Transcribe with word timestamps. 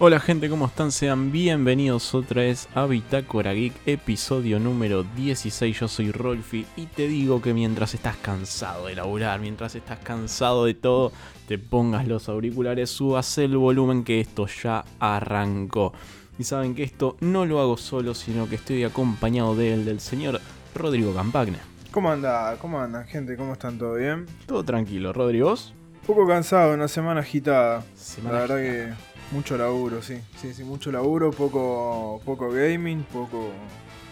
Hola 0.00 0.18
gente, 0.18 0.50
¿cómo 0.50 0.66
están? 0.66 0.90
Sean 0.90 1.30
bienvenidos 1.30 2.14
otra 2.14 2.42
vez 2.42 2.68
a 2.74 2.84
Bitácora 2.86 3.52
Geek, 3.52 3.72
episodio 3.86 4.58
número 4.58 5.04
16. 5.16 5.78
Yo 5.80 5.88
soy 5.88 6.10
Rolfi 6.10 6.66
y 6.76 6.86
te 6.86 7.06
digo 7.06 7.40
que 7.40 7.54
mientras 7.54 7.94
estás 7.94 8.16
cansado 8.16 8.86
de 8.86 8.96
laburar, 8.96 9.38
mientras 9.40 9.76
estás 9.76 10.00
cansado 10.00 10.64
de 10.64 10.74
todo, 10.74 11.12
te 11.46 11.58
pongas 11.58 12.08
los 12.08 12.28
auriculares, 12.28 12.90
subas 12.90 13.38
el 13.38 13.56
volumen 13.56 14.02
que 14.02 14.20
esto 14.20 14.46
ya 14.48 14.84
arrancó. 14.98 15.92
Y 16.40 16.44
saben 16.44 16.74
que 16.74 16.82
esto 16.82 17.16
no 17.20 17.46
lo 17.46 17.60
hago 17.60 17.76
solo, 17.76 18.14
sino 18.14 18.48
que 18.48 18.56
estoy 18.56 18.82
acompañado 18.82 19.54
de 19.54 19.74
él, 19.74 19.84
del 19.84 20.00
señor 20.00 20.40
Rodrigo 20.74 21.14
Campagne. 21.14 21.58
¿Cómo 21.92 22.10
anda? 22.10 22.56
¿Cómo 22.60 22.80
andan, 22.80 23.06
gente? 23.06 23.36
¿Cómo 23.36 23.52
están? 23.52 23.78
¿Todo 23.78 23.94
bien? 23.94 24.26
Todo 24.46 24.64
tranquilo, 24.64 25.12
Rodrigo. 25.12 25.52
Un 25.52 26.06
poco 26.08 26.26
cansado, 26.26 26.74
una 26.74 26.88
semana 26.88 27.20
agitada. 27.20 27.84
Semana 27.94 28.34
La 28.34 28.40
verdad 28.40 28.58
agitada. 28.58 28.96
que 28.96 29.13
mucho 29.32 29.56
laburo, 29.56 30.02
sí. 30.02 30.18
Sí, 30.36 30.52
sí, 30.54 30.64
mucho 30.64 30.92
laburo, 30.92 31.30
poco, 31.30 32.20
poco 32.24 32.50
gaming, 32.50 33.02
poco, 33.04 33.50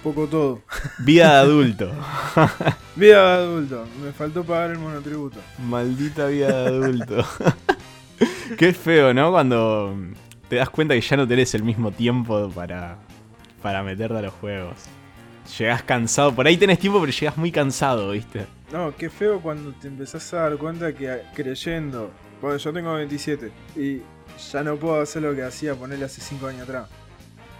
poco 0.02 0.26
todo. 0.26 0.60
Vida 0.98 1.34
de 1.34 1.38
adulto. 1.40 1.92
Vida 2.96 3.38
de 3.38 3.44
adulto, 3.44 3.86
me 4.02 4.12
faltó 4.12 4.44
pagar 4.44 4.70
el 4.70 4.78
monotributo. 4.78 5.38
Maldita 5.58 6.26
vida 6.26 6.62
de 6.62 6.68
adulto. 6.68 7.24
Qué 8.58 8.72
feo, 8.72 9.14
¿no? 9.14 9.30
Cuando 9.30 9.96
te 10.48 10.56
das 10.56 10.70
cuenta 10.70 10.94
que 10.94 11.00
ya 11.00 11.16
no 11.16 11.26
tenés 11.26 11.54
el 11.54 11.62
mismo 11.62 11.90
tiempo 11.92 12.50
para, 12.50 12.98
para 13.62 13.82
meterte 13.82 14.18
a 14.18 14.22
los 14.22 14.34
juegos. 14.34 14.76
Llegás 15.58 15.82
cansado, 15.82 16.34
por 16.34 16.46
ahí 16.46 16.56
tenés 16.56 16.78
tiempo, 16.78 17.00
pero 17.00 17.10
llegás 17.10 17.36
muy 17.36 17.50
cansado, 17.50 18.10
¿viste? 18.10 18.46
No, 18.72 18.94
qué 18.96 19.10
feo 19.10 19.40
cuando 19.40 19.72
te 19.72 19.88
empezás 19.88 20.32
a 20.34 20.48
dar 20.48 20.56
cuenta 20.56 20.92
que 20.94 21.22
creyendo. 21.34 22.10
Bueno, 22.40 22.56
yo 22.56 22.72
tengo 22.72 22.94
27 22.94 23.52
y 23.76 24.02
ya 24.52 24.62
no 24.62 24.76
puedo 24.76 25.00
hacer 25.00 25.22
lo 25.22 25.34
que 25.34 25.42
hacía 25.42 25.74
ponerle 25.74 26.04
hace 26.04 26.20
5 26.20 26.46
años 26.46 26.62
atrás. 26.62 26.88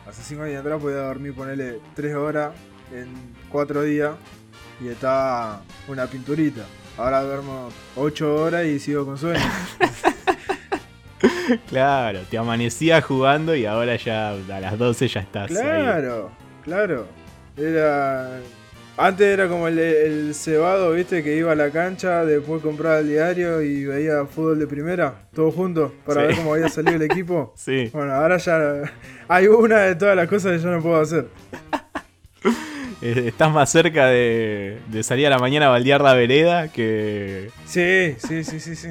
Hace 0.07 0.23
5 0.23 0.43
años 0.43 0.61
atrás 0.61 0.81
podía 0.81 0.99
dormir, 0.99 1.35
ponerle 1.35 1.81
3 1.95 2.15
horas 2.17 2.53
en 2.93 3.09
4 3.51 3.83
días 3.83 4.13
y 4.81 4.89
está 4.89 5.63
una 5.89 6.07
pinturita. 6.07 6.63
Ahora 6.97 7.23
duermo 7.23 7.69
8 7.97 8.35
horas 8.35 8.67
y 8.67 8.79
sigo 8.79 9.05
con 9.07 9.19
sueño. 9.19 9.41
Claro, 11.69 12.21
te 12.31 12.39
amanecías 12.39 13.05
jugando 13.05 13.55
y 13.55 13.65
ahora 13.65 13.97
ya 13.97 14.31
a 14.31 14.61
las 14.61 14.79
12 14.79 15.09
ya 15.09 15.21
estás 15.21 15.51
ahí. 15.51 15.57
Claro, 15.57 16.33
claro. 16.65 17.07
Era. 17.57 18.41
Antes 18.97 19.27
era 19.27 19.49
como 19.49 19.69
el, 19.69 19.79
el 19.79 20.35
cebado, 20.35 20.93
viste, 20.93 21.23
que 21.25 21.35
iba 21.37 21.53
a 21.53 21.55
la 21.55 21.71
cancha, 21.71 22.25
después 22.27 22.63
compraba 22.63 22.99
el 22.99 23.09
diario 23.09 23.63
y 23.63 23.87
veía 23.87 24.27
fútbol 24.27 24.59
de 24.59 24.67
primera, 24.67 25.15
todos 25.35 25.55
juntos, 25.55 25.93
para 26.05 26.21
Sí. 26.21 26.27
ver 26.27 26.37
cómo 26.37 26.55
había 26.55 26.69
salido 26.69 26.97
el 26.97 27.03
equipo. 27.03 27.55
Sí, 27.57 27.89
Bueno, 27.93 28.13
ahora 28.13 28.37
ya 28.37 28.83
hay 29.29 29.47
una 29.47 29.79
de 29.81 29.95
todas 29.95 30.15
las 30.15 30.29
cosas 30.29 30.53
que 30.53 30.59
yo 30.63 30.71
no 30.71 30.83
puedo 30.83 31.01
hacer. 31.01 31.27
eh, 33.03 33.25
estás 33.29 33.51
más 33.51 33.71
cerca 33.73 34.07
de, 34.09 34.79
de 34.89 35.03
salir 35.03 35.27
a 35.27 35.31
la 35.31 35.39
mañana 35.39 35.67
a 35.67 35.71
baldear 35.71 36.03
la 36.03 36.13
vereda 36.15 36.69
que... 36.69 37.51
Sí, 37.65 38.15
sí, 38.19 38.45
sí, 38.45 38.61
sí, 38.61 38.77
sí. 38.77 38.89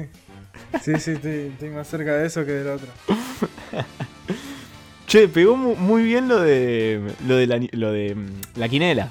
Sí, 0.82 0.98
sí, 0.98 1.12
estoy, 1.12 1.50
estoy 1.52 1.70
más 1.70 1.86
cerca 1.86 2.16
de 2.16 2.26
eso 2.26 2.44
que 2.44 2.52
de 2.52 2.64
la 2.64 2.74
otra. 2.74 2.88
Che, 5.06 5.28
pegó 5.28 5.56
mu- 5.56 5.76
muy 5.76 6.02
bien 6.02 6.26
lo 6.28 6.40
de 6.40 7.00
lo 7.26 7.36
de 7.36 7.46
la, 7.46 7.60
lo 7.72 7.92
de 7.92 8.14
mm, 8.14 8.26
la 8.56 8.68
quinela. 8.68 9.10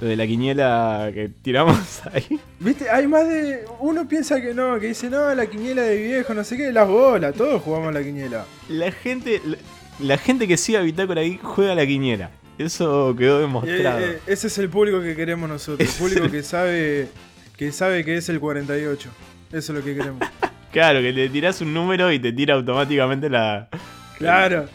Lo 0.00 0.06
de 0.06 0.16
la 0.16 0.26
quiniela 0.26 1.10
que 1.12 1.28
tiramos 1.42 2.02
ahí. 2.12 2.40
Viste, 2.60 2.88
hay 2.88 3.06
más 3.06 3.28
de. 3.28 3.64
Uno 3.80 4.06
piensa 4.06 4.40
que 4.40 4.54
no, 4.54 4.78
que 4.78 4.88
dice, 4.88 5.10
no, 5.10 5.34
la 5.34 5.46
quiniela 5.46 5.82
de 5.82 5.96
viejo, 5.96 6.34
no 6.34 6.44
sé 6.44 6.56
qué, 6.56 6.72
las 6.72 6.86
bolas, 6.86 7.34
todos 7.34 7.62
jugamos 7.62 7.92
la 7.92 8.02
quiniela. 8.02 8.44
La 8.68 8.92
gente 8.92 9.40
la, 9.44 9.56
la 10.00 10.18
gente 10.18 10.46
que 10.46 10.56
sigue 10.56 10.78
a 10.78 10.82
Bitácora 10.82 11.22
ahí 11.22 11.38
juega 11.42 11.74
la 11.74 11.86
quiniela. 11.86 12.30
Eso 12.58 13.14
quedó 13.16 13.40
demostrado. 13.40 14.00
Eh, 14.00 14.10
eh, 14.12 14.20
ese 14.26 14.48
es 14.48 14.58
el 14.58 14.68
público 14.68 15.00
que 15.00 15.14
queremos 15.14 15.48
nosotros, 15.48 15.88
el 15.88 15.94
público 15.98 16.30
que 16.30 16.42
sabe 16.42 17.08
que 17.56 17.72
sabe 17.72 18.04
que 18.04 18.16
es 18.16 18.28
el 18.28 18.40
48. 18.40 19.10
Eso 19.50 19.58
es 19.58 19.68
lo 19.70 19.84
que 19.84 19.94
queremos. 19.94 20.22
Claro, 20.70 21.00
que 21.00 21.12
le 21.12 21.30
tirás 21.30 21.62
un 21.62 21.72
número 21.72 22.12
y 22.12 22.18
te 22.18 22.30
tira 22.30 22.54
automáticamente 22.54 23.30
la. 23.30 23.70
Claro, 24.18 24.68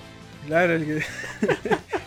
claro, 0.48 0.74
el 0.74 0.86
que... 0.86 1.04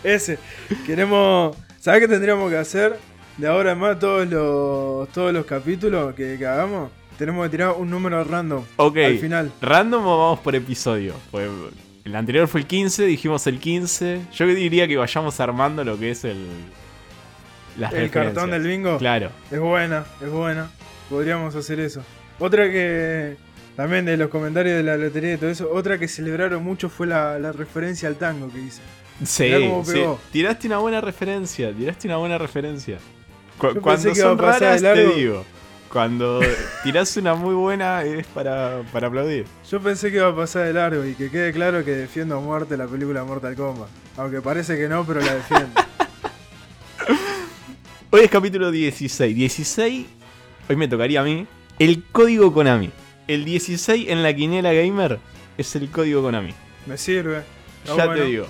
ese. 0.02 0.40
Queremos. 0.84 1.56
¿Sabes 1.86 2.00
qué 2.00 2.08
tendríamos 2.08 2.50
que 2.50 2.56
hacer? 2.56 2.98
De 3.36 3.46
ahora 3.46 3.70
en 3.70 3.78
más 3.78 3.96
todos 4.00 4.26
los 4.26 5.08
todos 5.10 5.32
los 5.32 5.46
capítulos 5.46 6.16
que, 6.16 6.36
que 6.36 6.44
hagamos, 6.44 6.90
tenemos 7.16 7.44
que 7.46 7.50
tirar 7.50 7.74
un 7.78 7.88
número 7.88 8.24
random 8.24 8.64
Ok. 8.74 8.96
al 8.96 9.18
final. 9.20 9.52
Random 9.62 10.04
o 10.04 10.18
vamos 10.18 10.40
por 10.40 10.56
episodio. 10.56 11.14
Pues 11.30 11.48
el 12.04 12.16
anterior 12.16 12.48
fue 12.48 12.62
el 12.62 12.66
15, 12.66 13.04
dijimos 13.04 13.46
el 13.46 13.60
15. 13.60 14.20
Yo 14.32 14.46
diría 14.48 14.88
que 14.88 14.96
vayamos 14.96 15.38
armando 15.38 15.84
lo 15.84 15.96
que 15.96 16.10
es 16.10 16.24
el. 16.24 16.44
Las 17.78 17.92
El 17.92 18.10
cartón 18.10 18.50
del 18.50 18.64
bingo. 18.64 18.98
Claro. 18.98 19.30
Es 19.52 19.60
buena, 19.60 20.04
es 20.20 20.28
buena. 20.28 20.68
Podríamos 21.08 21.54
hacer 21.54 21.78
eso. 21.78 22.02
Otra 22.40 22.68
que. 22.68 23.36
También 23.76 24.06
de 24.06 24.16
los 24.16 24.28
comentarios 24.28 24.76
de 24.76 24.82
la 24.82 24.96
lotería 24.96 25.34
y 25.34 25.36
todo 25.36 25.50
eso. 25.50 25.70
Otra 25.72 25.98
que 25.98 26.08
celebraron 26.08 26.64
mucho 26.64 26.88
fue 26.88 27.06
la, 27.06 27.38
la 27.38 27.52
referencia 27.52 28.08
al 28.08 28.16
tango 28.16 28.50
que 28.50 28.58
hice. 28.58 28.82
Sí, 29.24 29.50
sí. 29.84 30.02
Tiraste 30.32 30.66
una 30.66 30.78
buena 30.78 31.00
referencia, 31.00 31.72
tiraste 31.72 32.06
una 32.08 32.16
buena 32.18 32.38
referencia. 32.38 32.98
Cu- 33.58 33.74
Yo 33.74 33.80
cuando 33.80 34.14
son 34.14 34.38
raras, 34.38 34.82
te 34.82 35.06
digo. 35.14 35.44
Cuando 35.90 36.40
tirás 36.82 37.16
una 37.16 37.34
muy 37.34 37.54
buena 37.54 38.02
es 38.02 38.26
para, 38.26 38.82
para 38.92 39.06
aplaudir. 39.06 39.46
Yo 39.70 39.80
pensé 39.80 40.10
que 40.10 40.16
iba 40.16 40.28
a 40.28 40.36
pasar 40.36 40.66
de 40.66 40.72
largo 40.74 41.04
y 41.06 41.14
que 41.14 41.30
quede 41.30 41.52
claro 41.52 41.82
que 41.84 41.92
defiendo 41.92 42.36
a 42.36 42.40
muerte 42.40 42.76
la 42.76 42.86
película 42.86 43.24
Mortal 43.24 43.54
Kombat. 43.54 43.88
Aunque 44.18 44.42
parece 44.42 44.76
que 44.76 44.88
no, 44.88 45.06
pero 45.06 45.20
la 45.20 45.34
defiendo. 45.36 45.68
Hoy 48.10 48.20
es 48.22 48.30
capítulo 48.30 48.70
16. 48.70 49.34
16, 49.34 50.06
hoy 50.68 50.76
me 50.76 50.88
tocaría 50.88 51.20
a 51.20 51.24
mí, 51.24 51.46
el 51.78 52.04
código 52.04 52.52
Konami. 52.52 52.90
El 53.26 53.44
16 53.44 54.08
en 54.08 54.22
la 54.22 54.34
quiniela 54.34 54.72
gamer 54.72 55.18
es 55.58 55.74
el 55.76 55.88
código 55.90 56.22
Konami. 56.22 56.52
Me 56.86 56.96
sirve. 56.96 57.42
Ya 57.84 57.94
bueno. 57.94 58.12
te 58.14 58.24
digo. 58.24 58.46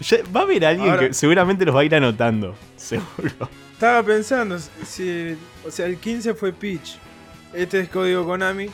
Ya- 0.00 0.18
va 0.34 0.40
a 0.40 0.42
haber 0.44 0.64
alguien 0.64 0.90
Ahora- 0.90 1.08
que 1.08 1.14
seguramente 1.14 1.64
los 1.64 1.74
va 1.74 1.80
a 1.80 1.84
ir 1.84 1.94
anotando. 1.94 2.54
Seguro. 2.76 3.48
Estaba 3.72 4.02
pensando, 4.02 4.58
si. 4.84 5.36
O 5.66 5.70
sea, 5.70 5.86
el 5.86 5.96
15 5.98 6.34
fue 6.34 6.52
Peach. 6.52 6.96
Este 7.52 7.80
es 7.80 7.88
código 7.88 8.24
Konami. 8.26 8.68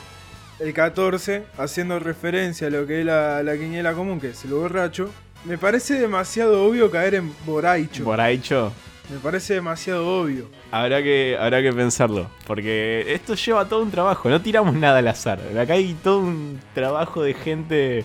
El 0.61 0.73
14, 0.73 1.45
haciendo 1.59 1.99
referencia 1.99 2.69
a 2.69 2.71
lo 2.71 2.87
que 2.87 3.01
es 3.01 3.07
la, 3.07 3.43
la 3.43 3.55
quiniela 3.57 3.93
común, 3.93 4.21
que 4.21 4.31
es 4.31 4.45
el 4.45 4.53
borracho. 4.53 5.11
Me 5.45 5.59
parece 5.59 5.99
demasiado 5.99 6.65
obvio 6.65 6.91
caer 6.91 7.17
en 7.17 7.33
boraicho. 7.45 8.15
Hecho. 8.29 8.73
Me 9.11 9.19
parece 9.19 9.55
demasiado 9.55 10.06
obvio. 10.06 10.49
Habrá 10.71 11.03
que, 11.03 11.37
habrá 11.39 11.61
que 11.61 11.73
pensarlo. 11.73 12.31
Porque 12.47 13.05
esto 13.12 13.35
lleva 13.35 13.69
todo 13.69 13.83
un 13.83 13.91
trabajo. 13.91 14.31
No 14.31 14.41
tiramos 14.41 14.75
nada 14.75 15.01
al 15.01 15.09
azar. 15.09 15.41
Acá 15.61 15.75
hay 15.75 15.93
todo 16.03 16.21
un 16.21 16.59
trabajo 16.73 17.23
de 17.23 17.35
gente 17.35 18.05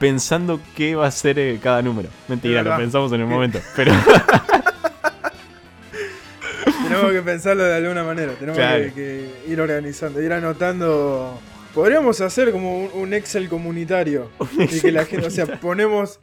pensando 0.00 0.58
qué 0.76 0.96
va 0.96 1.06
a 1.06 1.10
ser 1.12 1.38
eh, 1.38 1.60
cada 1.62 1.80
número. 1.82 2.08
Mentira, 2.26 2.62
lo 2.64 2.76
pensamos 2.76 3.12
en 3.12 3.20
el 3.20 3.26
momento. 3.28 3.60
Pero 3.76 3.92
Tenemos 6.82 7.12
que 7.12 7.22
pensarlo 7.22 7.62
de 7.64 7.76
alguna 7.76 8.02
manera. 8.02 8.32
Tenemos 8.32 8.56
Claro. 8.58 8.84
que, 8.86 8.92
que 8.92 9.52
ir 9.52 9.60
organizando, 9.60 10.20
ir 10.20 10.32
anotando. 10.32 11.38
Podríamos 11.74 12.20
hacer 12.20 12.50
como 12.50 12.78
un, 12.84 12.90
un 12.94 13.14
Excel 13.14 13.48
comunitario. 13.48 14.28
y 14.58 14.80
que 14.80 14.90
la 14.90 15.04
gente, 15.04 15.26
o 15.26 15.30
sea, 15.30 15.46
ponemos, 15.60 16.18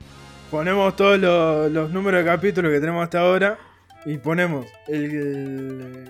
ponemos 0.52 0.96
todos 0.96 1.18
los, 1.20 1.72
los 1.72 1.92
números 1.92 2.26
de 2.26 2.30
capítulos 2.30 2.72
que 2.74 2.80
tenemos 2.80 3.04
hasta 3.04 3.20
ahora 3.22 3.58
y 4.06 4.18
ponemos 4.18 4.66
el, 4.88 5.04
el- 5.06 6.10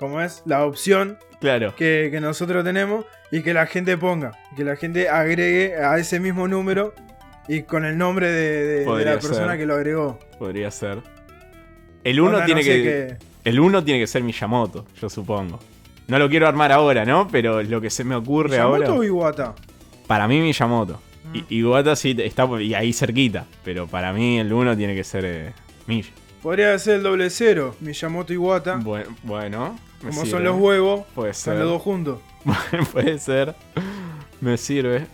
¿cómo 0.00 0.20
es? 0.20 0.42
La 0.46 0.64
opción 0.64 1.16
claro. 1.40 1.76
que, 1.76 2.08
que 2.10 2.20
nosotros 2.20 2.64
tenemos 2.64 3.04
y 3.30 3.42
que 3.42 3.54
la 3.54 3.66
gente 3.66 3.96
ponga, 3.96 4.32
que 4.56 4.64
la 4.64 4.74
gente 4.74 5.08
agregue 5.08 5.76
a 5.76 5.96
ese 5.98 6.18
mismo 6.18 6.48
número 6.48 6.92
y 7.46 7.62
con 7.62 7.84
el 7.84 7.96
nombre 7.96 8.32
de, 8.32 8.64
de- 8.64 8.78
de 8.80 8.84
Podría 8.84 9.14
la 9.14 9.20
persona 9.20 9.48
ser. 9.50 9.58
que 9.58 9.66
lo 9.66 9.74
agregó. 9.74 10.18
Podría 10.38 10.70
ser. 10.72 10.98
El 12.02 12.18
1 12.20 12.30
Onda, 12.32 12.44
tiene 12.46 12.60
no 12.62 12.64
sé 12.66 12.72
que. 12.82 13.16
El 13.50 13.60
1 13.60 13.84
tiene 13.84 14.00
que 14.00 14.06
ser 14.06 14.22
Miyamoto, 14.24 14.86
yo 15.00 15.08
supongo. 15.08 15.60
No 16.08 16.18
lo 16.18 16.28
quiero 16.28 16.48
armar 16.48 16.72
ahora, 16.72 17.04
¿no? 17.04 17.28
Pero 17.30 17.62
lo 17.62 17.80
que 17.80 17.90
se 17.90 18.02
me 18.02 18.14
ocurre 18.16 18.50
¿Miyamoto 18.50 18.74
ahora. 18.86 18.92
o 18.92 19.04
Iwata? 19.04 19.54
Para 20.06 20.26
mí 20.26 20.40
Miyamoto. 20.40 21.00
Mm. 21.32 21.38
Iwata 21.50 21.94
sí 21.94 22.16
está 22.18 22.48
y 22.60 22.74
ahí 22.74 22.92
cerquita. 22.92 23.46
Pero 23.64 23.86
para 23.86 24.12
mí 24.12 24.38
el 24.40 24.52
1 24.52 24.76
tiene 24.76 24.94
que 24.96 25.04
ser 25.04 25.24
eh. 25.24 25.52
Podría 26.42 26.78
ser 26.78 26.96
el 26.96 27.02
doble 27.02 27.28
cero, 27.30 27.76
Miyamoto 27.80 28.32
Iwata. 28.32 28.76
Bue- 28.78 29.06
Bueno. 29.22 29.78
Me 30.02 30.10
Como 30.10 30.12
sirve. 30.22 30.30
son 30.30 30.44
los 30.44 30.56
huevos, 30.58 31.04
Puede 31.14 31.34
son 31.34 31.54
ser. 31.54 31.62
los 31.62 31.70
dos 31.72 31.82
juntos. 31.82 32.18
Puede 32.92 33.18
ser. 33.18 33.54
Me 34.40 34.56
sirve. 34.56 35.06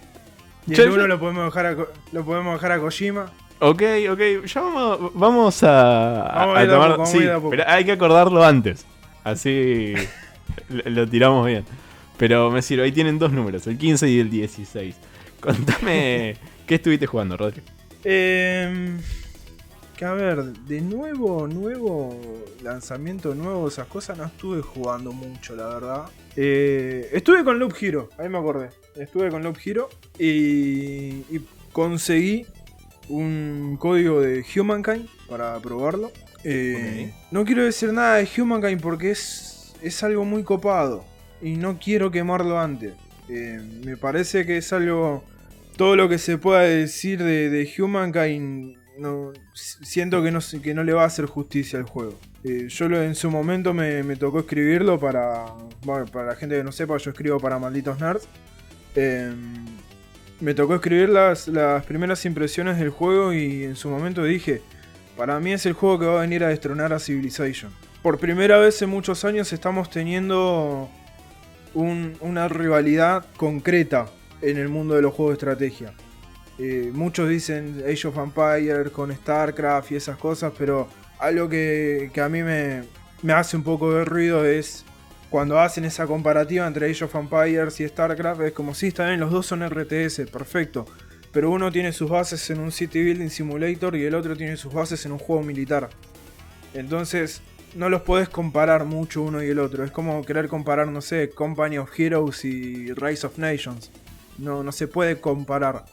Y 0.67 0.75
Che, 0.75 0.83
el 0.83 0.91
uno 0.91 1.03
yo- 1.03 1.06
lo 1.09 1.19
podemos 1.21 1.44
dejar 1.47 1.67
a, 1.67 1.77
Ko- 1.77 1.88
lo 2.12 2.25
podemos 2.25 2.55
dejar 2.55 2.73
a 2.73 2.81
Kojima. 2.81 3.33
Ok, 3.61 3.83
ok. 4.11 4.21
Ya 4.47 4.61
vamos, 4.61 5.11
vamos 5.15 5.62
a, 5.62 6.33
Vamos 6.35 6.56
a 6.56 6.61
a 6.61 6.62
ir 6.62 6.69
de 6.69 6.75
a 6.75 6.77
tomar. 6.77 6.91
poco, 6.91 6.99
vamos 7.03 7.09
a 7.09 7.12
sí, 7.12 7.19
ir 7.19 7.25
de 7.25 7.33
a 7.33 7.37
poco. 7.37 7.50
pero 7.50 7.65
hay 7.67 7.85
que 7.85 7.93
acordarlo 7.93 8.44
antes. 8.44 8.85
Así 9.25 9.94
lo, 10.69 10.91
lo 10.91 11.09
tiramos 11.09 11.47
bien. 11.47 11.65
Pero 12.19 12.50
me 12.50 12.62
sirve. 12.62 12.85
Ahí 12.85 12.93
tienen 12.93 13.19
dos 13.19 13.32
números, 13.32 13.67
el 13.67 13.77
15 13.79 14.09
y 14.09 14.21
el 14.21 14.31
16. 14.31 14.94
Contame, 15.41 16.37
¿qué 16.67 16.75
estuviste 16.77 17.06
jugando, 17.06 17.37
Rodri? 17.37 17.62
Eh, 18.05 18.97
que 19.96 20.04
a 20.04 20.12
ver, 20.12 20.44
de 20.44 20.81
nuevo, 20.81 21.48
nuevo 21.48 22.19
lanzamiento 22.62 23.34
nuevo, 23.34 23.69
esas 23.69 23.87
cosas 23.87 24.19
no 24.19 24.25
estuve 24.25 24.60
jugando 24.62 25.12
mucho, 25.12 25.56
la 25.56 25.66
verdad. 25.66 26.04
Eh, 26.37 27.08
estuve 27.12 27.43
con 27.44 27.58
Loop 27.58 27.75
Hero, 27.81 28.10
ahí 28.19 28.28
me 28.28 28.38
acordé. 28.38 28.70
Estuve 28.94 29.31
con 29.31 29.43
Loop 29.43 29.56
Hero 29.64 29.88
y, 30.19 31.25
y 31.31 31.40
conseguí 31.72 32.46
un 33.08 33.76
código 33.81 34.20
de 34.20 34.44
Humankind 34.54 35.08
para 35.28 35.58
probarlo. 35.60 36.10
Eh, 36.44 37.12
No 37.31 37.44
quiero 37.44 37.64
decir 37.64 37.93
nada 37.93 38.16
de 38.16 38.28
Humankind 38.37 38.81
porque 38.81 39.10
es, 39.10 39.75
es 39.82 40.02
algo 40.02 40.25
muy 40.25 40.44
copado 40.44 41.04
y 41.43 41.56
no 41.56 41.78
quiero 41.78 42.10
quemarlo 42.10 42.58
antes. 42.58 42.93
Eh, 43.28 43.60
me 43.84 43.96
parece 43.96 44.46
que 44.46 44.58
es 44.58 44.72
algo. 44.72 45.25
Todo 45.76 45.94
lo 45.96 46.08
que 46.08 46.16
se 46.19 46.38
pueda 46.38 46.60
decir 46.60 47.22
de, 47.22 47.50
de 47.50 47.70
Humankind 47.78 48.76
siento 49.54 50.22
que 50.22 50.31
no, 50.31 50.40
que 50.62 50.75
no 50.75 50.84
le 50.84 50.93
va 50.93 51.02
a 51.02 51.06
hacer 51.06 51.26
justicia 51.26 51.78
al 51.78 51.84
juego. 51.84 52.14
Eh, 52.44 52.66
yo 52.69 52.87
en 53.02 53.14
su 53.14 53.31
momento 53.31 53.75
me, 53.75 54.02
tocó 54.16 54.40
escribirlo 54.40 54.98
para. 54.98 55.46
Para 55.84 56.26
la 56.26 56.37
gente 56.37 56.56
que 56.56 56.64
no 56.64 56.72
sepa, 56.72 56.96
yo 56.96 57.10
escribo 57.10 57.38
para 57.38 57.58
Malditos 57.58 58.00
Nerds. 58.00 58.28
Eh, 58.94 59.32
me 60.40 60.54
tocó 60.54 60.75
escribir 60.75 61.08
las, 61.08 61.48
las 61.48 61.84
primeras 61.84 62.25
impresiones 62.25 62.78
del 62.78 62.90
juego 62.90 63.32
y 63.32 63.64
en 63.64 63.76
su 63.76 63.88
momento 63.88 64.22
dije, 64.22 64.62
para 65.16 65.40
mí 65.40 65.52
es 65.52 65.64
el 65.66 65.72
juego 65.72 65.98
que 65.98 66.06
va 66.06 66.19
a 66.19 66.20
venir 66.22 66.44
a 66.44 66.48
destronar 66.48 66.93
a 66.93 66.98
Civilization. 66.98 67.72
Por 68.02 68.19
primera 68.19 68.58
vez 68.58 68.81
en 68.82 68.90
muchos 68.90 69.25
años 69.25 69.52
estamos 69.52 69.90
teniendo 69.90 70.90
un, 71.75 72.16
una 72.20 72.48
rivalidad 72.48 73.26
concreta 73.37 74.06
en 74.43 74.58
el 74.58 74.69
mundo 74.69 74.94
de 74.94 75.02
los 75.02 75.14
juegos 75.14 75.32
de 75.32 75.34
estrategia. 75.34 75.94
Eh, 76.58 76.91
muchos 76.93 77.29
dicen 77.29 77.85
Age 77.87 78.08
of 78.08 78.17
Empires 78.17 78.91
con 78.91 79.14
StarCraft 79.14 79.93
y 79.93 79.97
esas 79.97 80.17
cosas, 80.17 80.53
pero 80.56 80.88
algo 81.19 81.49
que, 81.49 82.11
a 82.23 82.29
mí 82.29 82.43
me, 82.43 82.85
hace 83.32 83.56
un 83.56 83.62
poco 83.62 83.93
de 83.93 84.05
ruido 84.05 84.44
es 84.44 84.85
cuando 85.29 85.61
hacen 85.61 85.85
esa 85.85 86.06
comparativa 86.06 86.67
entre 86.67 86.91
Age 86.91 87.05
of 87.05 87.14
Empires 87.14 87.81
y 87.81 87.88
StarCraft. 87.88 88.41
Es 88.43 88.53
como 88.53 88.75
si 88.75 88.88
está 88.88 89.06
bien, 89.06 89.20
los 89.20 89.31
dos 89.31 89.47
son 89.47 89.69
RTS, 89.69 90.31
perfecto. 90.31 90.87
Pero 91.32 91.50
uno 91.50 91.70
tiene 91.70 91.93
sus 91.93 92.08
bases 92.08 92.49
en 92.49 92.61
un 92.61 92.73
City 92.73 93.03
Building 93.03 93.29
Simulator 93.29 93.94
y 93.94 94.05
el 94.05 94.14
otro 94.14 94.37
tiene 94.37 94.56
sus 94.56 94.73
bases 94.73 95.05
en 95.05 95.12
un 95.12 95.19
juego 95.19 95.43
militar. 95.43 95.91
Entonces, 96.73 97.43
no 97.75 97.91
los 97.91 98.03
podés 98.03 98.31
comparar 98.31 98.87
mucho 98.87 99.20
uno 99.23 99.43
y 99.43 99.49
el 99.49 99.58
otro. 99.58 99.85
Es 99.85 99.91
como 99.91 100.25
querer 100.25 100.49
comparar, 100.49 100.88
no 100.88 101.03
sé, 101.03 101.29
Company 101.29 101.76
of 101.76 101.91
Heroes 101.99 102.43
y 102.47 102.93
Rise 102.94 103.26
of 103.26 103.37
Nations. 103.37 103.91
No, 104.38 104.62
no 104.62 104.73
se 104.73 104.88
puede 104.88 105.20
comparar 105.20 105.85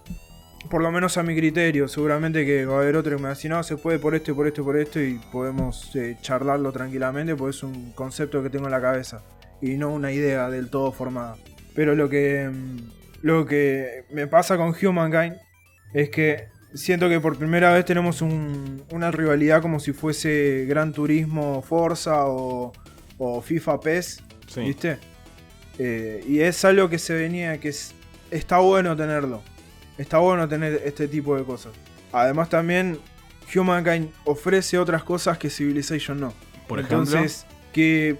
por 0.69 0.81
lo 0.81 0.91
menos 0.91 1.17
a 1.17 1.23
mi 1.23 1.35
criterio, 1.35 1.87
seguramente 1.87 2.45
que 2.45 2.65
va 2.65 2.75
a 2.75 2.81
haber 2.81 2.95
otro 2.95 3.11
que 3.11 3.17
me 3.17 3.23
va 3.23 3.29
a 3.29 3.33
decir, 3.35 3.51
no, 3.51 3.63
se 3.63 3.77
puede 3.77 3.99
por 3.99 4.15
esto 4.15 4.31
y 4.31 4.33
por 4.33 4.47
esto 4.47 4.61
y 4.61 4.63
por 4.63 4.77
esto 4.77 5.01
y 5.01 5.19
podemos 5.31 5.95
eh, 5.95 6.17
charlarlo 6.21 6.71
tranquilamente 6.71 7.35
porque 7.35 7.55
es 7.55 7.63
un 7.63 7.91
concepto 7.91 8.41
que 8.41 8.49
tengo 8.49 8.65
en 8.65 8.71
la 8.71 8.81
cabeza 8.81 9.23
y 9.61 9.77
no 9.77 9.91
una 9.91 10.11
idea 10.11 10.49
del 10.49 10.69
todo 10.69 10.91
formada. 10.91 11.35
Pero 11.75 11.95
lo 11.95 12.09
que, 12.09 12.49
lo 13.21 13.45
que 13.45 14.05
me 14.11 14.27
pasa 14.27 14.57
con 14.57 14.73
Humankind 14.79 15.35
es 15.93 16.09
que 16.09 16.47
siento 16.73 17.09
que 17.09 17.19
por 17.19 17.37
primera 17.37 17.73
vez 17.73 17.85
tenemos 17.85 18.21
un, 18.21 18.83
una 18.91 19.11
rivalidad 19.11 19.61
como 19.61 19.79
si 19.79 19.93
fuese 19.93 20.65
Gran 20.67 20.93
Turismo 20.93 21.61
Forza 21.61 22.25
o, 22.27 22.73
o 23.17 23.41
FIFA 23.41 23.79
PES, 23.79 24.23
sí. 24.47 24.61
¿viste? 24.61 24.97
Eh, 25.79 26.23
y 26.27 26.39
es 26.39 26.63
algo 26.65 26.89
que 26.89 26.99
se 26.99 27.15
venía, 27.15 27.59
que 27.59 27.69
es, 27.69 27.93
está 28.31 28.59
bueno 28.59 28.95
tenerlo 28.95 29.41
está 29.97 30.17
bueno 30.17 30.47
tener 30.47 30.81
este 30.85 31.07
tipo 31.07 31.35
de 31.35 31.43
cosas. 31.43 31.73
Además 32.11 32.49
también 32.49 32.99
Humankind 33.53 34.09
ofrece 34.25 34.77
otras 34.77 35.03
cosas 35.03 35.37
que 35.37 35.49
Civilization 35.49 36.19
no. 36.19 36.33
Por 36.67 36.79
ejemplo. 36.79 36.99
Entonces, 36.99 37.45
que 37.71 38.17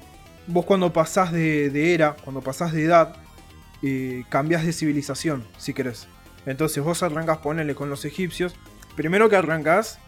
vos 0.48 0.66
cuando 0.66 0.92
pasás 0.92 1.32
de, 1.32 1.70
de 1.70 1.94
era, 1.94 2.16
cuando 2.24 2.42
pasás 2.42 2.74
de 2.74 2.84
edad, 2.84 3.16
eh, 3.82 4.24
cambias 4.30 4.66
de 4.66 4.74
civilización, 4.74 5.44
si 5.58 5.74
querés. 5.74 6.08
Entonces 6.46 6.84
vos 6.84 7.04
arrancás, 7.04 7.38
ponele 7.40 7.76
con 7.76 7.90
los 7.90 8.06
egipcios. 8.06 8.56
Primero 8.96 9.30
que 9.30 9.36
arrancás 9.36 10.00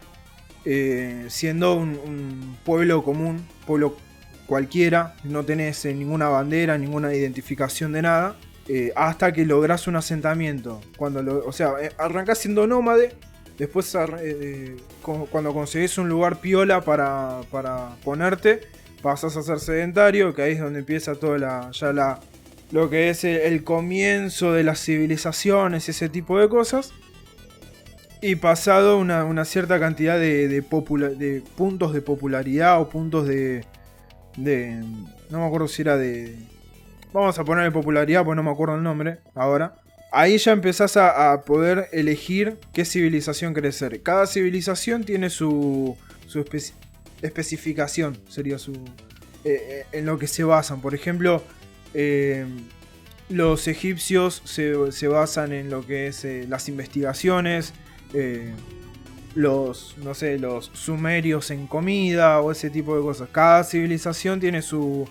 eh, 0.65 1.25
siendo 1.29 1.75
un, 1.75 1.99
un, 2.05 2.57
pueblo 2.65 3.03
común, 3.03 3.45
pueblo 3.65 3.97
cualquiera, 4.45 5.15
no 5.23 5.43
tenés 5.43 5.85
eh, 5.85 5.93
ninguna 5.93 6.27
bandera, 6.27 6.77
ninguna 6.77 7.13
identificación 7.13 7.93
de 7.93 8.01
nada. 8.01 8.35
Eh, 8.67 8.91
hasta 8.95 9.31
que 9.31 9.45
logras 9.45 9.87
un 9.87 9.95
asentamiento. 9.95 10.81
Cuando 10.97 11.45
o 11.45 11.51
sea, 11.51 11.73
eh, 11.81 11.91
arrancás 11.99 12.39
siendo 12.39 12.65
nómade, 12.65 13.13
después 13.59 13.95
eh, 14.21 14.75
cuando 15.03 15.53
conseguís 15.53 15.99
un 15.99 16.09
lugar 16.09 16.41
piola 16.41 16.81
para, 16.81 17.41
para, 17.51 17.95
ponerte, 18.03 18.61
pasas 19.03 19.37
a 19.37 19.43
ser 19.43 19.59
sedentario, 19.59 20.33
que 20.33 20.41
ahí 20.41 20.53
es 20.53 20.59
donde 20.59 20.79
empieza 20.79 21.13
toda 21.13 21.37
la, 21.37 21.69
ya 21.73 21.93
la, 21.93 22.19
lo 22.71 22.89
que 22.89 23.09
es 23.09 23.23
el, 23.23 23.63
comienzo 23.63 24.51
de 24.51 24.63
las 24.63 24.83
civilizaciones, 24.83 25.87
ese 25.87 26.09
tipo 26.09 26.39
de 26.39 26.49
cosas. 26.49 26.91
Y 28.19 28.37
pasado 28.37 28.97
una, 28.97 29.25
una 29.25 29.45
cierta 29.45 29.79
cantidad 29.79 30.17
de, 30.17 30.47
de, 30.47 30.61
de, 30.61 31.43
puntos 31.55 31.93
de 31.93 32.01
popularidad 32.01 32.81
o 32.81 32.89
puntos 32.89 33.27
de, 33.27 33.63
de... 34.37 34.83
No 35.29 35.41
me 35.41 35.45
acuerdo 35.45 35.67
si 35.67 35.83
era 35.83 35.97
de 35.97 36.35
Vamos 37.13 37.37
a 37.39 37.43
ponerle 37.43 37.71
popularidad, 37.71 38.23
pues 38.23 38.35
no 38.35 38.43
me 38.43 38.51
acuerdo 38.51 38.75
el 38.75 38.83
nombre 38.83 39.19
ahora. 39.33 39.75
Ahí 40.11 40.37
ya 40.37 40.51
empezás 40.51 40.97
a, 40.97 41.41
poder 41.45 41.89
elegir 41.91 42.57
qué 42.73 42.85
civilización 42.85 43.53
querés 43.53 43.75
ser. 43.75 44.01
Cada 44.01 44.27
civilización 44.27 45.03
tiene 45.03 45.29
su, 45.29 45.97
su 46.27 46.39
espe 46.39 46.59
especificación, 47.21 48.17
sería 48.29 48.57
su. 48.57 48.73
Eh, 49.43 49.85
en 49.91 50.05
lo 50.05 50.17
que 50.17 50.27
se 50.27 50.43
basan. 50.43 50.81
Por 50.81 50.95
ejemplo, 50.95 51.43
eh, 51.93 52.45
los 53.29 53.67
egipcios 53.67 54.41
se, 54.45 54.91
se, 54.91 55.07
basan 55.07 55.51
en 55.51 55.69
lo 55.69 55.85
que 55.85 56.07
es 56.07 56.25
eh, 56.25 56.45
las 56.47 56.69
investigaciones. 56.69 57.73
Eh, 58.13 58.53
los, 59.33 59.97
no 59.97 60.13
sé, 60.13 60.39
los 60.39 60.71
sumerios 60.73 61.51
en 61.51 61.67
comida 61.67 62.39
o 62.39 62.51
ese 62.51 62.69
tipo 62.69 62.95
de 62.95 63.01
cosas. 63.01 63.29
Cada 63.31 63.63
civilización 63.63 64.39
tiene 64.39 64.61
su, 64.61 65.07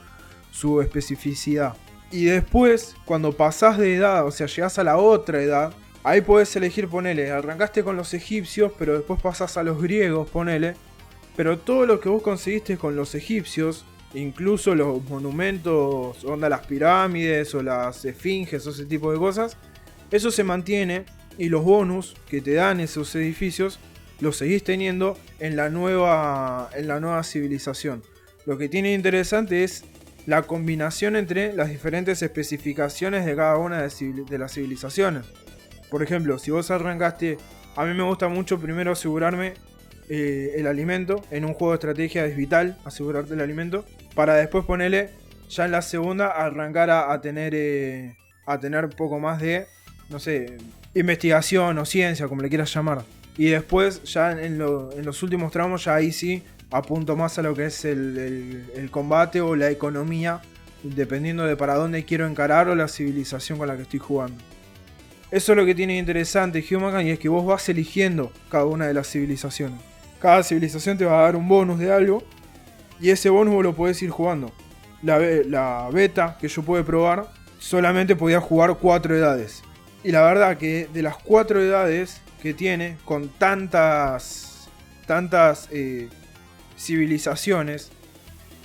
su 0.50 0.80
especificidad. 0.80 1.74
Y 2.14 2.26
después, 2.26 2.94
cuando 3.06 3.32
pasás 3.32 3.76
de 3.76 3.96
edad, 3.96 4.24
o 4.24 4.30
sea, 4.30 4.46
llegás 4.46 4.78
a 4.78 4.84
la 4.84 4.98
otra 4.98 5.42
edad, 5.42 5.74
ahí 6.04 6.20
podés 6.20 6.54
elegir, 6.54 6.86
ponele, 6.86 7.32
arrancaste 7.32 7.82
con 7.82 7.96
los 7.96 8.14
egipcios, 8.14 8.70
pero 8.78 8.94
después 8.94 9.20
pasás 9.20 9.56
a 9.56 9.64
los 9.64 9.82
griegos, 9.82 10.30
ponele. 10.30 10.76
Pero 11.34 11.58
todo 11.58 11.86
lo 11.86 11.98
que 11.98 12.08
vos 12.08 12.22
conseguiste 12.22 12.76
con 12.76 12.94
los 12.94 13.16
egipcios, 13.16 13.84
incluso 14.14 14.76
los 14.76 15.02
monumentos, 15.10 16.24
onda 16.24 16.48
las 16.48 16.64
pirámides 16.64 17.52
o 17.52 17.64
las 17.64 18.04
esfinges 18.04 18.64
o 18.68 18.70
ese 18.70 18.84
tipo 18.84 19.10
de 19.10 19.18
cosas, 19.18 19.56
eso 20.12 20.30
se 20.30 20.44
mantiene 20.44 21.06
y 21.36 21.48
los 21.48 21.64
bonus 21.64 22.14
que 22.28 22.40
te 22.40 22.52
dan 22.52 22.78
esos 22.78 23.12
edificios 23.16 23.80
los 24.20 24.36
seguís 24.36 24.62
teniendo 24.62 25.18
en 25.40 25.56
la 25.56 25.68
nueva, 25.68 26.70
en 26.76 26.86
la 26.86 27.00
nueva 27.00 27.24
civilización. 27.24 28.04
Lo 28.46 28.56
que 28.56 28.68
tiene 28.68 28.94
interesante 28.94 29.64
es 29.64 29.84
la 30.26 30.42
combinación 30.42 31.16
entre 31.16 31.52
las 31.52 31.68
diferentes 31.68 32.22
especificaciones 32.22 33.26
de 33.26 33.36
cada 33.36 33.58
una 33.58 33.82
de, 33.82 34.38
las 34.38 34.52
civilizaciones. 34.52 35.26
Por 35.90 36.02
ejemplo, 36.02 36.38
si 36.38 36.50
vos 36.50 36.70
arrancaste, 36.70 37.38
a 37.76 37.84
mí 37.84 37.94
me 37.94 38.02
gusta 38.02 38.28
mucho 38.28 38.58
primero 38.58 38.92
asegurarme 38.92 39.54
eh, 40.08 40.52
el 40.56 40.66
alimento. 40.66 41.22
En 41.30 41.44
un 41.44 41.54
juego 41.54 41.72
de 41.72 41.76
estrategia 41.76 42.24
es 42.24 42.36
vital 42.36 42.78
asegurarte 42.84 43.34
el 43.34 43.40
alimento. 43.40 43.84
Para 44.14 44.34
después 44.34 44.64
ponerle, 44.64 45.10
ya 45.48 45.66
en 45.66 45.72
la 45.72 45.82
segunda, 45.82 46.28
arrancar 46.28 46.90
a, 46.90 47.12
a 47.12 47.20
tener 47.20 47.54
eh, 47.54 48.16
a 48.46 48.58
tener 48.58 48.90
poco 48.90 49.18
más 49.18 49.40
de, 49.40 49.66
no 50.10 50.18
sé, 50.18 50.56
investigación 50.94 51.78
o 51.78 51.84
ciencia, 51.84 52.28
como 52.28 52.42
le 52.42 52.48
quieras 52.48 52.72
llamar. 52.72 53.02
Y 53.36 53.46
después, 53.46 54.02
ya 54.04 54.32
en, 54.32 54.38
en 54.38 54.58
los 55.04 55.22
últimos 55.22 55.50
tramos, 55.52 55.84
ya 55.84 55.94
ahí 55.94 56.12
sí 56.12 56.42
apunto 56.74 57.14
más 57.14 57.38
a 57.38 57.42
lo 57.42 57.54
que 57.54 57.66
es 57.66 57.84
el, 57.84 58.68
el, 58.74 58.90
combate 58.90 59.40
o 59.40 59.54
la 59.54 59.70
economía, 59.70 60.42
dependiendo 60.82 61.44
de 61.44 61.56
para 61.56 61.76
dónde 61.76 62.04
quiero 62.04 62.26
encarar 62.26 62.68
o 62.68 62.74
la 62.74 62.88
civilización 62.88 63.58
con 63.58 63.68
la 63.68 63.76
que 63.76 63.82
estoy 63.82 64.00
jugando. 64.00 64.42
Eso 65.30 65.52
es 65.52 65.56
lo 65.56 65.64
que 65.64 65.74
tiene 65.74 65.96
interesante 65.96 66.64
Humankind 66.68 67.06
y 67.06 67.10
es 67.12 67.18
que 67.20 67.28
vos 67.28 67.46
vas 67.46 67.68
eligiendo 67.68 68.32
cada 68.50 68.64
una 68.64 68.88
de 68.88 68.94
las 68.94 69.08
civilizaciones. 69.08 69.80
Cada 70.20 70.42
civilización 70.42 70.98
te 70.98 71.04
va 71.04 71.20
a 71.20 71.22
dar 71.22 71.36
un 71.36 71.48
bonus 71.48 71.78
de 71.78 71.92
algo 71.92 72.24
y 73.00 73.10
ese 73.10 73.30
bonus 73.30 73.54
vos 73.54 73.62
lo 73.62 73.74
podés 73.76 74.02
ir 74.02 74.10
jugando. 74.10 74.52
La, 75.00 75.18
la 75.18 75.88
beta 75.92 76.36
que 76.40 76.48
yo 76.48 76.62
pude 76.62 76.82
probar 76.82 77.28
solamente 77.60 78.16
podía 78.16 78.40
jugar 78.40 78.76
cuatro 78.80 79.16
edades. 79.16 79.62
Y 80.02 80.10
la 80.10 80.22
verdad 80.22 80.58
que 80.58 80.88
de 80.92 81.02
las 81.02 81.16
cuatro 81.18 81.62
edades 81.62 82.20
que 82.42 82.52
tiene, 82.52 82.96
con 83.04 83.28
tantas, 83.28 84.68
tantas 85.06 85.68
eh, 85.70 86.08
civilizaciones, 86.84 87.90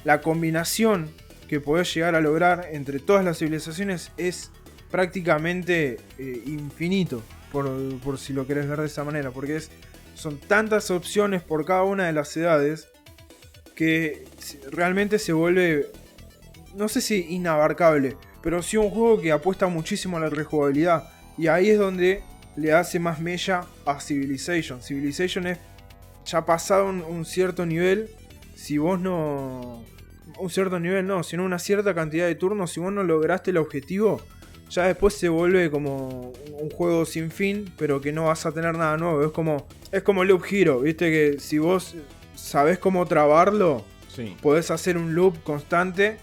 la 0.04 0.22
combinación 0.22 1.10
que 1.48 1.60
podés 1.60 1.94
llegar 1.94 2.16
a 2.16 2.22
lograr 2.22 2.68
entre 2.72 3.00
todas 3.00 3.26
las 3.26 3.40
civilizaciones 3.40 4.12
es 4.18 4.52
prácticamente 4.92 5.98
eh, 6.18 6.44
infinito, 6.46 7.24
por, 7.52 7.70
por, 8.00 8.18
si 8.18 8.34
lo 8.34 8.46
querés 8.46 8.68
ver 8.68 8.80
de 8.80 8.86
esa 8.86 9.04
manera, 9.04 9.32
porque 9.32 9.56
es 9.56 9.72
son 10.20 10.38
tantas 10.38 10.92
opciones 10.92 11.42
por 11.42 11.66
cada 11.66 11.84
una 11.84 12.06
de 12.06 12.14
las 12.14 12.36
edades 12.36 12.90
que 13.74 14.26
realmente 14.70 15.18
se 15.18 15.32
vuelve, 15.32 15.88
no 16.76 16.90
sé 16.90 17.00
si 17.00 17.26
inabarcable, 17.30 18.18
pero 18.44 18.62
sí 18.62 18.76
un 18.76 18.90
juego 18.90 19.22
que 19.22 19.32
apuesta 19.32 19.68
muchísimo 19.68 20.18
a 20.18 20.20
la 20.20 20.30
rejugabilidad. 20.30 21.10
Y 21.38 21.48
ahí 21.48 21.70
es 21.70 21.80
donde 21.80 22.22
le 22.58 22.74
hace 22.74 23.00
más 23.00 23.22
mella 23.22 23.62
a 23.86 24.02
Civilization. 24.02 24.82
Civilization 24.82 25.48
es 25.48 25.58
ya 26.32 26.46
pasado 26.46 26.88
un, 26.88 27.26
cierto 27.26 27.66
nivel. 27.66 28.10
Si 28.56 28.78
vos 28.78 29.00
no. 29.00 29.84
Un 30.38 30.50
cierto 30.50 30.80
nivel 30.80 31.06
no, 31.06 31.24
sino 31.24 31.44
una 31.44 31.60
cierta 31.60 31.94
cantidad 31.94 32.28
de 32.28 32.36
turnos. 32.36 32.72
Si 32.72 32.80
vos 32.80 32.94
no 32.94 33.04
lograste 33.04 33.52
el 33.52 33.58
objetivo, 33.58 34.22
ya 34.70 34.86
después 34.86 35.14
se 35.14 35.28
vuelve 35.28 35.70
como 35.70 36.32
un 36.60 36.70
juego 36.70 37.06
sin 37.06 37.32
fin, 37.32 37.74
pero 37.78 38.00
que 38.00 38.12
no 38.12 38.26
vas 38.26 38.46
a 38.46 38.52
tener 38.52 38.78
nada 38.78 38.98
nuevo. 38.98 39.24
Es 39.24 39.32
como. 39.32 39.68
Es 39.92 40.04
como 40.04 40.24
Loop 40.24 40.44
Hero, 40.50 40.82
viste 40.82 41.10
que 41.10 41.40
si 41.40 41.58
vos 41.58 41.96
sabés 42.36 42.80
cómo 42.80 43.06
trabarlo, 43.06 43.84
podés 44.42 44.72
hacer 44.72 44.98
un 44.98 45.16
loop 45.16 45.44
constante. 45.44 46.18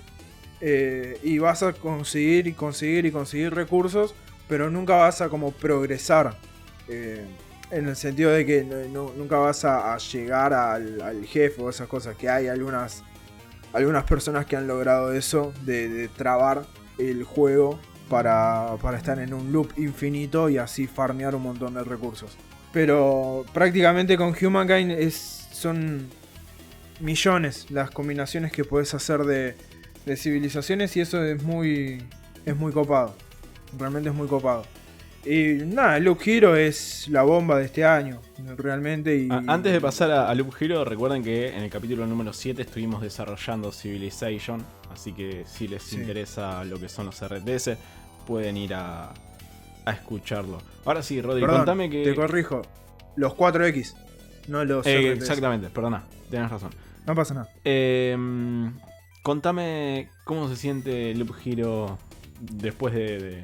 Eh, 0.63 1.19
y 1.23 1.39
vas 1.39 1.63
a 1.63 1.75
conseguir 1.75 2.47
y 2.47 2.55
conseguir 2.55 3.05
y 3.05 3.11
conseguir 3.11 3.53
recursos 3.53 4.15
pero 4.49 4.71
nunca 4.71 4.97
vas 4.97 5.21
a 5.21 5.29
como 5.29 5.53
progresar. 5.53 6.37
Eh, 6.89 7.25
en 7.71 7.89
el 7.89 7.97
sentido 7.97 8.31
de 8.31 8.47
que 8.47 8.65
nunca 8.65 9.39
vas 9.39 9.65
a, 9.65 9.97
llegar 9.99 10.53
al, 10.53 11.25
jefe 11.27 11.61
o 11.63 11.71
esas 11.71 11.89
cosas. 11.89 12.17
Que 12.17 12.29
hay 12.29 12.49
algunas, 12.49 13.03
algunas 13.73 14.05
personas 14.05 14.47
que 14.47 14.57
han 14.57 14.67
logrado 14.67 15.13
eso, 15.13 15.53
de, 15.65 16.09
trabar 16.17 16.65
el 16.99 17.25
juego 17.25 17.79
para, 18.09 18.77
para, 18.81 18.97
estar 18.97 19.19
en 19.19 19.35
un 19.35 19.53
loop 19.53 19.73
infinito 19.77 20.49
y 20.49 20.59
así 20.59 20.87
farmear 20.87 21.35
un 21.35 21.43
montón 21.43 21.75
de 21.75 21.85
recursos. 21.85 22.37
Pero 22.73 23.45
prácticamente 23.53 24.17
con 24.17 24.35
Humankind 24.41 24.93
es, 24.93 25.49
son 25.53 26.09
millones 27.01 27.71
las 27.71 27.91
combinaciones 27.91 28.53
que 28.53 28.65
puedes 28.65 28.95
hacer 28.95 29.25
de, 29.25 29.55
de 30.07 30.17
civilizaciones 30.17 30.97
y 30.97 31.01
eso 31.01 31.23
es 31.25 31.43
muy, 31.43 32.03
es 32.45 32.57
muy 32.57 32.73
copado. 32.73 33.15
Realmente 33.77 34.09
es 34.09 34.15
muy 34.15 34.29
copado. 34.29 34.65
Y 35.27 35.65
nada, 35.65 35.99
Loop 35.99 36.21
Hero 36.25 36.55
es 36.55 37.09
la 37.09 37.23
bomba 37.23 37.59
de 37.59 37.65
este 37.65 37.85
año, 37.85 38.21
realmente. 38.57 39.17
Y... 39.17 39.29
Antes 39.31 39.73
de 39.73 39.81
pasar 39.81 40.11
a, 40.11 40.35
Loop 40.35 40.55
Hero, 40.61 40.85
recuerden 40.85 41.23
que 41.23 41.49
en 41.49 41.63
el 41.63 41.71
capítulo 41.71 42.07
número 42.07 42.33
7 42.33 42.63
estuvimos 42.63 43.03
desarrollando 43.03 43.73
Civilization, 43.73 44.65
así 44.93 45.13
que 45.13 45.45
si 45.47 45.67
les 45.67 45.93
interesa 45.93 46.65
lo 46.65 46.79
que 46.79 46.89
son 46.89 47.07
los 47.07 47.21
RTS, 47.21 47.71
pueden 48.27 48.57
ir 48.57 48.75
a, 48.75 49.13
a 49.85 49.91
escucharlo. 49.91 50.59
Ahora 50.85 51.03
sí, 51.03 51.21
Rodri, 51.21 51.45
contame 51.45 51.91
que... 51.91 52.05
Te 52.05 52.15
corrijo, 52.15 52.63
los 53.17 53.33
4X, 53.35 53.95
no 54.49 54.65
los... 54.65 54.87
Eh, 54.87 55.13
exactamente, 55.13 55.71
perdona, 55.71 56.05
tenés 56.31 56.51
razón. 56.51 56.71
No 57.07 57.15
pasa 57.15 57.35
nada. 57.35 57.49
Eh, 57.65 58.17
contame 59.23 60.09
cómo 60.25 60.49
se 60.49 60.55
siente 60.55 61.15
Loop 61.15 61.35
Hero 61.45 61.99
después 62.41 62.95
de, 62.95 63.43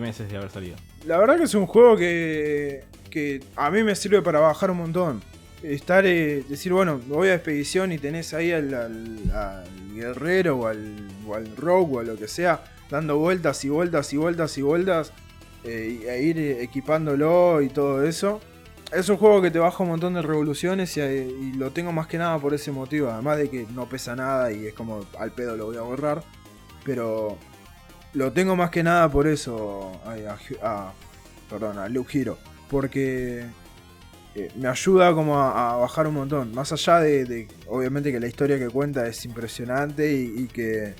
meses 0.00 0.30
de 0.30 0.36
haber 0.36 0.50
salido. 0.50 0.76
La 1.08 1.16
verdad 1.16 1.38
que 1.38 1.44
es 1.44 1.54
un 1.54 1.66
juego 1.66 1.96
que, 1.96 2.84
que 3.10 3.40
a 3.56 3.70
mí 3.70 3.82
me 3.82 3.94
sirve 3.94 4.20
para 4.20 4.40
bajar 4.40 4.70
un 4.70 4.76
montón. 4.76 5.22
Estar, 5.62 6.04
eh, 6.04 6.44
decir, 6.46 6.70
bueno, 6.74 7.00
voy 7.06 7.28
a 7.28 7.34
expedición 7.34 7.92
y 7.92 7.98
tenés 7.98 8.34
ahí 8.34 8.52
al, 8.52 9.22
guerrero 9.94 10.58
o 10.58 10.66
al, 10.66 10.94
o 11.26 11.34
al 11.34 11.56
rogue 11.56 11.96
o 11.96 12.00
a 12.00 12.02
lo 12.02 12.16
que 12.16 12.28
sea, 12.28 12.62
dando 12.90 13.16
vueltas 13.16 13.64
y 13.64 13.70
vueltas 13.70 14.12
y 14.12 14.18
vueltas 14.18 14.58
y 14.58 14.60
vueltas, 14.60 15.14
eh, 15.64 16.04
e 16.06 16.22
ir 16.24 16.38
equipándolo 16.60 17.62
y 17.62 17.70
todo 17.70 18.04
eso. 18.04 18.42
Es 18.92 19.08
un 19.08 19.16
juego 19.16 19.40
que 19.40 19.50
te 19.50 19.58
baja 19.58 19.82
un 19.82 19.88
montón 19.88 20.12
de 20.12 20.20
revoluciones 20.20 20.94
y, 20.98 21.00
y, 21.00 21.52
lo 21.54 21.70
tengo 21.70 21.90
más 21.90 22.06
que 22.06 22.18
nada 22.18 22.38
por 22.38 22.52
ese 22.52 22.70
motivo. 22.70 23.08
Además 23.08 23.38
de 23.38 23.48
que 23.48 23.66
no 23.74 23.88
pesa 23.88 24.14
nada 24.14 24.52
y 24.52 24.66
es 24.66 24.74
como 24.74 25.06
al 25.18 25.30
pedo 25.30 25.56
lo 25.56 25.64
voy 25.64 25.78
a 25.78 25.82
borrar. 25.82 26.22
Pero 26.84 27.38
lo 28.18 28.32
tengo 28.32 28.56
más 28.56 28.70
que 28.70 28.82
nada 28.82 29.08
por 29.08 29.28
eso 29.28 29.92
a, 30.62 30.92
perdón, 31.48 31.78
a 31.78 31.88
Luke 31.88 32.18
Hero. 32.18 32.36
Porque 32.68 33.44
eh, 34.34 34.50
me 34.56 34.68
ayuda 34.68 35.14
como 35.14 35.38
a, 35.38 35.76
bajar 35.76 36.08
un 36.08 36.14
montón. 36.14 36.52
Más 36.52 36.72
allá 36.72 36.98
de, 36.98 37.46
obviamente 37.68 38.10
que 38.10 38.18
la 38.18 38.26
historia 38.26 38.58
que 38.58 38.68
cuenta 38.68 39.06
es 39.06 39.24
impresionante 39.24 40.12
y, 40.12 40.48
que... 40.48 40.94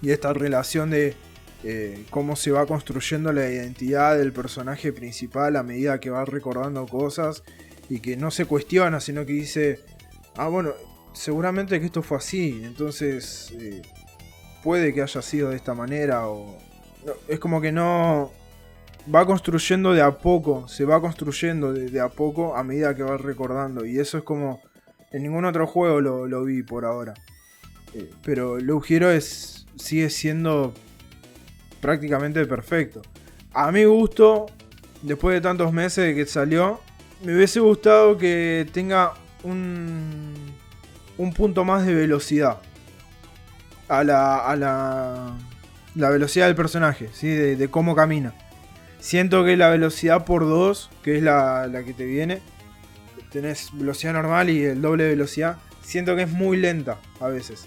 Y 0.00 0.10
esta 0.10 0.32
relación 0.32 0.90
de 0.90 1.14
eh, 1.62 2.06
cómo 2.10 2.36
se 2.36 2.50
va 2.50 2.66
construyendo 2.66 3.30
la 3.32 3.48
identidad 3.48 4.16
del 4.16 4.32
personaje 4.32 4.92
principal 4.92 5.56
a 5.56 5.62
medida 5.62 6.00
que 6.00 6.10
va 6.10 6.24
recordando 6.24 6.86
cosas 6.86 7.44
y 7.88 8.00
que 8.00 8.16
no 8.16 8.30
se 8.30 8.46
cuestiona, 8.46 8.98
sino 8.98 9.24
que 9.26 9.34
dice, 9.34 9.80
ah, 10.36 10.48
bueno, 10.48 10.72
seguramente 11.12 11.78
que 11.78 11.86
esto 11.86 12.02
fue 12.02 12.16
así, 12.16 12.62
entonces 12.64 13.52
eh, 13.60 13.82
puede 14.62 14.94
que 14.94 15.02
haya 15.02 15.22
sido 15.22 15.50
de 15.50 15.56
esta 15.56 15.74
manera 15.74 16.28
o... 16.28 16.58
es 17.28 17.38
como 17.38 17.60
que 17.60 17.72
no... 17.72 18.30
Va 19.12 19.26
construyendo 19.26 19.92
de 19.92 20.00
a 20.00 20.12
poco, 20.18 20.68
se 20.68 20.84
va 20.84 21.00
construyendo 21.00 21.72
de, 21.72 22.00
a 22.00 22.08
poco 22.08 22.56
a 22.56 22.62
medida 22.62 22.94
que 22.94 23.02
va 23.02 23.16
recordando. 23.16 23.84
Y 23.84 23.98
eso 23.98 24.18
es 24.18 24.24
como... 24.24 24.62
En 25.10 25.24
ningún 25.24 25.44
otro 25.44 25.66
juego 25.66 26.00
lo, 26.00 26.44
vi 26.44 26.62
por 26.62 26.84
ahora. 26.84 27.12
Eh, 27.92 28.10
pero 28.22 28.58
Loop 28.58 28.84
Hero 28.88 29.10
es, 29.10 29.66
sigue 29.76 30.08
siendo 30.08 30.72
prácticamente 31.80 32.46
perfecto. 32.46 33.02
A 33.52 33.70
mi 33.72 33.84
gusto, 33.84 34.46
después 35.02 35.34
de 35.34 35.40
tantos 35.42 35.72
meses 35.72 36.06
de 36.06 36.14
que 36.14 36.24
salió, 36.24 36.80
me 37.22 37.34
hubiese 37.34 37.60
gustado 37.60 38.16
que 38.16 38.66
tenga 38.72 39.12
un, 39.42 40.32
un 41.18 41.34
punto 41.34 41.64
más 41.64 41.84
de 41.84 41.92
velocidad 41.92 42.58
a 43.92 44.04
la, 44.04 44.38
a 44.38 44.56
la, 44.56 45.34
la 45.94 46.08
velocidad 46.08 46.46
del 46.46 46.56
personaje, 46.56 47.10
¿sí? 47.12 47.28
de, 47.28 47.68
cómo 47.68 47.94
camina. 47.94 48.32
Siento 49.00 49.44
que 49.44 49.54
la 49.58 49.68
velocidad 49.68 50.24
por 50.24 50.42
2, 50.48 50.90
que 51.02 51.18
es 51.18 51.22
la, 51.22 51.66
la, 51.66 51.84
que 51.84 51.92
te 51.92 52.06
viene, 52.06 52.40
tenés 53.30 53.68
velocidad 53.74 54.14
normal 54.14 54.48
y 54.48 54.64
el 54.64 54.80
doble 54.80 55.04
de 55.04 55.10
velocidad, 55.10 55.58
siento 55.82 56.16
que 56.16 56.22
es 56.22 56.30
muy 56.30 56.56
lenta 56.56 56.98
a 57.20 57.28
veces. 57.28 57.66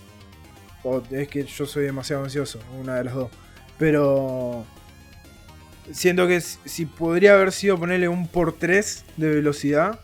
O 0.83 1.03
es 1.11 1.27
que 1.27 1.43
yo 1.43 1.67
soy 1.67 1.83
demasiado 1.83 2.23
ansioso, 2.23 2.59
una 2.79 2.95
de 2.95 3.03
las 3.03 3.13
dos. 3.13 3.29
Pero 3.77 4.65
siento 5.91 6.27
que 6.27 6.41
si 6.41 6.87
podría 6.87 7.35
haber 7.35 7.51
sido 7.51 7.77
ponerle 7.77 8.07
un 8.07 8.27
por 8.27 8.53
3 8.53 9.05
de 9.17 9.29
velocidad, 9.29 9.99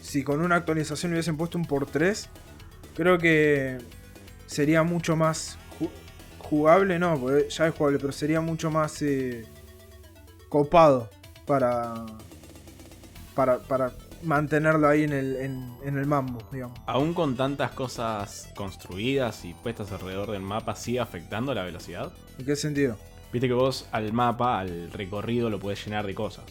si 0.00 0.22
con 0.22 0.40
una 0.40 0.56
actualización 0.56 1.12
hubiesen 1.12 1.36
puesto 1.36 1.58
un 1.58 1.66
por 1.66 1.84
3, 1.84 2.30
creo 2.94 3.18
que 3.18 3.78
sería 4.48 4.82
mucho 4.82 5.14
más 5.14 5.58
jugable, 6.38 6.98
no, 6.98 7.18
porque 7.20 7.48
ya 7.50 7.68
es 7.68 7.74
jugable, 7.74 7.98
pero 7.98 8.12
sería 8.12 8.40
mucho 8.40 8.70
más 8.70 9.00
eh, 9.02 9.44
copado 10.48 11.10
para, 11.46 12.06
para, 13.34 13.58
para 13.58 13.92
mantenerlo 14.22 14.88
ahí 14.88 15.04
en 15.04 15.12
el, 15.12 15.36
en, 15.36 15.98
el 15.98 16.06
mambo, 16.06 16.40
digamos. 16.50 16.78
Aún 16.86 17.12
con 17.12 17.36
tantas 17.36 17.72
cosas 17.72 18.48
construidas 18.56 19.44
y 19.44 19.52
puestas 19.54 19.92
alrededor 19.92 20.30
del 20.30 20.42
mapa, 20.42 20.74
¿sigue 20.74 21.00
afectando 21.00 21.54
la 21.54 21.62
velocidad? 21.62 22.10
¿En 22.38 22.46
qué 22.46 22.56
sentido? 22.56 22.96
Viste 23.30 23.46
que 23.46 23.54
vos 23.54 23.86
al 23.92 24.12
mapa, 24.14 24.58
al 24.58 24.90
recorrido, 24.90 25.50
lo 25.50 25.60
puedes 25.60 25.84
llenar 25.84 26.06
de 26.06 26.14
cosas. 26.14 26.44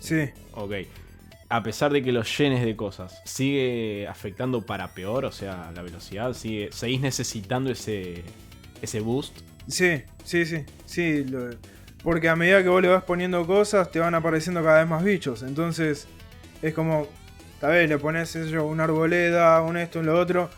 Sí. 0.00 0.30
Ok 0.54 0.72
a 1.50 1.62
pesar 1.62 1.92
de 1.92 2.02
que 2.02 2.12
los 2.12 2.36
llenes 2.36 2.64
de 2.64 2.76
cosas, 2.76 3.22
sigue 3.24 4.06
afectando 4.06 4.62
para 4.62 4.88
peor, 4.88 5.24
o 5.24 5.32
sea, 5.32 5.72
la 5.74 5.82
velocidad, 5.82 6.34
sigue, 6.34 6.70
seguís 6.72 7.00
necesitando 7.00 7.70
ese, 7.70 8.22
ese 8.82 9.00
boost. 9.00 9.38
Sí, 9.66 10.02
sí, 10.24 10.44
sí, 10.44 10.64
sí, 10.84 11.24
porque 12.02 12.28
a 12.28 12.36
medida 12.36 12.62
que 12.62 12.68
vos 12.68 12.82
le 12.82 12.88
vas 12.88 13.04
poniendo 13.04 13.46
cosas, 13.46 13.90
te 13.90 13.98
van 13.98 14.14
apareciendo 14.14 14.62
cada 14.62 14.80
vez 14.80 14.88
más 14.88 15.02
bichos, 15.02 15.42
entonces 15.42 16.06
es 16.60 16.74
como, 16.74 17.06
tal 17.60 17.72
vez 17.72 17.88
le 17.88 17.98
pones 17.98 18.34
eso, 18.36 18.66
una 18.66 18.84
arboleda, 18.84 19.62
un 19.62 19.78
esto, 19.78 20.00
un 20.00 20.06
lo 20.06 20.18
otro, 20.18 20.50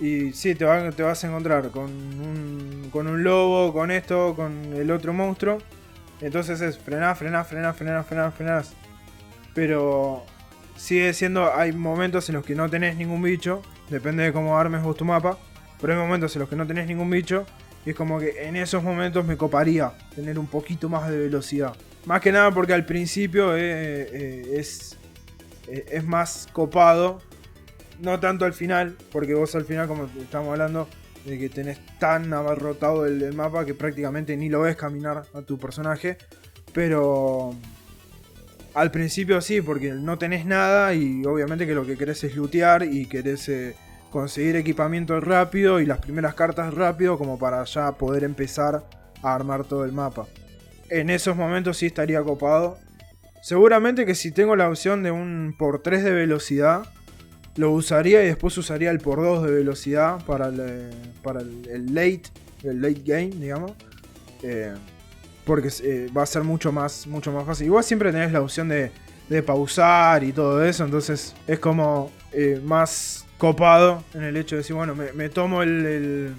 y 0.00 0.32
sí, 0.32 0.54
te, 0.54 0.66
te 0.92 1.02
vas 1.02 1.24
a 1.24 1.26
encontrar 1.26 1.70
con 1.70 1.90
un, 1.90 2.88
con 2.90 3.06
un 3.06 3.22
lobo, 3.22 3.72
con 3.72 3.90
esto, 3.90 4.34
con 4.34 4.74
el 4.74 4.90
otro 4.90 5.14
monstruo, 5.14 5.58
entonces 6.20 6.60
es 6.60 6.78
frenar, 6.78 7.16
frenar, 7.16 7.46
frenar, 7.46 7.74
frenar, 7.74 8.04
frenar, 8.04 8.32
frenar 8.32 8.64
pero 9.54 10.24
sigue 10.76 11.12
siendo, 11.12 11.54
hay 11.54 11.72
momentos 11.72 12.28
en 12.28 12.36
los 12.36 12.44
que 12.44 12.54
no 12.54 12.68
tenés 12.68 12.96
ningún 12.96 13.22
bicho, 13.22 13.62
depende 13.88 14.22
de 14.22 14.32
cómo 14.32 14.58
armes 14.58 14.82
vos 14.82 14.96
tu 14.96 15.04
mapa, 15.04 15.38
pero 15.80 15.92
hay 15.92 15.98
momentos 15.98 16.34
en 16.36 16.40
los 16.40 16.48
que 16.48 16.56
no 16.56 16.66
tenés 16.66 16.86
ningún 16.86 17.10
bicho 17.10 17.46
y 17.84 17.90
es 17.90 17.96
como 17.96 18.18
que 18.18 18.46
en 18.46 18.56
esos 18.56 18.82
momentos 18.82 19.24
me 19.24 19.36
coparía 19.36 19.92
tener 20.14 20.38
un 20.38 20.46
poquito 20.46 20.88
más 20.88 21.08
de 21.10 21.18
velocidad. 21.18 21.74
Más 22.06 22.20
que 22.20 22.32
nada 22.32 22.50
porque 22.50 22.72
al 22.72 22.86
principio 22.86 23.56
eh, 23.56 23.60
eh, 23.60 24.54
es, 24.56 24.96
eh, 25.68 25.86
es 25.90 26.04
más 26.04 26.48
copado, 26.52 27.20
no 28.00 28.18
tanto 28.20 28.44
al 28.44 28.54
final, 28.54 28.96
porque 29.12 29.34
vos 29.34 29.54
al 29.54 29.64
final, 29.64 29.86
como 29.86 30.08
estamos 30.18 30.50
hablando, 30.50 30.88
de 31.24 31.38
que 31.38 31.48
tenés 31.50 31.78
tan 31.98 32.32
abarrotado 32.32 33.04
el 33.04 33.34
mapa 33.34 33.66
que 33.66 33.74
prácticamente 33.74 34.36
ni 34.36 34.48
lo 34.48 34.62
ves 34.62 34.76
caminar 34.76 35.24
a 35.34 35.42
tu 35.42 35.58
personaje, 35.58 36.16
pero 36.72 37.54
Al 38.74 38.90
principio 38.90 39.40
sí, 39.40 39.60
porque 39.60 39.92
no 39.92 40.18
tenés 40.18 40.46
nada 40.46 40.94
y 40.94 41.24
obviamente 41.24 41.66
que 41.66 41.74
lo 41.74 41.84
que 41.84 41.96
querés 41.96 42.22
es 42.24 42.36
lootear 42.36 42.84
y 42.84 43.06
querés 43.06 43.48
eh, 43.48 43.74
conseguir 44.10 44.56
equipamiento 44.56 45.20
rápido 45.20 45.80
y 45.80 45.86
las 45.86 45.98
primeras 45.98 46.34
cartas 46.34 46.72
rápido 46.74 47.18
como 47.18 47.38
para 47.38 47.64
ya 47.64 47.92
poder 47.92 48.22
empezar 48.22 48.84
a 49.22 49.34
armar 49.34 49.64
todo 49.64 49.84
el 49.84 49.92
mapa. 49.92 50.26
En 50.88 51.10
esos 51.10 51.36
momentos 51.36 51.78
sí 51.78 51.86
estaría 51.86 52.22
copado. 52.22 52.78
Seguramente 53.42 54.06
que 54.06 54.14
si 54.14 54.30
tengo 54.32 54.54
la 54.54 54.68
opción 54.68 55.02
de 55.02 55.10
un 55.10 55.54
por 55.58 55.82
3 55.82 56.04
de 56.04 56.12
velocidad, 56.12 56.82
lo 57.56 57.72
usaría 57.72 58.22
y 58.22 58.26
después 58.26 58.56
usaría 58.56 58.90
el 58.90 59.00
por 59.00 59.20
2 59.20 59.44
de 59.44 59.50
velocidad 59.50 60.24
para 60.26 60.48
el, 60.48 60.90
para 61.22 61.40
el 61.40 61.94
late, 61.94 62.22
el 62.62 62.82
late 62.82 63.02
game, 63.04 63.30
digamos. 63.30 63.72
Eh, 64.42 64.74
porque 65.44 65.68
eh, 65.82 66.10
va 66.16 66.22
a 66.22 66.26
ser 66.26 66.44
mucho 66.44 66.72
más, 66.72 67.06
mucho 67.06 67.32
más 67.32 67.44
fácil. 67.44 67.66
Igual 67.66 67.84
siempre 67.84 68.12
tenés 68.12 68.32
la 68.32 68.40
opción 68.40 68.68
de, 68.68 68.92
de 69.30 69.42
pausar 69.44 70.24
y 70.24 70.32
todo 70.32 70.62
eso, 70.62 70.84
entonces 70.84 71.34
es 71.46 71.58
como 71.60 72.10
eh, 72.32 72.60
más 72.62 73.24
copado 73.38 74.02
en 74.12 74.24
el 74.24 74.36
hecho 74.36 74.56
de 74.56 74.58
decir, 74.58 74.74
bueno, 74.74 74.94
me, 74.94 75.28
tomo 75.28 75.62
el, 75.62 76.34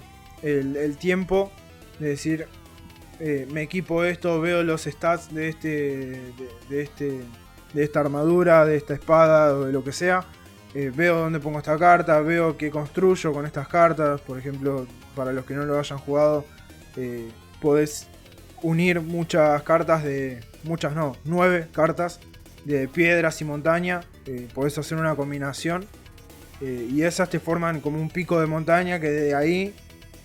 tiempo 1.00 1.50
de 1.98 2.08
decir, 2.08 2.46
eh, 3.18 3.48
me 3.50 3.62
equipo 3.62 4.04
esto, 4.04 4.40
veo 4.42 4.62
los 4.62 4.82
stats 4.82 5.34
de 5.34 5.48
este, 5.48 5.68
de, 5.68 6.50
de 6.68 6.82
este, 6.82 7.20
de 7.72 7.82
esta 7.82 8.00
armadura, 8.00 8.66
de 8.66 8.76
esta 8.76 8.92
espada 8.92 9.56
o 9.56 9.64
de 9.64 9.72
lo 9.72 9.82
que 9.82 9.92
sea. 9.92 10.26
eh, 10.74 10.92
veo 10.94 11.18
dónde 11.18 11.40
pongo 11.40 11.58
esta 11.58 11.78
carta, 11.78 12.20
veo 12.20 12.58
qué 12.58 12.70
construyo 12.70 13.32
con 13.32 13.46
estas 13.46 13.68
cartas. 13.68 14.20
Por 14.20 14.38
ejemplo, 14.38 14.86
para 15.16 15.32
los 15.32 15.46
que 15.46 15.54
no 15.54 15.64
lo 15.64 15.78
hayan 15.78 15.98
jugado, 15.98 16.44
podés 17.60 18.06
unir 18.62 19.00
muchas 19.00 19.62
cartas 19.62 20.02
de. 20.04 20.40
Muchas 20.64 20.94
no, 20.94 21.16
nueve 21.24 21.66
cartas 21.72 22.20
de 22.64 22.88
piedras 22.88 23.40
y 23.40 23.44
montaña. 23.44 24.00
eh, 24.26 24.48
podés 24.54 24.78
hacer 24.78 24.98
una 24.98 25.14
combinación. 25.16 25.84
eh, 26.60 26.86
y 26.90 27.02
esas 27.02 27.28
te 27.28 27.40
forman 27.40 27.80
como 27.80 28.00
un 28.00 28.08
pico 28.08 28.40
de 28.40 28.46
montaña 28.46 29.00
que 29.00 29.10
de 29.10 29.34
ahí 29.34 29.74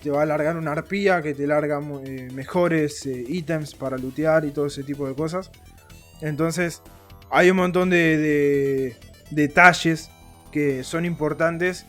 te 0.02 0.10
va 0.10 0.22
a 0.22 0.26
largar 0.26 0.56
una 0.56 0.70
arpía 0.70 1.20
que 1.20 1.34
te 1.34 1.46
larga 1.48 1.80
eh, 2.04 2.28
mejores 2.32 3.04
eh, 3.06 3.24
ítems 3.26 3.74
para 3.74 3.98
lootear 3.98 4.44
y 4.44 4.52
todo 4.52 4.66
ese 4.66 4.84
tipo 4.84 5.08
de 5.08 5.14
cosas. 5.16 5.50
Entonces, 6.20 6.82
hay 7.30 7.50
un 7.50 7.56
montón 7.56 7.90
de, 7.90 8.16
de 8.18 8.96
detalles 9.32 10.10
que 10.52 10.84
son 10.84 11.04
importantes 11.04 11.86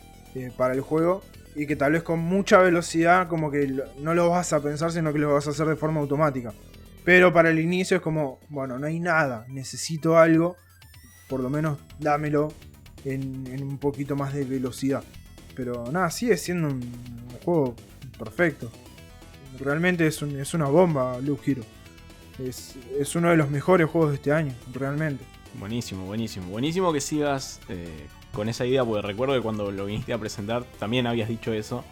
para 0.56 0.74
el 0.74 0.80
juego 0.80 1.22
y 1.54 1.66
que 1.66 1.76
tal 1.76 1.92
vez 1.92 2.02
con 2.02 2.18
mucha 2.20 2.58
velocidad 2.58 3.28
como 3.28 3.50
que 3.50 3.66
no 3.98 4.14
lo 4.14 4.30
vas 4.30 4.52
a 4.52 4.60
pensar, 4.62 4.92
sino 4.92 5.12
que 5.12 5.18
lo 5.18 5.32
vas 5.34 5.46
a 5.46 5.50
hacer 5.50 5.66
de 5.66 5.76
forma 5.76 6.00
automática. 6.00 6.52
Pero 7.04 7.32
para 7.32 7.50
el 7.50 7.58
inicio 7.58 7.96
es 7.96 8.02
como, 8.02 8.38
bueno, 8.50 8.78
no 8.78 8.86
hay 8.86 9.00
nada, 9.00 9.44
necesito 9.48 10.18
algo, 10.18 10.56
por 11.28 11.40
lo 11.40 11.50
menos 11.50 11.78
dámelo 11.98 12.52
en, 13.04 13.62
un 13.62 13.78
poquito 13.78 14.14
más 14.16 14.34
de 14.34 14.44
velocidad. 14.44 15.02
Pero 15.56 15.90
nada, 15.90 16.10
sigue 16.10 16.36
siendo 16.36 16.68
un 16.68 16.80
juego 17.44 17.74
perfecto. 18.18 18.70
Realmente 19.58 20.06
es, 20.06 20.22
un- 20.22 20.38
es 20.38 20.54
una 20.54 20.66
bomba, 20.66 21.18
Loop 21.20 21.40
Hero. 21.46 21.62
Es, 22.38 22.76
es 22.98 23.14
uno 23.16 23.30
de 23.30 23.36
los 23.36 23.50
mejores 23.50 23.88
juegos 23.90 24.10
de 24.10 24.16
este 24.16 24.32
año, 24.32 24.54
realmente. 24.72 25.24
Buenísimo, 25.58 26.04
buenísimo. 26.06 26.46
Buenísimo 26.48 26.92
que 26.92 27.00
sigas 27.00 27.60
eh, 27.68 27.88
con 28.32 28.48
esa 28.48 28.64
idea, 28.66 28.84
porque 28.84 29.06
recuerdo 29.06 29.34
que 29.34 29.40
cuando 29.40 29.70
lo 29.70 29.86
viniste 29.86 30.12
a 30.12 30.18
presentar 30.18 30.64
también 30.78 31.06
habías 31.06 31.28
dicho 31.28 31.52
eso. 31.52 31.84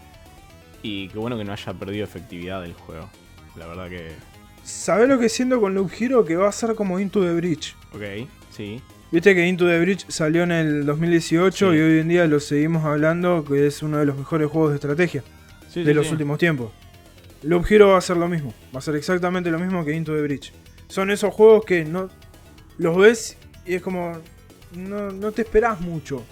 Y 0.83 1.09
qué 1.09 1.19
bueno 1.19 1.37
que 1.37 1.45
no 1.45 1.53
haya 1.53 1.73
perdido 1.75 2.05
efectividad 2.05 2.65
el 2.65 2.73
juego. 2.75 3.09
La 3.57 3.67
verdad 3.67 3.89
que. 3.89 4.13
¿Sabés 4.63 5.09
lo 5.09 5.19
que 5.19 5.29
siento 5.29 5.61
con 5.61 5.75
Loop 5.75 5.91
Hero? 5.99 6.25
Que 6.25 6.37
va 6.37 6.49
a 6.49 6.53
ser 6.53 6.75
como 6.75 7.01
Into 7.01 7.21
the 7.23 7.33
Bridge. 7.33 7.75
Ok, 7.93 8.29
sí. 8.51 8.81
Viste 9.11 9.35
que 9.35 9.47
Into 9.47 9.67
the 9.67 9.81
Bridge 9.81 10.05
salió 10.09 10.43
en 10.43 10.53
el 10.53 10.85
2018 10.87 11.71
Sí. 11.73 11.77
y 11.77 11.81
hoy 11.81 11.99
en 12.01 12.09
día 12.09 12.27
lo 12.27 12.39
seguimos 12.41 12.85
hablando 12.85 13.43
que 13.43 13.67
es 13.67 13.83
uno 13.83 13.97
de 13.97 14.05
los 14.05 14.17
mejores 14.19 14.51
juegos 14.51 14.69
de 14.71 14.75
estrategia 14.77 15.25
Sí, 15.71 15.81
de 15.81 15.87
sí, 15.87 15.95
los 15.95 16.11
últimos 16.13 16.39
tiempos. 16.39 16.71
Loop 17.43 17.65
Hero 17.71 17.89
va 17.89 17.99
a 17.99 18.01
ser 18.03 18.19
lo 18.19 18.29
mismo, 18.29 18.53
va 18.75 18.81
a 18.81 18.83
ser 18.83 18.97
exactamente 18.97 19.51
lo 19.51 19.59
mismo 19.59 19.83
que 19.83 19.95
Into 19.95 20.15
the 20.15 20.21
Bridge. 20.21 20.53
Son 20.89 21.11
esos 21.11 21.33
juegos 21.33 21.65
que 21.65 21.87
no 21.87 22.11
los 22.77 22.97
ves 22.99 23.39
y 23.69 23.75
es 23.75 23.83
como 23.83 24.19
no, 24.73 25.11
no 25.11 25.33
te 25.33 25.43
esperás 25.43 25.81
mucho. 25.81 26.25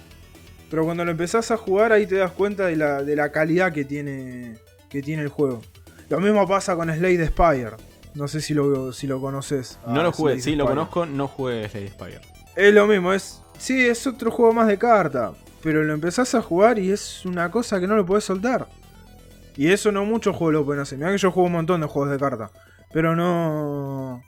Pero 0.69 0.83
cuando 0.83 1.05
lo 1.05 1.11
empezás 1.11 1.49
a 1.51 1.57
jugar 1.57 1.91
ahí 1.93 2.05
te 2.05 2.15
das 2.15 2.31
cuenta 2.31 2.65
de 2.65 2.75
la, 2.75 3.03
de 3.03 3.15
la 3.15 3.31
calidad 3.31 3.71
que 3.71 3.85
tiene, 3.85 4.57
que 4.89 5.01
tiene 5.01 5.23
el 5.23 5.29
juego. 5.29 5.61
Lo 6.09 6.19
mismo 6.19 6.47
pasa 6.47 6.75
con 6.75 6.93
Slade 6.93 7.27
Spire. 7.27 7.71
No 8.15 8.27
sé 8.27 8.41
si 8.41 8.53
lo, 8.53 8.91
si 8.91 9.07
lo 9.07 9.21
conoces. 9.21 9.79
No 9.85 10.03
lo 10.03 10.11
jugué, 10.11 10.33
Slade 10.33 10.41
sí, 10.41 10.55
lo 10.55 10.65
conozco, 10.65 11.05
no 11.05 11.27
jugué 11.27 11.69
Slade 11.69 11.89
Spire. 11.89 12.21
Es 12.55 12.73
lo 12.73 12.87
mismo, 12.87 13.13
es. 13.13 13.41
Sí, 13.57 13.87
es 13.87 14.05
otro 14.07 14.31
juego 14.31 14.53
más 14.53 14.67
de 14.67 14.77
carta. 14.77 15.33
Pero 15.63 15.83
lo 15.83 15.93
empezás 15.93 16.33
a 16.35 16.41
jugar 16.41 16.79
y 16.79 16.91
es 16.91 17.25
una 17.25 17.51
cosa 17.51 17.79
que 17.79 17.87
no 17.87 17.95
lo 17.95 18.05
podés 18.05 18.23
soltar. 18.23 18.67
Y 19.55 19.71
eso 19.71 19.91
no 19.91 20.05
muchos 20.05 20.35
juegos 20.35 20.53
lo 20.53 20.65
pueden 20.65 20.81
hacer. 20.81 20.97
Mirá 20.97 21.11
que 21.11 21.17
yo 21.17 21.31
juego 21.31 21.47
un 21.47 21.53
montón 21.53 21.81
de 21.81 21.87
juegos 21.87 22.11
de 22.11 22.19
carta. 22.19 22.51
Pero 22.93 23.15
no. 23.15 24.21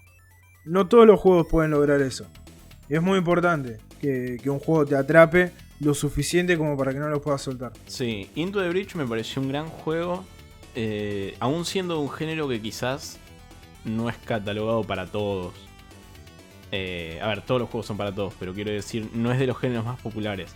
No 0.66 0.88
todos 0.88 1.06
los 1.06 1.20
juegos 1.20 1.48
pueden 1.50 1.72
lograr 1.72 2.02
eso. 2.02 2.28
Es 2.90 3.02
muy 3.02 3.20
importante 3.20 3.78
que, 4.02 4.42
un 4.48 4.60
juego 4.60 4.86
te 4.86 4.96
atrape 4.96 5.52
lo 5.80 5.94
suficiente 5.94 6.58
como 6.58 6.76
para 6.76 6.92
que 6.92 7.00
no 7.00 7.08
lo 7.08 7.22
puedas 7.22 7.42
soltar. 7.42 7.72
Sí, 7.86 8.30
Into 8.36 8.62
the 8.62 8.70
Bridge 8.70 8.96
me 8.96 9.06
pareció 9.06 9.42
un 9.42 9.48
gran 9.50 9.70
juego. 9.70 10.26
eh, 10.76 11.36
aún 11.40 11.66
siendo 11.66 12.00
un 12.00 12.10
género 12.10 12.48
que 12.48 12.62
quizás 12.62 13.20
no 13.86 14.10
es 14.10 14.18
catalogado 14.18 14.84
para 14.84 15.08
todos. 15.08 15.54
Eh, 16.72 17.20
a 17.22 17.28
ver, 17.28 17.42
todos 17.42 17.62
los 17.62 17.70
juegos 17.70 17.88
son 17.88 17.98
para 17.98 18.14
todos, 18.14 18.34
pero 18.40 18.54
quiero 18.54 18.72
decir, 18.72 19.10
no 19.14 19.32
es 19.32 19.40
de 19.40 19.48
los 19.48 19.58
géneros 19.58 19.86
más 19.86 20.00
populares. 20.00 20.54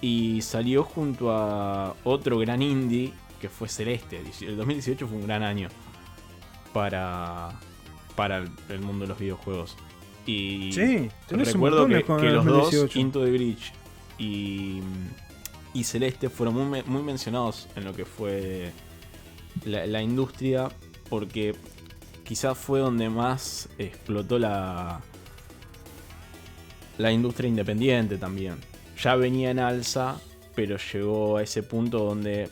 Y 0.00 0.42
salió 0.42 0.82
junto 0.82 1.30
a 1.30 1.94
otro 2.04 2.38
gran 2.38 2.62
indie 2.62 3.12
que 3.40 3.48
fue 3.48 3.68
Celeste. 3.68 4.22
El 4.40 4.56
2018 4.56 5.06
fue 5.06 5.16
un 5.16 5.26
gran 5.26 5.42
año 5.42 5.68
para, 6.72 7.50
para 8.14 8.38
el 8.38 8.80
mundo 8.80 9.04
de 9.04 9.08
los 9.08 9.18
videojuegos. 9.18 9.76
Y 10.26 10.72
Sí, 10.72 11.08
tenés 11.28 11.48
un 11.48 11.54
recuerdo 11.54 11.86
de 11.86 12.02
que, 12.02 12.04
que 12.04 12.30
los 12.30 12.44
dos, 12.44 12.64
2018. 12.72 12.98
Into 12.98 13.24
the 13.24 13.30
Bridge 13.30 13.72
y, 14.18 14.80
y 15.72 15.84
Celeste, 15.84 16.28
fueron 16.28 16.54
muy, 16.54 16.64
me- 16.64 16.82
muy 16.82 17.02
mencionados 17.02 17.68
en 17.76 17.84
lo 17.84 17.94
que 17.94 18.04
fue 18.04 18.72
la, 19.64 19.86
la 19.86 20.02
industria, 20.02 20.68
porque 21.08 21.54
quizás 22.24 22.58
fue 22.58 22.80
donde 22.80 23.08
más 23.08 23.68
explotó 23.78 24.38
la, 24.38 25.00
la 26.98 27.12
industria 27.12 27.48
independiente 27.48 28.16
también. 28.18 28.56
Ya 29.02 29.14
venía 29.16 29.50
en 29.50 29.58
alza, 29.58 30.16
pero 30.54 30.76
llegó 30.92 31.36
a 31.36 31.42
ese 31.42 31.62
punto 31.62 31.98
donde 32.00 32.48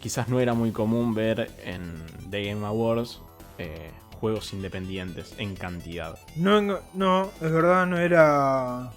quizás 0.00 0.28
no 0.28 0.40
era 0.40 0.52
muy 0.54 0.70
común 0.72 1.14
ver 1.14 1.50
en 1.64 1.94
The 2.30 2.44
Game 2.44 2.66
Awards 2.66 3.20
eh, 3.58 3.90
juegos 4.20 4.52
independientes 4.52 5.34
en 5.38 5.56
cantidad. 5.56 6.18
No, 6.36 6.60
no, 6.94 7.30
es 7.40 7.50
verdad, 7.52 7.86
no 7.86 7.98
era. 7.98 8.90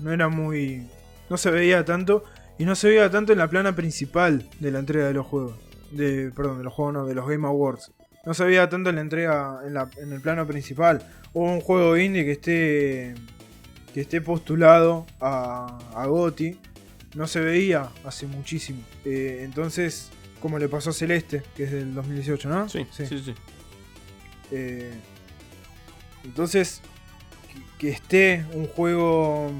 No 0.00 0.12
era 0.12 0.28
muy. 0.28 0.86
No 1.30 1.36
se 1.36 1.50
veía 1.50 1.84
tanto. 1.84 2.24
Y 2.58 2.64
no 2.64 2.74
se 2.74 2.88
veía 2.88 3.10
tanto 3.10 3.32
en 3.32 3.38
la 3.38 3.48
plana 3.48 3.74
principal 3.76 4.48
de 4.60 4.70
la 4.70 4.78
entrega 4.78 5.06
de 5.06 5.14
los 5.14 5.26
juegos. 5.26 5.56
De, 5.90 6.30
perdón, 6.34 6.58
de 6.58 6.64
los 6.64 6.72
juegos, 6.72 6.94
no, 6.94 7.06
de 7.06 7.14
los 7.14 7.26
Game 7.28 7.46
Awards. 7.46 7.92
No 8.24 8.34
se 8.34 8.44
veía 8.44 8.68
tanto 8.68 8.90
en 8.90 8.96
la 8.96 9.02
entrega, 9.02 9.60
en, 9.66 9.74
la- 9.74 9.90
en 9.98 10.12
el 10.12 10.20
plano 10.20 10.46
principal. 10.46 11.06
O 11.32 11.42
un 11.42 11.60
juego 11.60 11.96
indie 11.96 12.24
que 12.24 12.32
esté. 12.32 13.14
que 13.94 14.00
esté 14.02 14.20
postulado 14.20 15.06
a, 15.20 15.78
a 15.94 16.06
GOTY. 16.06 16.58
No 17.14 17.26
se 17.26 17.40
veía 17.40 17.88
hace 18.04 18.26
muchísimo. 18.26 18.80
Eh, 19.04 19.40
entonces, 19.42 20.10
como 20.40 20.58
le 20.58 20.68
pasó 20.68 20.90
a 20.90 20.92
Celeste, 20.92 21.42
que 21.56 21.64
es 21.64 21.72
del 21.72 21.94
2018, 21.94 22.48
¿no? 22.48 22.68
Sí, 22.68 22.86
sí, 22.90 23.06
sí. 23.06 23.34
Eh, 24.50 24.92
entonces, 26.24 26.80
que, 27.78 27.88
esté 27.90 28.44
un 28.52 28.66
juego 28.66 29.50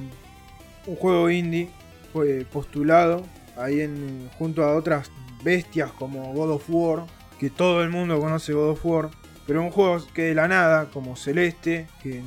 un 0.86 0.96
juego 0.96 1.28
indie 1.30 1.68
fue 2.12 2.46
postulado 2.50 3.24
ahí 3.56 3.80
en 3.80 4.30
junto 4.38 4.62
a 4.62 4.74
otras 4.76 5.10
bestias 5.42 5.90
como 5.92 6.32
God 6.32 6.52
of 6.52 6.64
War, 6.68 7.06
que 7.38 7.50
todo 7.50 7.82
el 7.82 7.90
mundo 7.90 8.18
conoce 8.20 8.52
God 8.52 8.70
of 8.70 8.86
War, 8.86 9.10
pero 9.46 9.62
un 9.62 9.70
juego 9.70 9.98
que 10.14 10.22
de 10.22 10.34
la 10.34 10.48
nada, 10.48 10.88
como 10.92 11.16
Celeste, 11.16 11.86
que 12.02 12.22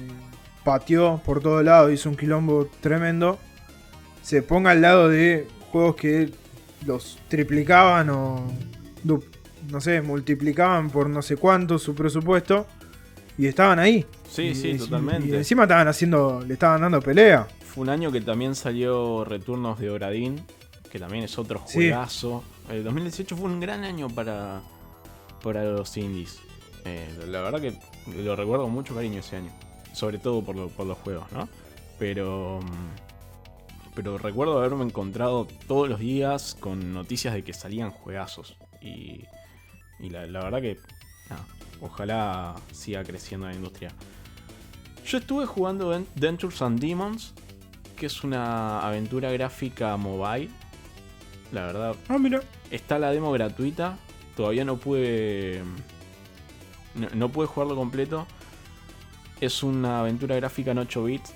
pateó 0.63 1.22
por 1.26 1.41
todo 1.41 1.63
lado, 1.63 1.91
hizo 1.91 2.10
un 2.10 2.15
quilombo 2.17 2.67
tremendo, 2.82 3.39
se 4.22 4.41
ponga 4.41 4.72
al 4.72 4.82
lado 4.82 5.08
de 5.10 5.48
juegos 5.72 5.95
que 5.95 6.32
los 6.86 7.19
triplicaban 7.30 8.10
o 8.10 8.48
du- 9.04 9.24
no 9.72 9.82
sé, 9.82 10.02
multiplicaban 10.02 10.89
por 10.89 11.10
no 11.10 11.22
sé 11.22 11.38
cuánto 11.38 11.78
su 11.80 11.93
presupuesto 11.95 12.65
y 13.38 13.48
estaban 13.48 13.80
ahí. 13.80 14.06
Sí, 14.30 14.43
Y- 14.43 14.56
sí, 14.56 14.69
y- 14.72 14.78
totalmente. 14.78 15.28
Y 15.28 15.36
encima 15.36 15.63
estaban 15.63 15.88
haciendo, 15.88 16.43
le 16.45 16.54
estaban 16.54 16.82
dando 16.82 17.02
pelea. 17.02 17.48
Fue 17.65 17.84
un 17.84 17.89
año 17.89 18.12
que 18.12 18.22
también 18.22 18.56
salió 18.56 19.24
Returnos 19.26 19.80
de 19.80 19.89
Oradín, 19.89 20.41
que 20.91 21.00
también 21.00 21.24
es 21.24 21.38
otro 21.38 21.62
Sí. 21.67 21.76
juegazo. 21.76 22.43
El 22.69 22.84
2018 22.84 23.36
fue 23.38 23.45
un 23.50 23.60
gran 23.60 23.84
año 23.84 24.10
para, 24.10 24.62
para 25.43 25.63
los 25.63 25.95
indies. 25.98 26.39
Eh, 26.86 27.08
la 27.28 27.41
verdad 27.41 27.62
que 27.62 27.74
lo 28.24 28.36
recuerdo 28.36 28.63
con 28.65 28.74
mucho 28.74 28.95
cariño 28.95 29.19
ese 29.19 29.36
año. 29.38 29.52
sobre 29.91 30.17
todo 30.19 30.41
por, 30.43 30.69
por 30.69 30.86
los 30.86 30.98
juegos, 31.00 31.32
¿no? 31.32 31.50
Pero... 31.98 32.60
Mm, 32.62 33.95
pero 33.95 34.17
recuerdo 34.17 34.58
haberme 34.60 34.84
encontrado 34.86 35.48
todos 35.67 35.89
los 35.89 36.00
días 36.00 36.56
con 36.60 36.93
noticias 36.93 37.34
de 37.34 37.43
que 37.43 37.54
salían 37.54 37.89
juegazos. 37.91 38.56
Y, 38.82 39.26
y 40.00 40.10
la, 40.10 40.26
verdad 40.26 40.62
que, 40.62 40.78
ojalá 41.82 42.56
siga 42.72 43.04
creciendo 43.04 43.48
la 43.48 43.54
industria. 43.54 43.92
Yo 45.06 45.18
estuve 45.18 45.46
jugando 45.46 46.04
Dentures 46.16 46.62
and 46.62 46.80
Demons, 46.80 47.34
que 47.96 48.06
es 48.06 48.24
una 48.24 48.80
aventura 48.80 49.32
gráfica 49.32 49.98
mobile. 49.98 50.50
La 51.52 51.66
verdad. 51.66 51.96
Ah, 52.08 52.18
mira. 52.18 52.42
Está 52.70 53.00
la 53.00 53.12
demo 53.12 53.32
gratuita. 53.32 53.98
Todavía 54.36 54.64
no 54.66 54.78
pude. 54.78 55.64
No, 56.94 57.08
no 57.16 57.30
pude 57.30 57.48
jugarlo 57.48 57.76
completo. 57.76 58.28
Es 59.42 59.64
una 59.64 60.02
aventura 60.02 60.36
gráfica 60.36 60.72
en 60.72 60.78
8 60.80 61.04
bits 61.04 61.34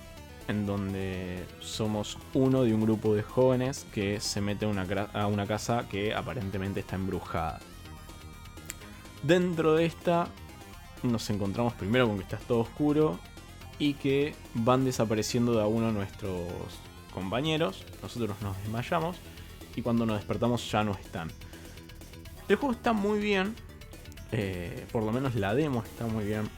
en 0.47 0.65
donde 0.65 1.43
somos 1.60 2.17
uno 2.34 2.63
de 2.63 2.73
un 2.73 2.82
grupo 2.82 3.15
de 3.15 3.23
jóvenes 3.23 3.86
que 3.93 4.19
se 4.19 4.41
mete 4.41 4.65
a 4.65 5.28
una, 5.28 5.47
casa 5.47 5.88
que 5.89 6.13
aparentemente 6.13 6.82
está 6.82 6.95
embrujada. 6.95 7.60
Dentro 9.23 9.75
de 9.75 9.86
esta 9.86 10.27
nos 11.01 11.29
encontramos 11.29 11.73
primero 11.73 12.07
con 12.07 12.17
que 12.17 12.23
está 12.23 12.38
todo 12.38 12.59
oscuro 12.59 13.19
y 13.79 13.93
que 13.93 14.36
van 14.53 14.86
desapareciendo 14.86 15.53
de 15.53 15.62
a 15.62 15.65
uno 15.65 15.91
nuestros 15.91 16.47
compañeros. 17.13 17.86
Nosotros 18.01 18.36
nos 18.41 18.57
desmayamos 18.57 19.17
y 19.75 19.81
cuando 19.81 20.05
nos 20.05 20.17
despertamos 20.17 20.69
ya 20.69 20.83
no 20.83 20.91
están. 20.91 21.31
El 22.49 22.57
juego 22.57 22.73
está 22.73 22.91
muy 22.91 23.19
bien, 23.19 23.55
eh, 24.31 24.86
por 24.91 25.03
lo 25.03 25.12
menos 25.12 25.36
la 25.36 25.55
demo 25.55 25.83
está 25.83 26.05
muy 26.05 26.25
bien 26.25 26.49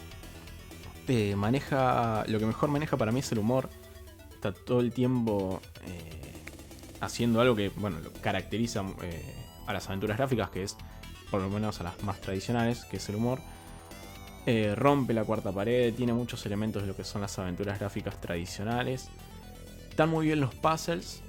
eh, 1.08 1.36
maneja. 1.36 2.24
Lo 2.28 2.40
que 2.40 2.46
mejor 2.48 2.70
maneja 2.70 2.98
para 2.98 3.12
mí 3.12 3.20
es 3.20 3.32
el 3.32 3.40
humor. 3.40 3.70
Está 4.34 4.52
todo 4.52 4.80
el 4.80 4.92
tiempo 4.92 5.62
eh, 5.86 6.34
haciendo 7.00 7.42
algo 7.42 7.56
que, 7.56 7.70
bueno, 7.70 7.98
caracteriza 8.22 8.84
a 9.68 9.74
las 9.74 9.88
aventuras 9.88 10.18
gráficas, 10.18 10.50
que 10.50 10.64
es, 10.64 10.78
por 11.30 11.42
lo 11.42 11.50
menos 11.50 11.80
a 11.82 11.84
las 11.84 12.02
más 12.04 12.22
tradicionales, 12.22 12.86
que 12.86 12.98
es 12.98 13.10
el 13.10 13.16
humor. 13.16 13.40
rompe 14.76 15.14
la 15.14 15.24
cuarta 15.24 15.52
pared, 15.52 15.94
tiene 15.94 16.14
muchos 16.14 16.46
elementos 16.46 16.84
de 16.84 16.88
lo 16.88 16.96
que 16.96 17.04
son 17.04 17.22
las 17.22 17.38
aventuras 17.40 17.80
gráficas 17.80 18.22
tradicionales. 18.22 19.10
Están 19.90 20.10
muy 20.10 20.26
bien 20.26 20.42
los 20.42 20.54
puzzles 20.54 21.22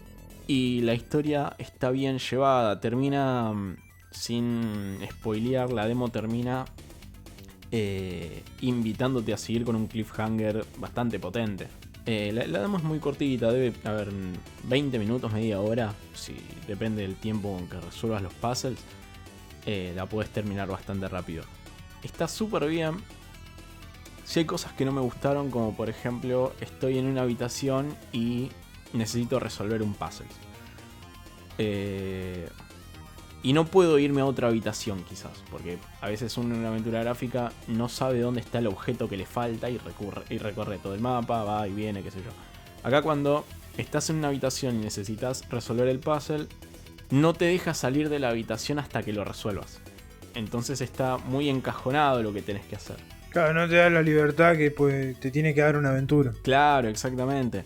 y 0.46 0.80
la 0.82 0.94
historia 0.94 1.54
está 1.59 1.90
bien 1.90 2.18
llevada. 2.18 2.80
Termina, 2.80 3.52
mm, 3.52 3.76
sin 4.11 4.98
spoilear, 5.11 5.72
la 5.72 5.87
demo 5.87 6.09
termina 6.09 6.64
eh, 7.72 8.42
invitándote 8.61 9.32
a 9.32 9.37
seguir 9.37 9.64
con 9.64 9.76
un 9.76 9.87
cliffhanger 9.87 10.64
bastante 10.78 11.18
potente. 11.18 11.68
Eh, 12.06 12.32
la, 12.32 12.61
demo 12.61 12.76
es 12.78 12.85
muy 12.85 13.00
cortita, 13.00 13.52
debe 13.52 13.72
haber 13.85 14.09
20 14.64 14.98
minutos, 14.98 15.32
media 15.32 15.61
hora, 15.61 15.92
si 16.14 16.37
depende 16.68 17.02
del 17.02 17.16
tiempo 17.16 17.59
en 17.59 17.68
que 17.68 17.80
resuelvas 17.80 18.22
los 18.22 18.32
puzzles, 18.35 18.78
eh, 19.66 19.92
la 19.94 20.07
puedes 20.07 20.31
terminar 20.31 20.68
bastante 20.68 21.09
rápido. 21.09 21.44
Está 22.02 22.29
súper 22.29 22.66
bien. 22.68 22.96
Si 24.24 24.40
hay 24.40 24.44
cosas 24.44 24.72
que 24.72 24.85
no 24.85 24.92
me 24.92 25.00
gustaron, 25.00 25.50
como 25.50 25.76
por 25.76 25.90
ejemplo, 25.90 26.52
estoy 26.61 26.98
en 26.98 27.07
una 27.07 27.22
habitación 27.22 27.96
y 28.12 28.50
necesito 28.92 29.38
resolver 29.38 29.83
un 29.83 29.94
puzzle. 29.94 30.26
Eh, 31.59 32.48
y 33.42 33.52
no 33.52 33.64
puedo 33.64 33.98
irme 33.98 34.20
a 34.20 34.24
otra 34.24 34.48
habitación 34.48 35.05
quizás, 35.05 35.42
porque 35.50 35.79
a 36.00 36.09
veces 36.09 36.37
una 36.37 36.68
aventura 36.68 37.00
gráfica 37.02 37.52
no 37.68 37.88
sabe 37.88 38.20
dónde 38.20 38.40
está 38.40 38.59
el 38.59 38.66
objeto 38.66 39.09
que 39.09 39.16
le 39.16 39.26
falta 39.26 39.70
y, 39.70 39.79
recurre, 39.79 40.22
y 40.31 40.38
recorre 40.38 40.79
todo 40.79 40.94
el 40.94 41.00
mapa, 41.00 41.44
va 41.44 41.68
y 41.68 41.72
viene, 41.72 42.02
qué 42.02 42.11
sé 42.11 42.18
yo. 42.18 42.31
Acá 42.83 43.02
cuando 43.02 43.44
estás 43.76 44.11
en 44.11 44.16
una 44.16 44.29
habitación 44.29 44.76
y 44.76 44.79
necesitas 44.79 45.48
resolver 45.48 45.87
el 45.87 46.00
puzzle, 46.00 46.48
no 47.11 47.35
te 47.35 47.47
deja 47.47 47.75
salir 47.75 48.09
de 48.09 48.19
la 48.19 48.29
habitación 48.29 48.79
hasta 48.79 49.03
que 49.03 49.12
lo 49.12 49.25
resuelvas. 49.25 49.81
Entonces 50.35 50.81
está 50.81 51.19
muy 51.19 51.49
encajonado 51.49 52.23
lo 52.23 52.33
que 52.33 52.42
tenés 52.42 52.64
que 52.66 52.77
hacer. 52.77 52.97
Claro, 53.31 53.53
no 53.55 53.69
te 53.69 53.77
da 53.77 53.90
la 53.90 54.03
libertad 54.03 54.57
que 54.57 54.71
pues, 54.71 55.19
te 55.21 55.31
tiene 55.31 55.55
que 55.55 55.61
dar 55.61 55.77
una 55.77 55.90
aventura. 55.90 56.33
Claro, 56.42 56.88
exactamente. 56.88 57.64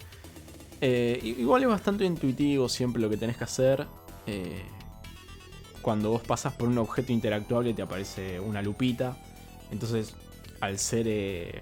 Eh, 0.80 1.20
igual 1.22 1.62
es 1.62 1.68
bastante 1.68 2.04
intuitivo 2.04 2.68
siempre 2.68 3.00
lo 3.00 3.10
que 3.10 3.16
tenés 3.16 3.36
que 3.36 3.44
hacer. 3.44 3.86
Eh, 4.26 4.62
cuando 5.82 6.10
vos 6.10 6.22
pasas 6.22 6.52
por 6.54 6.68
un 6.68 6.78
objeto 6.78 7.12
interactuable 7.12 7.74
te 7.74 7.82
aparece 7.82 8.40
una 8.40 8.62
lupita. 8.62 9.16
Entonces, 9.70 10.14
al 10.60 10.78
ser, 10.78 11.06
eh, 11.08 11.60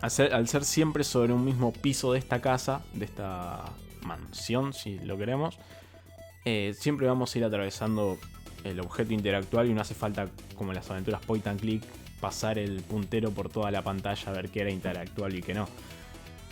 al 0.00 0.10
ser, 0.48 0.64
siempre 0.64 1.04
sobre 1.04 1.32
un 1.32 1.44
mismo 1.44 1.72
piso 1.72 2.12
de 2.12 2.18
esta 2.18 2.40
casa, 2.40 2.82
de 2.94 3.04
esta 3.04 3.64
mansión, 4.02 4.72
si 4.72 4.98
lo 4.98 5.16
queremos, 5.16 5.58
eh, 6.44 6.74
siempre 6.78 7.06
vamos 7.06 7.34
a 7.34 7.38
ir 7.38 7.44
atravesando 7.44 8.18
el 8.64 8.80
objeto 8.80 9.12
interactual 9.12 9.68
y 9.68 9.74
no 9.74 9.80
hace 9.80 9.94
falta, 9.94 10.28
como 10.56 10.70
en 10.70 10.76
las 10.76 10.90
aventuras 10.90 11.24
point 11.24 11.46
and 11.46 11.60
click, 11.60 11.82
pasar 12.20 12.58
el 12.58 12.80
puntero 12.82 13.30
por 13.30 13.48
toda 13.48 13.70
la 13.70 13.82
pantalla 13.82 14.30
a 14.30 14.32
ver 14.32 14.48
qué 14.48 14.60
era 14.60 14.70
interactual 14.70 15.34
y 15.34 15.42
qué 15.42 15.54
no. 15.54 15.68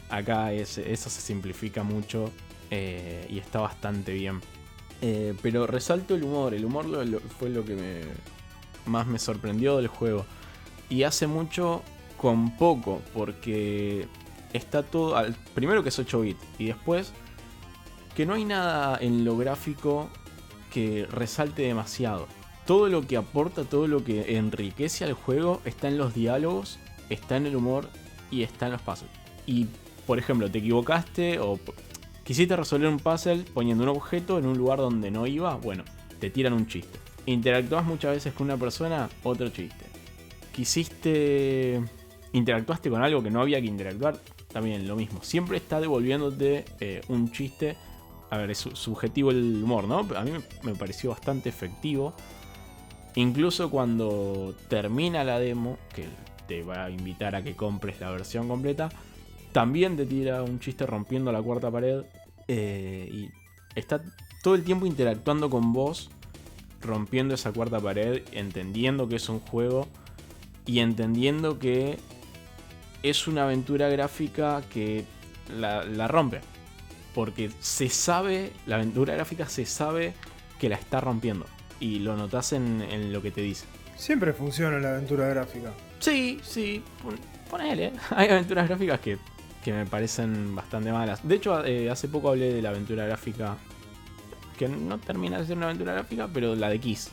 Acá 0.08 0.52
eso 0.52 0.82
se 1.10 1.20
simplifica 1.20 1.84
mucho 1.84 2.32
eh, 2.70 3.26
y 3.30 3.38
está 3.38 3.60
bastante 3.60 4.12
bien. 4.12 4.40
Eh, 5.02 5.34
pero 5.40 5.66
resalto 5.66 6.14
el 6.14 6.24
humor. 6.24 6.54
El 6.54 6.64
humor 6.64 6.86
fue 7.38 7.48
lo 7.48 7.64
que 7.64 7.74
me, 7.74 8.00
más 8.86 9.06
me 9.06 9.18
sorprendió 9.18 9.76
del 9.76 9.86
juego. 9.86 10.26
Y 10.88 11.04
hace 11.04 11.28
mucho 11.28 11.82
con 12.16 12.56
poco, 12.56 13.00
porque 13.14 14.08
está 14.52 14.82
todo. 14.82 15.16
Al, 15.16 15.34
primero 15.54 15.82
que 15.82 15.90
es 15.90 15.98
8 15.98 16.20
bits, 16.20 16.40
y 16.58 16.66
después 16.66 17.12
que 18.20 18.26
no 18.26 18.34
hay 18.34 18.44
nada 18.44 18.98
en 19.00 19.24
lo 19.24 19.34
gráfico 19.38 20.10
que 20.70 21.06
resalte 21.10 21.62
demasiado. 21.62 22.26
Todo 22.66 22.90
lo 22.90 23.06
que 23.06 23.16
aporta, 23.16 23.64
todo 23.64 23.86
lo 23.88 24.04
que 24.04 24.36
enriquece 24.36 25.06
al 25.06 25.14
juego 25.14 25.62
está 25.64 25.88
en 25.88 25.96
los 25.96 26.12
diálogos, 26.12 26.78
está 27.08 27.38
en 27.38 27.46
el 27.46 27.56
humor 27.56 27.88
y 28.30 28.42
está 28.42 28.66
en 28.66 28.72
los 28.72 28.82
pasos. 28.82 29.08
Y 29.46 29.68
por 30.06 30.18
ejemplo, 30.18 30.50
te 30.50 30.58
equivocaste 30.58 31.38
o 31.38 31.58
Quisiste 32.22 32.54
resolver 32.54 32.88
un 32.88 32.98
puzzle 32.98 33.42
poniendo 33.54 33.84
un 33.84 33.88
objeto 33.88 34.38
en 34.38 34.44
un 34.44 34.58
lugar 34.58 34.80
donde 34.80 35.10
no 35.10 35.26
iba, 35.26 35.54
bueno, 35.54 35.82
te 36.18 36.28
tiran 36.28 36.52
un 36.52 36.66
chiste. 36.66 36.98
Interactúas 37.24 37.86
muchas 37.86 38.16
veces 38.16 38.34
con 38.34 38.48
una 38.48 38.58
persona, 38.58 39.08
otro 39.22 39.48
chiste. 39.48 39.86
Quisiste... 40.52 41.82
Interactuaste 42.34 42.90
con 42.90 43.02
algo 43.02 43.22
que 43.22 43.30
no 43.30 43.40
había 43.40 43.62
que 43.62 43.66
interactuar, 43.66 44.20
también 44.52 44.86
lo 44.86 44.94
mismo. 44.94 45.22
Siempre 45.22 45.56
está 45.56 45.80
devolviéndote 45.80 46.66
eh, 46.80 47.00
un 47.08 47.32
chiste. 47.32 47.78
A 48.30 48.38
ver, 48.38 48.50
es 48.50 48.58
subjetivo 48.58 49.30
el 49.30 49.62
humor, 49.62 49.88
¿no? 49.88 49.98
A 50.16 50.24
mí 50.24 50.32
me 50.62 50.74
pareció 50.74 51.10
bastante 51.10 51.48
efectivo. 51.48 52.14
Incluso 53.16 53.70
cuando 53.70 54.54
termina 54.68 55.24
la 55.24 55.38
demo, 55.38 55.78
que 55.94 56.06
te 56.46 56.62
va 56.62 56.84
a 56.84 56.90
invitar 56.90 57.34
a 57.34 57.42
que 57.42 57.56
compres 57.56 58.00
la 58.00 58.10
versión 58.10 58.46
completa, 58.46 58.88
también 59.52 59.96
te 59.96 60.06
tira 60.06 60.42
un 60.42 60.60
chiste 60.60 60.86
rompiendo 60.86 61.32
la 61.32 61.42
cuarta 61.42 61.70
pared 61.70 62.04
eh, 62.46 63.08
y 63.12 63.30
está 63.74 64.00
todo 64.42 64.54
el 64.54 64.64
tiempo 64.64 64.86
interactuando 64.86 65.50
con 65.50 65.72
vos, 65.72 66.10
rompiendo 66.80 67.34
esa 67.34 67.52
cuarta 67.52 67.80
pared, 67.80 68.22
entendiendo 68.32 69.08
que 69.08 69.16
es 69.16 69.28
un 69.28 69.40
juego 69.40 69.88
y 70.66 70.78
entendiendo 70.78 71.58
que 71.58 71.98
es 73.02 73.26
una 73.26 73.44
aventura 73.44 73.88
gráfica 73.88 74.62
que 74.72 75.04
la, 75.58 76.08
rompe. 76.08 76.40
Porque 77.14 77.50
se 77.60 77.88
sabe, 77.88 78.52
la 78.66 78.76
aventura 78.76 79.14
gráfica 79.14 79.48
se 79.48 79.66
sabe 79.66 80.14
que 80.58 80.68
la 80.68 80.76
está 80.76 81.00
rompiendo. 81.00 81.46
Y 81.80 82.00
lo 82.00 82.16
notas 82.16 82.52
en, 82.52 83.12
lo 83.12 83.22
que 83.22 83.30
te 83.30 83.40
dice. 83.40 83.66
Siempre 83.96 84.32
funciona 84.32 84.78
la 84.78 84.90
aventura 84.90 85.28
gráfica. 85.28 85.72
Sí, 85.98 86.40
sí. 86.42 86.82
Ponele. 87.50 87.92
Hay 88.10 88.28
aventuras 88.28 88.68
gráficas 88.68 89.00
que 89.00 89.18
que 89.62 89.72
me 89.72 89.86
parecen 89.86 90.54
bastante 90.54 90.92
malas. 90.92 91.26
De 91.26 91.36
hecho, 91.36 91.64
eh, 91.64 91.90
hace 91.90 92.08
poco 92.08 92.30
hablé 92.30 92.52
de 92.52 92.62
la 92.62 92.70
aventura 92.70 93.04
gráfica, 93.06 93.56
que 94.58 94.68
no 94.68 94.98
termina 94.98 95.38
de 95.38 95.46
ser 95.46 95.56
una 95.56 95.66
aventura 95.66 95.92
gráfica, 95.92 96.28
pero 96.32 96.54
la 96.54 96.68
de 96.68 96.78
Kiss, 96.78 97.10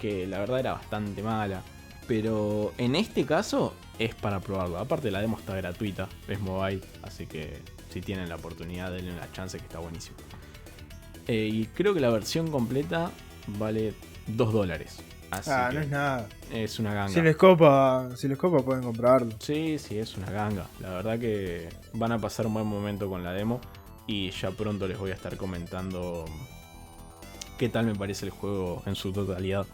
que 0.00 0.26
la 0.26 0.38
verdad 0.38 0.60
era 0.60 0.72
bastante 0.72 1.22
mala. 1.22 1.62
Pero 2.06 2.72
en 2.78 2.94
este 2.94 3.26
caso 3.26 3.74
es 3.98 4.14
para 4.14 4.40
probarlo. 4.40 4.78
Aparte 4.78 5.10
la 5.10 5.20
demo 5.20 5.38
está 5.38 5.54
gratuita, 5.54 6.08
es 6.26 6.40
mobile, 6.40 6.80
así 7.02 7.26
que 7.26 7.60
si 7.88 8.00
tienen 8.00 8.28
la 8.28 8.36
oportunidad 8.36 8.92
denle 8.92 9.12
una 9.12 9.30
chance 9.32 9.58
que 9.58 9.64
está 9.64 9.78
buenísimo. 9.78 10.16
Eh, 11.26 11.48
y 11.52 11.66
creo 11.66 11.94
que 11.94 12.00
la 12.00 12.10
versión 12.10 12.50
completa 12.50 13.10
vale 13.58 13.94
2 14.26 14.52
dólares 14.52 14.98
ah, 15.30 15.70
no 15.72 15.80
es 15.80 15.88
nada. 15.88 16.28
Es 16.52 16.78
una 16.78 16.94
ganga. 16.94 17.12
Si 17.12 17.20
les 17.20 17.36
copa, 17.36 18.08
si 18.16 18.28
les 18.28 18.38
copa 18.38 18.62
pueden 18.62 18.82
comprarlo. 18.82 19.34
Sí, 19.40 19.78
sí, 19.78 19.98
es 19.98 20.16
una 20.16 20.30
ganga. 20.30 20.66
La 20.80 20.90
verdad 20.90 21.18
que 21.18 21.68
van 21.92 22.12
a 22.12 22.18
pasar 22.18 22.46
un 22.46 22.54
buen 22.54 22.66
momento 22.66 23.08
con 23.08 23.22
la 23.22 23.32
demo 23.32 23.60
y 24.06 24.30
ya 24.30 24.50
pronto 24.50 24.88
les 24.88 24.98
voy 24.98 25.10
a 25.10 25.14
estar 25.14 25.36
comentando 25.36 26.24
qué 27.58 27.68
tal 27.68 27.86
me 27.86 27.94
parece 27.94 28.26
el 28.26 28.30
juego 28.30 28.82
en 28.86 28.94
su 28.94 29.12
totalidad. 29.12 29.66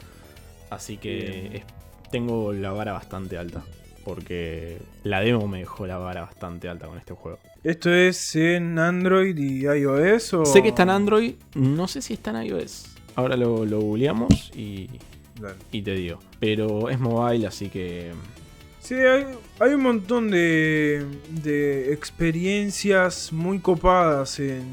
Así 0.70 0.96
que 0.96 1.64
tengo 2.10 2.52
la 2.52 2.72
vara 2.72 2.92
bastante 2.92 3.38
alta. 3.38 3.62
porque 4.04 4.82
la 5.02 5.20
demo 5.20 5.48
me 5.48 5.60
dejó 5.60 5.86
la 5.86 5.96
vara 5.96 6.22
bastante 6.22 6.68
alta 6.68 6.86
con 6.88 6.98
este 6.98 7.14
juego. 7.14 7.38
¿Esto 7.64 7.90
es 7.90 8.36
en 8.36 8.78
Android 8.78 9.38
y 9.38 9.62
iOS 9.62 10.34
o...? 10.34 10.44
Sé 10.44 10.60
que 10.62 10.68
está 10.68 10.82
en 10.82 10.90
Android, 10.90 11.32
no 11.54 11.88
sé 11.88 12.02
si 12.02 12.12
está 12.12 12.30
en 12.30 12.46
iOS. 12.46 12.94
Ahora 13.14 13.38
lo, 13.38 13.64
lo 13.64 13.80
googleamos 13.80 14.52
y, 14.54 14.90
Dale. 15.40 15.54
y 15.72 15.80
te 15.80 15.94
digo. 15.94 16.18
Pero 16.38 16.90
es 16.90 17.00
mobile, 17.00 17.46
así 17.46 17.70
que... 17.70 18.12
Sí, 18.80 18.96
hay, 18.96 19.24
hay 19.60 19.72
un 19.72 19.80
montón 19.80 20.30
de, 20.30 21.06
de 21.30 21.94
experiencias 21.94 23.32
muy 23.32 23.60
copadas 23.60 24.38
en, 24.40 24.66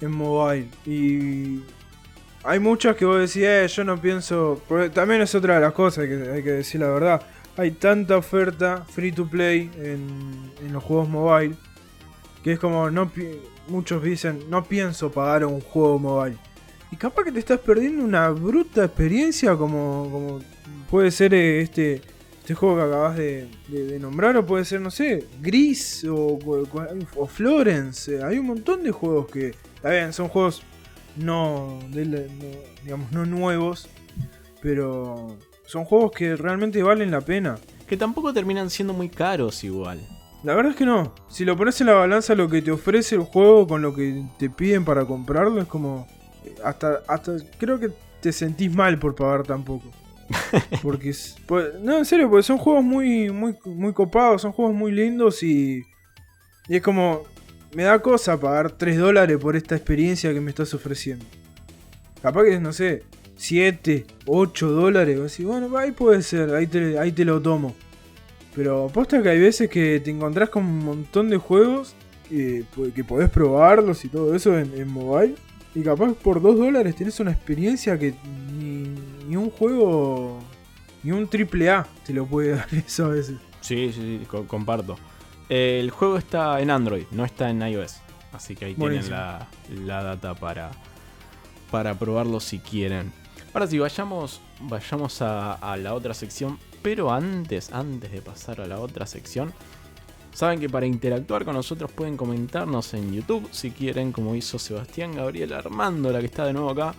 en 0.00 0.10
mobile. 0.10 0.68
Y 0.86 1.60
hay 2.44 2.60
muchas 2.60 2.96
que 2.96 3.04
vos 3.04 3.18
decís, 3.18 3.42
eh, 3.46 3.66
yo 3.68 3.84
no 3.84 4.00
pienso... 4.00 4.62
también 4.94 5.20
es 5.20 5.34
otra 5.34 5.56
de 5.56 5.60
las 5.60 5.74
cosas 5.74 6.06
que 6.06 6.30
hay 6.32 6.42
que 6.42 6.52
decir 6.52 6.80
la 6.80 6.88
verdad. 6.88 7.20
Hay 7.58 7.72
tanta 7.72 8.16
oferta 8.16 8.86
free 8.88 9.12
to 9.12 9.26
play 9.26 9.70
en, 9.76 10.50
en 10.64 10.72
los 10.72 10.82
juegos 10.82 11.10
mobile. 11.10 11.54
Que 12.44 12.52
es 12.52 12.58
como, 12.60 12.88
muchos 13.68 14.02
dicen, 14.02 14.44
no 14.50 14.62
pienso 14.64 15.10
pagar 15.10 15.44
un 15.46 15.60
juego 15.60 15.98
mobile. 15.98 16.36
Y 16.92 16.96
capaz 16.96 17.24
que 17.24 17.32
te 17.32 17.38
estás 17.40 17.58
perdiendo 17.58 18.04
una 18.04 18.28
bruta 18.30 18.84
experiencia 18.84 19.56
como, 19.56 20.40
puede 20.90 21.10
ser 21.10 21.34
eh, 21.34 21.62
este, 21.62 22.02
este 22.38 22.54
juego 22.54 22.76
que 22.76 22.82
acabas 22.82 23.16
de, 23.16 23.48
nombrar, 23.98 24.36
o 24.36 24.44
puede 24.46 24.64
ser, 24.66 24.80
no 24.80 24.90
sé, 24.90 25.26
Gris 25.40 26.04
o, 26.04 26.38
o- 27.16 27.26
Florence. 27.26 28.22
Hay 28.22 28.38
un 28.38 28.46
montón 28.46 28.82
de 28.84 28.92
juegos 28.92 29.28
que, 29.30 29.54
está 29.76 29.90
bien, 29.90 30.12
son 30.12 30.28
juegos 30.28 30.62
no- 31.16 31.78
digamos, 32.84 33.10
no 33.10 33.24
nuevos, 33.24 33.88
pero 34.60 35.36
son 35.66 35.84
juegos 35.84 36.12
que 36.12 36.36
realmente 36.36 36.82
valen 36.82 37.10
la 37.10 37.22
pena. 37.22 37.56
Que 37.86 37.96
tampoco 37.96 38.32
terminan 38.32 38.70
siendo 38.70 38.92
muy 38.94 39.08
caros 39.08 39.64
igual. 39.64 40.00
La 40.44 40.54
verdad 40.54 40.72
es 40.72 40.76
que 40.76 40.84
no. 40.84 41.14
Si 41.28 41.44
lo 41.44 41.56
pones 41.56 41.80
en 41.80 41.86
la 41.88 41.94
balanza 41.94 42.34
lo 42.34 42.48
que 42.48 42.60
te 42.62 42.70
ofrece 42.70 43.14
el 43.14 43.22
juego 43.22 43.66
con 43.66 43.80
lo 43.82 43.94
que 43.94 44.22
te 44.38 44.50
piden 44.50 44.84
para 44.84 45.04
comprarlo, 45.04 45.60
es 45.60 45.66
como. 45.68 46.06
Hasta, 46.62 47.00
hasta 47.08 47.32
creo 47.58 47.80
que 47.80 47.90
te 48.20 48.32
sentís 48.32 48.74
mal 48.74 48.98
por 48.98 49.14
pagar 49.14 49.42
tan 49.44 49.64
poco. 49.64 49.90
Porque 50.82 51.10
es- 51.10 51.36
pues, 51.46 51.74
no, 51.82 51.98
en 51.98 52.04
serio, 52.06 52.30
porque 52.30 52.42
son 52.42 52.56
juegos 52.56 52.82
muy, 52.82 53.30
muy, 53.30 53.54
muy 53.66 53.92
copados, 53.92 54.40
son 54.42 54.52
juegos 54.52 54.74
muy 54.74 54.92
lindos 54.92 55.42
y. 55.42 55.82
Y 56.68 56.76
es 56.76 56.82
como. 56.82 57.22
Me 57.74 57.82
da 57.84 57.98
cosa 58.00 58.38
pagar 58.38 58.70
3 58.70 58.96
dólares 58.98 59.36
por 59.38 59.56
esta 59.56 59.74
experiencia 59.74 60.32
que 60.32 60.40
me 60.40 60.50
estás 60.50 60.72
ofreciendo. 60.74 61.24
Capaz 62.22 62.44
que, 62.44 62.60
no 62.60 62.72
sé, 62.72 63.02
7, 63.36 64.06
8 64.26 64.70
dólares. 64.70 65.18
Decís, 65.20 65.44
bueno, 65.44 65.76
ahí 65.76 65.90
puede 65.90 66.22
ser, 66.22 66.54
ahí 66.54 66.66
te, 66.68 66.98
ahí 66.98 67.10
te 67.12 67.24
lo 67.24 67.42
tomo. 67.42 67.74
Pero 68.54 68.86
aposta 68.86 69.22
que 69.22 69.28
hay 69.30 69.40
veces 69.40 69.68
que 69.68 70.00
te 70.00 70.10
encontrás 70.10 70.48
con 70.50 70.64
un 70.64 70.84
montón 70.84 71.28
de 71.28 71.36
juegos 71.38 71.94
que, 72.28 72.64
que 72.94 73.04
podés 73.04 73.28
probarlos 73.30 74.04
y 74.04 74.08
todo 74.08 74.34
eso 74.34 74.58
en, 74.58 74.72
en 74.78 74.88
mobile. 74.88 75.34
Y 75.74 75.82
capaz 75.82 76.12
por 76.14 76.40
2 76.40 76.56
dólares 76.58 76.94
tenés 76.94 77.18
una 77.18 77.32
experiencia 77.32 77.98
que 77.98 78.14
ni, 78.56 78.94
ni 79.28 79.34
un 79.36 79.50
juego, 79.50 80.38
ni 81.02 81.10
un 81.10 81.26
triple 81.26 81.68
A 81.70 81.86
te 82.06 82.12
lo 82.12 82.26
puede 82.26 82.50
dar 82.56 82.68
eso 82.72 83.06
a 83.06 83.08
veces. 83.08 83.36
Sí, 83.60 83.90
sí, 83.92 84.18
sí, 84.20 84.26
co- 84.26 84.46
comparto. 84.46 84.96
Eh, 85.48 85.78
el 85.80 85.90
juego 85.90 86.16
está 86.16 86.60
en 86.60 86.70
Android, 86.70 87.04
no 87.10 87.24
está 87.24 87.50
en 87.50 87.60
iOS. 87.60 87.96
Así 88.32 88.54
que 88.54 88.66
ahí 88.66 88.74
Buenísimo. 88.74 89.16
tienen 89.16 89.86
la, 89.86 89.96
la 89.96 90.02
data 90.04 90.34
para, 90.34 90.70
para 91.70 91.98
probarlo 91.98 92.38
si 92.40 92.58
quieren. 92.60 93.12
Ahora 93.52 93.66
sí, 93.66 93.78
vayamos, 93.78 94.40
vayamos 94.60 95.22
a, 95.22 95.54
a 95.54 95.76
la 95.76 95.94
otra 95.94 96.14
sección. 96.14 96.58
Pero 96.84 97.10
antes, 97.10 97.72
antes 97.72 98.12
de 98.12 98.20
pasar 98.20 98.60
a 98.60 98.66
la 98.66 98.78
otra 98.78 99.06
sección, 99.06 99.54
saben 100.34 100.60
que 100.60 100.68
para 100.68 100.84
interactuar 100.84 101.46
con 101.46 101.54
nosotros 101.54 101.90
pueden 101.90 102.18
comentarnos 102.18 102.92
en 102.92 103.10
YouTube 103.10 103.48
si 103.52 103.70
quieren, 103.70 104.12
como 104.12 104.34
hizo 104.34 104.58
Sebastián 104.58 105.16
Gabriel 105.16 105.54
Armando, 105.54 106.12
la 106.12 106.20
que 106.20 106.26
está 106.26 106.44
de 106.44 106.52
nuevo 106.52 106.68
acá. 106.68 106.94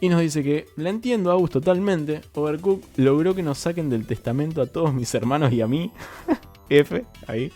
Y 0.00 0.10
nos 0.10 0.20
dice 0.20 0.44
que, 0.44 0.68
la 0.76 0.90
entiendo 0.90 1.32
Agus 1.32 1.50
totalmente, 1.50 2.20
Overcook 2.34 2.84
logró 2.98 3.34
que 3.34 3.42
nos 3.42 3.58
saquen 3.58 3.90
del 3.90 4.06
testamento 4.06 4.62
a 4.62 4.66
todos 4.66 4.94
mis 4.94 5.12
hermanos 5.12 5.52
y 5.52 5.60
a 5.60 5.66
mí. 5.66 5.90
F, 6.68 7.04
ahí. 7.26 7.50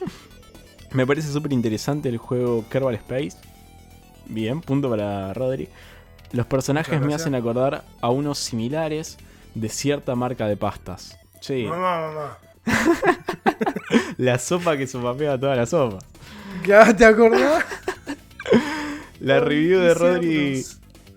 Me 0.90 1.06
parece 1.06 1.32
súper 1.32 1.52
interesante 1.52 2.08
el 2.08 2.18
juego 2.18 2.64
Kerbal 2.68 2.96
Space. 2.96 3.38
Bien, 4.26 4.60
punto 4.60 4.90
para 4.90 5.32
Rodri. 5.34 5.68
Los 6.32 6.46
personajes 6.46 7.00
me 7.00 7.14
hacen 7.14 7.36
acordar 7.36 7.84
a 8.00 8.10
unos 8.10 8.38
similares 8.38 9.18
de 9.54 9.68
cierta 9.68 10.16
marca 10.16 10.48
de 10.48 10.56
pastas. 10.56 11.20
Sí, 11.40 11.64
Mamá, 11.64 12.00
mamá. 12.08 12.38
la 14.18 14.38
sopa 14.38 14.76
que 14.76 14.86
sopapea 14.86 15.38
toda 15.38 15.56
la 15.56 15.66
sopa. 15.66 15.98
¿Ya 16.66 16.94
¿Te 16.94 17.04
acordás? 17.04 17.64
La 19.20 19.38
review 19.40 19.80
de 19.80 19.92
Rodri. 19.94 20.64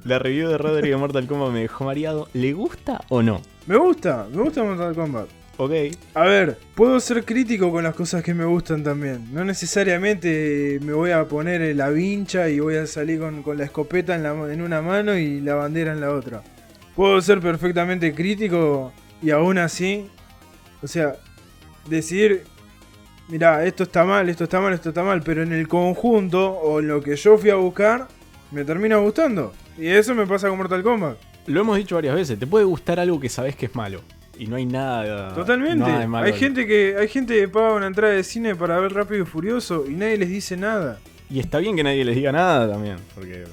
La 0.03 0.19
review 0.19 0.49
de 0.49 0.57
Rodri 0.57 0.89
de 0.89 0.97
Mortal 0.97 1.25
Kombat 1.25 1.51
me 1.51 1.62
dejó 1.62 1.86
mareado. 1.86 2.27
¿Le 2.33 2.51
gusta 2.51 3.01
o 3.07 3.21
no? 3.21 3.41
Me 3.65 3.77
gusta, 3.77 4.27
me 4.29 4.41
gusta 4.43 4.62
Mortal 4.62 4.93
Kombat. 4.93 5.27
Ok. 5.55 5.71
A 6.13 6.23
ver, 6.23 6.57
puedo 6.75 6.99
ser 6.99 7.23
crítico 7.23 7.71
con 7.71 7.83
las 7.83 7.95
cosas 7.95 8.21
que 8.21 8.33
me 8.33 8.43
gustan 8.43 8.83
también. 8.83 9.33
No 9.33 9.45
necesariamente 9.45 10.79
me 10.81 10.91
voy 10.91 11.12
a 11.12 11.23
poner 11.25 11.73
la 11.75 11.89
vincha 11.89 12.49
y 12.49 12.59
voy 12.59 12.75
a 12.75 12.88
salir 12.88 13.19
con, 13.19 13.41
con 13.41 13.57
la 13.57 13.63
escopeta 13.63 14.15
en, 14.15 14.23
la, 14.23 14.31
en 14.51 14.62
una 14.62 14.81
mano 14.81 15.15
y 15.17 15.39
la 15.39 15.55
bandera 15.55 15.93
en 15.93 16.01
la 16.01 16.12
otra. 16.12 16.41
Puedo 16.95 17.21
ser 17.21 17.39
perfectamente 17.39 18.13
crítico 18.13 18.91
y 19.23 19.31
aún 19.31 19.57
así, 19.57 20.09
o 20.81 20.88
sea, 20.88 21.15
decidir, 21.88 22.43
mira, 23.29 23.65
esto 23.65 23.83
está 23.83 24.03
mal, 24.03 24.27
esto 24.27 24.43
está 24.43 24.59
mal, 24.59 24.73
esto 24.73 24.89
está 24.89 25.01
mal, 25.01 25.23
pero 25.23 25.41
en 25.41 25.53
el 25.53 25.67
conjunto 25.69 26.51
o 26.51 26.81
en 26.81 26.89
lo 26.89 27.01
que 27.01 27.15
yo 27.15 27.38
fui 27.38 27.49
a 27.49 27.55
buscar, 27.55 28.09
me 28.51 28.65
termina 28.65 28.97
gustando. 28.97 29.53
Y 29.77 29.88
eso 29.88 30.13
me 30.13 30.27
pasa 30.27 30.49
con 30.49 30.57
Mortal 30.57 30.83
Kombat. 30.83 31.17
Lo 31.47 31.62
hemos 31.62 31.77
dicho 31.77 31.95
varias 31.95 32.15
veces. 32.15 32.38
Te 32.38 32.45
puede 32.45 32.65
gustar 32.65 32.99
algo 32.99 33.19
que 33.19 33.29
sabes 33.29 33.55
que 33.55 33.67
es 33.67 33.75
malo. 33.75 34.01
Y 34.38 34.47
no 34.47 34.57
hay 34.57 34.65
nada. 34.65 35.33
Totalmente. 35.33 35.77
nada 35.77 35.99
de 35.99 36.07
malo. 36.07 36.25
hay 36.25 36.33
gente 36.33 36.67
que 36.67 36.95
hay 36.99 37.07
gente 37.07 37.39
que 37.39 37.47
paga 37.47 37.73
una 37.73 37.88
entrada 37.88 38.13
de 38.13 38.23
cine 38.23 38.55
para 38.55 38.79
ver 38.79 38.93
Rápido 38.93 39.23
y 39.23 39.25
Furioso 39.25 39.86
y 39.88 39.93
nadie 39.93 40.17
les 40.17 40.29
dice 40.29 40.57
nada. 40.57 40.99
Y 41.29 41.39
está 41.39 41.59
bien 41.59 41.75
que 41.75 41.83
nadie 41.83 42.03
les 42.03 42.15
diga 42.15 42.31
nada 42.31 42.69
también. 42.69 42.97
Porque. 43.15 43.45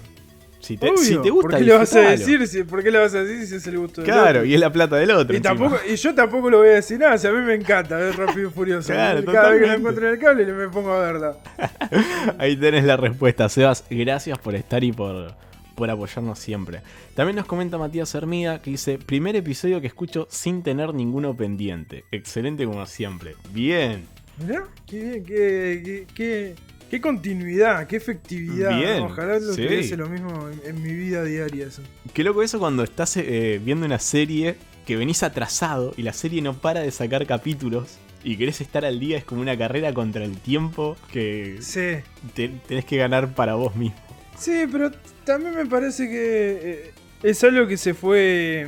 Si 0.71 0.77
te, 0.77 0.87
Obvio, 0.89 0.99
si 0.99 1.17
te 1.21 1.31
gusta. 1.31 1.49
¿Por 1.49 1.59
qué 1.59 1.65
le 1.65 1.73
vas 1.73 1.97
a 1.97 2.01
decir? 2.11 2.47
si- 2.47 2.63
¿Por 2.63 2.81
qué 2.85 2.91
le 2.93 2.99
vas 3.01 3.13
a 3.13 3.25
decir 3.25 3.45
si 3.45 3.57
es 3.57 3.67
el 3.67 3.79
gusto 3.79 4.03
del 4.03 4.11
Claro, 4.11 4.29
otro? 4.39 4.45
y 4.45 4.55
es 4.55 4.61
la 4.61 4.73
plata 4.73 4.95
del 4.97 5.11
otro. 5.11 5.35
Y, 5.35 5.39
encima. 5.39 5.55
tampoco, 5.59 5.81
y 5.91 5.97
yo 5.97 6.15
tampoco 6.15 6.49
le 6.49 6.57
voy 6.59 6.69
a 6.69 6.73
decir 6.75 6.97
nada, 7.01 7.19
si 7.19 7.27
a 7.27 7.33
mí 7.33 7.41
me 7.45 7.55
encanta 7.55 7.97
ver 7.97 8.17
Rápido 8.17 8.49
y 8.49 8.53
Furioso. 8.53 8.93
Claro, 8.93 9.25
Cada 9.25 9.51
vez 9.51 9.63
que 9.63 9.67
la 9.67 9.75
encuentro 9.75 10.07
en 10.07 10.13
el 10.15 10.21
cable 10.21 10.47
me 10.47 10.69
pongo 10.69 10.93
a 10.93 11.01
verla. 11.01 11.37
Ahí 12.39 12.55
tenés 12.57 12.85
la 12.85 12.97
respuesta, 12.97 13.49
Sebas. 13.49 13.85
Gracias 13.91 14.39
por 14.39 14.55
estar 14.55 14.85
y 14.85 14.93
por, 14.93 15.35
por 15.75 15.91
apoyarnos 15.91 16.39
siempre. 16.39 16.83
También 17.17 17.35
nos 17.35 17.47
comenta 17.47 17.77
Matías 17.77 18.15
Hermida 18.15 18.63
que 18.63 18.71
dice: 18.71 18.99
Primer 18.99 19.35
episodio 19.35 19.81
que 19.81 19.89
escucho 19.89 20.29
sin 20.31 20.63
tener 20.63 20.95
ninguno 20.95 21.37
pendiente. 21.37 22.05
Excelente 22.13 22.65
como 22.65 22.87
siempre. 22.87 23.35
Bien. 23.53 24.07
Mirá, 24.39 24.65
qué 24.87 25.03
bien, 25.03 25.25
qué, 25.25 25.83
qué, 25.85 26.07
qué, 26.15 26.55
qué 26.91 27.01
continuidad, 27.01 27.87
qué 27.87 27.97
efectividad. 27.97 28.77
Bien, 28.77 28.99
¿no? 28.99 29.07
Ojalá 29.07 29.39
lo 29.39 29.55
sí. 29.55 29.63
tuviese 29.65 29.97
lo 29.97 30.09
mismo 30.09 30.49
en, 30.51 30.61
en 30.77 30.83
mi 30.83 30.93
vida 30.95 31.23
diaria 31.25 31.67
eso. 31.69 31.83
Qué 32.13 32.25
loco 32.25 32.43
eso 32.43 32.59
cuando 32.59 32.83
estás 32.83 33.17
eh, 33.17 33.61
viendo 33.65 33.87
una 33.87 33.99
serie 33.99 34.57
que 34.87 34.97
venís 34.97 35.23
atrasado 35.23 35.95
y 35.97 36.03
la 36.03 36.13
serie 36.13 36.43
no 36.43 36.55
para 36.55 36.81
de 36.81 36.91
sacar 36.91 37.25
capítulos 37.27 37.99
y 38.25 38.37
querés 38.37 38.61
estar 38.61 38.85
al 38.85 38.99
día. 39.01 39.17
Es 39.19 39.25
como 39.25 39.41
una 39.41 39.57
carrera 39.57 39.95
contra 39.95 40.25
el 40.25 40.37
tiempo 40.39 40.97
que 41.13 41.59
Sí. 41.61 42.03
te- 42.35 42.49
tenés 42.67 42.85
que 42.85 42.97
ganar 42.97 43.35
para 43.35 43.55
vos 43.55 43.75
mismo. 43.77 43.97
Sí, 44.37 44.65
pero 44.71 44.91
también 45.25 45.55
me 45.55 45.67
parece 45.67 46.09
que 46.09 46.61
eh, 46.63 46.91
es 47.23 47.45
algo 47.45 47.67
que 47.67 47.77
se 47.77 47.95
fue 47.95 48.67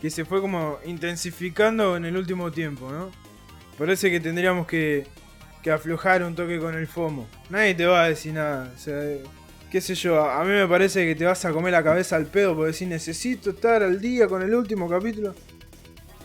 que 0.00 0.10
se 0.10 0.24
fue 0.24 0.40
como 0.40 0.78
intensificando 0.84 1.96
en 1.96 2.04
el 2.04 2.16
último 2.16 2.50
tiempo, 2.50 2.90
¿no? 2.90 3.10
Parece 3.78 4.10
que 4.10 4.18
tendríamos 4.20 4.66
que, 4.66 5.06
que 5.62 5.70
aflojar 5.70 6.22
un 6.24 6.34
toque 6.34 6.58
con 6.58 6.74
el 6.74 6.86
FOMO. 6.86 7.26
Nadie 7.50 7.74
te 7.74 7.86
va 7.86 8.04
a 8.04 8.08
decir 8.08 8.32
nada, 8.34 8.70
o 8.74 8.78
sea, 8.78 9.00
qué 9.70 9.80
sé 9.80 9.94
yo, 9.94 10.22
a, 10.22 10.42
mí 10.44 10.50
me 10.50 10.66
parece 10.66 11.06
que 11.06 11.14
te 11.14 11.24
vas 11.24 11.44
a 11.44 11.52
comer 11.52 11.72
la 11.72 11.82
cabeza 11.82 12.16
al 12.16 12.26
pedo 12.26 12.54
por 12.56 12.66
decir 12.66 12.88
necesito 12.88 13.50
estar 13.50 13.82
al 13.82 14.00
día 14.00 14.26
con 14.26 14.42
el 14.42 14.54
último 14.54 14.88
capítulo. 14.88 15.34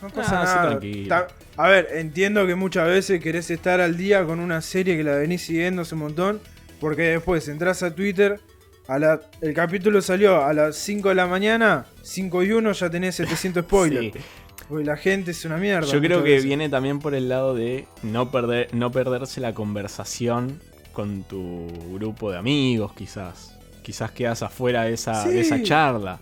No 0.02 0.10
pasa 0.10 0.40
Ah, 0.42 0.78
nada. 0.80 1.26
a 1.56 1.68
ver, 1.68 1.88
entiendo 1.94 2.46
que 2.46 2.54
muchas 2.54 2.86
veces 2.86 3.20
querés 3.20 3.50
estar 3.50 3.80
al 3.80 3.96
día 3.96 4.24
con 4.24 4.38
una 4.38 4.60
serie 4.60 4.96
que 4.96 5.02
la 5.02 5.16
venís 5.16 5.42
siguiendo 5.42 5.82
hace 5.82 5.94
un 5.94 6.02
montón, 6.02 6.40
porque 6.80 7.02
después 7.02 7.48
entras 7.48 7.82
a 7.82 7.92
Twitter, 7.94 8.40
a 8.86 8.98
la, 8.98 9.20
el 9.40 9.54
capítulo 9.54 10.00
salió 10.00 10.44
a 10.44 10.52
las 10.52 10.76
5 10.76 11.08
de 11.08 11.14
la 11.16 11.26
mañana, 11.26 11.86
5 12.02 12.42
y 12.44 12.52
1 12.52 12.72
ya 12.72 12.90
tenés 12.90 13.14
700 13.16 13.64
spoilers. 13.64 14.12
Sí. 14.16 14.20
Porque 14.68 14.84
la 14.84 14.96
gente 14.96 15.30
es 15.30 15.44
una 15.44 15.56
mierda. 15.56 15.86
Yo 15.90 16.00
creo 16.00 16.22
que 16.22 16.30
veces. 16.32 16.44
viene 16.44 16.68
también 16.68 16.98
por 16.98 17.14
el 17.14 17.28
lado 17.28 17.54
de 17.54 17.86
no, 18.02 18.30
perder, 18.30 18.68
no 18.74 18.90
perderse 18.92 19.40
la 19.40 19.54
conversación 19.54 20.60
con 20.92 21.22
tu 21.22 21.66
grupo 21.94 22.30
de 22.30 22.38
amigos, 22.38 22.92
quizás. 22.92 23.56
Quizás 23.82 24.10
quedas 24.10 24.42
afuera 24.42 24.84
de 24.84 24.92
esa, 24.94 25.26
de 25.26 25.40
esa 25.40 25.56
Sí. 25.56 25.62
charla. 25.64 26.18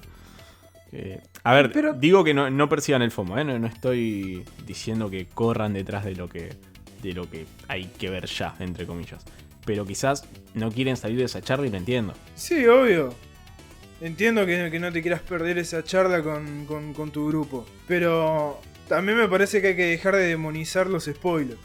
Que- 0.90 1.20
a 1.42 1.54
ver, 1.54 1.72
Pero- 1.72 1.92
digo 1.94 2.22
que 2.22 2.34
no, 2.34 2.48
no 2.50 2.68
persigan 2.68 3.02
el 3.02 3.10
FOMO, 3.10 3.38
¿eh? 3.38 3.44
no, 3.44 3.58
no 3.58 3.66
estoy 3.66 4.44
diciendo 4.66 5.10
que 5.10 5.26
corran 5.26 5.72
detrás 5.72 6.04
de 6.04 6.14
lo 6.14 6.28
que, 6.28 6.50
de 7.02 7.12
lo 7.12 7.28
que 7.28 7.46
hay 7.68 7.86
que 7.98 8.10
ver 8.10 8.26
ya, 8.26 8.54
entre 8.60 8.86
comillas. 8.86 9.24
Pero 9.64 9.84
quizás 9.84 10.24
no 10.54 10.70
quieren 10.70 10.96
salir 10.96 11.18
de 11.18 11.24
esa 11.24 11.40
charla 11.40 11.66
y 11.66 11.70
lo 11.70 11.76
entiendo. 11.76 12.12
Sí, 12.36 12.64
obvio. 12.66 13.12
Entiendo 14.00 14.44
que, 14.44 14.70
que 14.70 14.78
no 14.78 14.92
te 14.92 15.00
quieras 15.00 15.20
perder 15.22 15.58
esa 15.58 15.82
charla 15.82 16.22
con, 16.22 16.66
con- 16.66 16.92
con 16.92 17.10
tu 17.10 17.28
grupo. 17.28 17.66
Pero 17.88 18.60
también 18.88 19.16
me 19.18 19.28
parece 19.28 19.60
que 19.62 19.68
hay 19.68 19.76
que 19.76 19.86
dejar 19.86 20.16
de 20.16 20.24
demonizar 20.26 20.86
los 20.86 21.04
spoilers. 21.06 21.58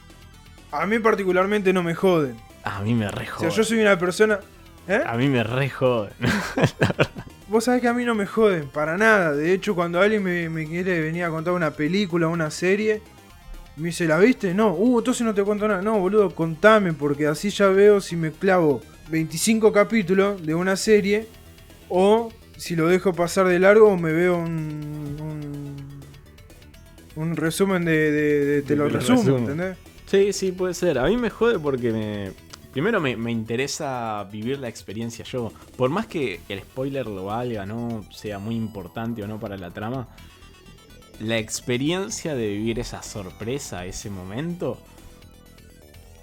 A 0.72 0.86
mí 0.86 1.00
particularmente 1.00 1.74
no 1.74 1.84
me 1.84 1.94
joden. 1.94 2.38
A 2.64 2.82
mí 2.82 2.94
me 2.94 3.10
re 3.12 3.28
O 3.36 3.40
sea, 3.40 3.50
yo 3.50 3.64
soy 3.64 3.82
una 3.82 3.98
persona... 4.00 4.40
¿Eh? 4.88 5.02
A 5.06 5.16
mí 5.18 5.28
me 5.28 5.44
re 5.44 5.70
joden. 5.70 6.14
Vos 7.50 7.66
sabés 7.66 7.82
que 7.82 7.88
a 7.90 7.94
mí 7.94 8.06
no 8.06 8.16
me 8.16 8.26
joden, 8.26 8.68
para 8.70 8.98
nada. 8.98 9.34
De 9.34 9.52
hecho, 9.54 9.76
cuando 9.76 10.00
alguien 10.00 10.24
me, 10.24 10.48
me 10.50 10.66
quiere 10.66 11.02
venir 11.02 11.26
a 11.26 11.30
contar 11.30 11.54
una 11.54 11.72
película 11.72 12.28
o 12.28 12.32
una 12.32 12.50
serie, 12.50 13.02
me 13.76 13.88
dice, 13.90 14.06
¿la 14.08 14.18
viste? 14.18 14.54
No, 14.54 14.72
uh, 14.74 15.00
entonces 15.00 15.26
no 15.26 15.34
te 15.34 15.44
cuento 15.44 15.68
nada. 15.68 15.82
No, 15.82 16.00
boludo, 16.00 16.34
contame, 16.34 16.94
porque 16.94 17.28
así 17.28 17.50
ya 17.50 17.68
veo 17.68 18.00
si 18.00 18.16
me 18.16 18.32
clavo 18.32 18.82
25 19.10 19.74
capítulos 19.74 20.42
de 20.46 20.56
una 20.56 20.78
serie 20.78 21.28
o 21.92 22.32
si 22.58 22.76
lo 22.76 22.88
dejo 22.88 23.14
pasar 23.14 23.48
de 23.48 23.60
largo 23.60 23.96
me 23.98 24.12
veo 24.14 24.38
un. 24.38 25.18
un, 25.20 25.76
un 27.16 27.36
resumen 27.36 27.86
de, 27.86 28.12
de- 28.12 28.46
de- 28.46 28.62
Te 28.64 28.76
lo 28.76 28.86
Te 28.88 28.94
lo 28.94 29.00
resumo, 29.00 29.20
resumo. 29.20 29.38
¿entendés? 29.40 29.78
Sí, 30.08 30.34
sí, 30.34 30.52
puede 30.52 30.74
ser. 30.74 30.98
A 31.00 31.08
mí 31.08 31.18
me 31.18 31.30
jode 31.30 31.60
porque 31.60 31.92
me. 31.92 32.32
Primero 32.72 33.02
me, 33.02 33.18
me 33.18 33.32
interesa 33.32 34.24
vivir 34.32 34.60
la 34.60 34.70
experiencia 34.70 35.26
yo. 35.26 35.52
Por 35.76 35.90
más 35.90 36.08
que 36.08 36.40
el 36.48 36.62
spoiler 36.62 37.06
lo 37.06 37.26
valga, 37.26 37.66
no 37.66 38.06
sea 38.12 38.40
muy 38.40 38.56
importante 38.56 39.22
o 39.24 39.28
no 39.28 39.40
para 39.42 39.58
la 39.58 39.72
trama, 39.72 40.08
la 41.20 41.38
experiencia 41.38 42.34
de 42.34 42.48
vivir 42.48 42.80
esa 42.80 43.04
sorpresa, 43.04 43.86
ese 43.86 44.10
momento, 44.10 44.78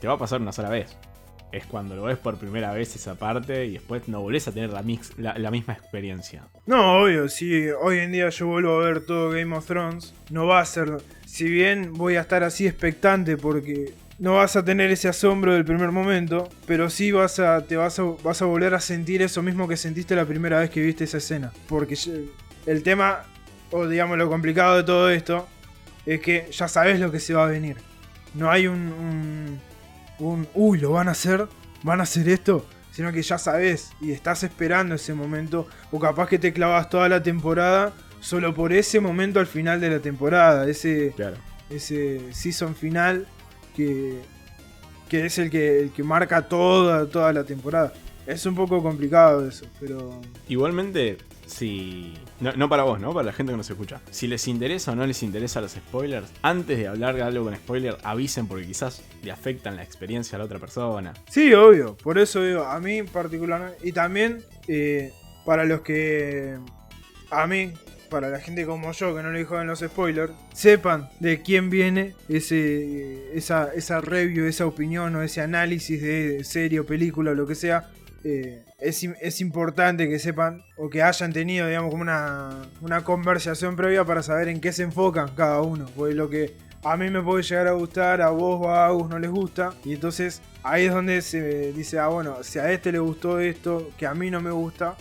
te 0.00 0.07
va 0.09 0.14
a 0.14 0.18
pasar 0.18 0.40
una 0.40 0.52
sola 0.52 0.70
vez. 0.70 0.96
Es 1.50 1.64
cuando 1.64 1.96
lo 1.96 2.02
ves 2.02 2.18
por 2.18 2.37
primera 2.37 2.72
vez 2.72 2.94
esa 2.94 3.14
parte 3.14 3.64
y 3.64 3.72
después 3.72 4.06
no 4.06 4.20
volvés 4.20 4.46
a 4.48 4.52
tener 4.52 4.70
la, 4.70 4.82
mix- 4.82 5.14
la, 5.16 5.38
la 5.38 5.50
misma 5.50 5.72
experiencia. 5.72 6.42
No, 6.66 7.00
obvio, 7.02 7.28
si 7.28 7.68
hoy 7.70 7.98
en 8.00 8.12
día 8.12 8.28
yo 8.28 8.46
vuelvo 8.48 8.80
a 8.80 8.84
ver 8.84 9.00
todo 9.00 9.30
Game 9.30 9.56
of 9.56 9.66
Thrones, 9.66 10.12
no 10.30 10.46
va 10.46 10.61
a 10.61 10.64
ser. 10.66 10.98
Si 11.26 11.48
bien 11.48 11.94
voy 11.94 12.16
a 12.16 12.20
estar 12.20 12.42
así 12.42 12.66
expectante 12.66 13.38
porque 13.38 13.94
no 14.18 14.34
vas 14.34 14.56
a 14.56 14.64
tener 14.64 14.90
ese 14.90 15.08
asombro 15.08 15.54
del 15.54 15.64
primer 15.64 15.90
momento, 15.90 16.48
pero 16.66 16.90
sí 16.90 17.12
vas 17.12 17.38
a, 17.38 17.64
te 17.64 17.76
vas 17.76 17.98
a, 17.98 18.02
vas 18.22 18.42
a 18.42 18.44
volver 18.44 18.74
a 18.74 18.80
sentir 18.80 19.22
eso 19.22 19.42
mismo 19.42 19.66
que 19.68 19.76
sentiste 19.78 20.14
la 20.16 20.26
primera 20.26 20.58
vez 20.61 20.68
que 20.68 20.82
viste 20.82 21.04
esa 21.04 21.16
escena. 21.18 21.52
Porque 21.68 21.96
el 22.66 22.82
tema, 22.82 23.22
o 23.70 23.87
digamos 23.87 24.18
lo 24.18 24.28
complicado 24.28 24.76
de 24.76 24.82
todo 24.82 25.08
esto, 25.08 25.48
es 26.04 26.20
que 26.20 26.48
ya 26.50 26.68
sabes 26.68 27.00
lo 27.00 27.11
que 27.11 27.20
se 27.20 27.32
va 27.32 27.44
a 27.44 27.48
venir. 27.48 27.76
No 28.34 28.50
hay 28.50 28.66
un, 28.66 29.58
un 30.18 30.48
uy, 30.54 30.78
lo 30.78 30.92
van 30.92 31.09
a 31.09 31.12
hacer, 31.12 31.46
van 31.83 32.00
a 32.00 32.04
hacer 32.04 32.28
esto, 32.28 32.66
sino 32.90 33.12
que 33.12 33.22
ya 33.22 33.38
sabes 33.38 33.90
y 34.00 34.12
estás 34.12 34.42
esperando 34.42 34.94
ese 34.94 35.14
momento, 35.14 35.66
o 35.90 35.98
capaz 35.98 36.28
que 36.28 36.38
te 36.38 36.52
clavas 36.52 36.90
toda 36.90 37.09
la 37.09 37.22
temporada 37.22 37.92
solo 38.20 38.54
por 38.54 38.72
ese 38.72 39.00
momento 39.00 39.40
al 39.40 39.46
final 39.46 39.81
de 39.81 39.90
la 39.90 40.00
temporada, 40.00 40.68
ese, 40.68 41.12
Claro. 41.14 41.37
ese 41.70 42.33
season 42.33 42.74
final 42.74 43.26
que, 43.76 44.20
que 45.09 45.26
es 45.26 45.38
el 45.38 45.50
que, 45.50 45.81
el 45.83 45.90
que 45.92 46.02
marca 46.02 46.42
toda, 46.42 47.07
toda 47.07 47.33
la 47.33 47.44
temporada. 47.44 47.92
Es 48.26 48.44
un 48.44 48.54
poco 48.54 48.83
complicado 48.83 49.46
eso, 49.48 49.66
pero... 49.81 50.20
Igualmente, 50.48 51.16
si. 51.48 52.14
No, 52.40 52.68
para 52.68 52.84
vos, 52.84 53.00
¿no? 53.00 53.12
Para 53.12 53.26
la 53.26 53.32
gente 53.32 53.52
que 53.52 53.56
nos 53.56 53.68
escucha. 53.68 54.00
Si 54.11 54.26
les 54.26 54.46
interesa 54.48 54.92
o 54.92 54.94
no 54.94 55.06
les 55.06 55.22
interesa 55.22 55.61
los 55.61 55.72
spoilers, 55.72 56.28
antes 56.42 56.78
de 56.78 56.87
hablar 56.88 57.16
de 57.16 57.22
algo 57.22 57.44
con 57.44 57.56
spoiler, 57.56 57.96
avisen 58.02 58.46
porque 58.46 58.66
quizás 58.66 59.02
le 59.22 59.32
afectan 59.32 59.76
la 59.76 59.82
experiencia 59.82 60.37
a 60.37 60.38
la 60.38 60.44
otra 60.44 60.58
persona. 60.58 61.14
Sí, 61.28 61.52
obvio, 61.54 61.96
por 61.96 62.18
eso 62.18 62.42
digo, 62.42 62.64
a 62.64 62.78
mí 62.80 63.02
particularmente, 63.02 63.78
y 63.82 63.92
también 63.92 64.42
eh, 64.68 65.12
para 65.44 65.64
los 65.64 65.80
que, 65.80 66.58
a 67.30 67.46
mí, 67.46 67.72
para 68.11 68.28
la 68.28 68.38
gente 68.40 68.64
como 68.64 68.92
yo 68.92 69.14
que 69.16 69.22
no 69.22 69.32
le 69.32 69.44
joden 69.44 69.66
los 69.66 69.80
spoilers, 69.80 70.32
sepan 70.54 71.08
de 71.20 71.42
quién 71.42 71.70
viene 71.70 72.14
ese, 72.28 73.37
esa, 73.37 73.72
esa 73.74 74.00
review, 74.00 74.46
esa 74.46 74.66
opinión 74.66 75.14
o 75.16 75.22
ese 75.22 75.40
análisis 75.40 76.00
de 76.00 76.44
serie 76.44 76.80
o 76.80 76.87
película 76.87 77.32
o 77.32 77.34
lo 77.34 77.46
que 77.46 77.54
sea. 77.54 77.90
eh, 78.24 78.64
es, 78.79 79.03
es 79.03 79.41
importante 79.41 80.09
que 80.09 80.19
sepan 80.19 80.64
o 80.77 80.88
que 80.88 81.03
hayan 81.03 81.33
tenido, 81.33 81.67
digamos, 81.67 81.91
como 81.91 82.03
una, 82.03 82.62
una 82.81 83.03
conversación 83.03 83.77
previa 83.77 84.05
para 84.05 84.23
saber 84.23 84.49
en 84.49 84.61
qué 84.61 84.73
se 84.73 84.85
enfocan 84.85 85.35
cada 85.35 85.61
uno. 85.62 85.87
Porque 85.97 86.14
lo 86.14 86.31
que 86.31 86.55
a 86.85 86.97
mí 86.97 87.11
me 87.11 87.21
puede 87.21 87.43
llegar 87.43 87.67
a 87.67 87.73
gustar, 87.73 88.23
a 88.23 88.31
vos 88.31 88.61
o 88.64 88.71
a 88.71 88.87
Agus 88.87 89.09
no 89.09 89.19
les 89.19 89.31
gusta. 89.31 89.75
Y 89.85 89.95
entonces 89.95 90.41
ahí 90.62 90.87
es 90.87 90.93
donde 90.93 91.21
se 91.23 91.73
dice, 91.73 91.99
ah, 91.99 92.09
bueno, 92.09 92.43
si 92.43 92.61
a 92.61 92.71
este 92.71 92.93
le 92.93 93.01
gustó 93.01 93.41
esto, 93.41 93.91
que 93.99 94.07
a 94.07 94.14
mí 94.14 94.31
no 94.31 94.41
me 94.41 94.53
gusta, 94.53 94.97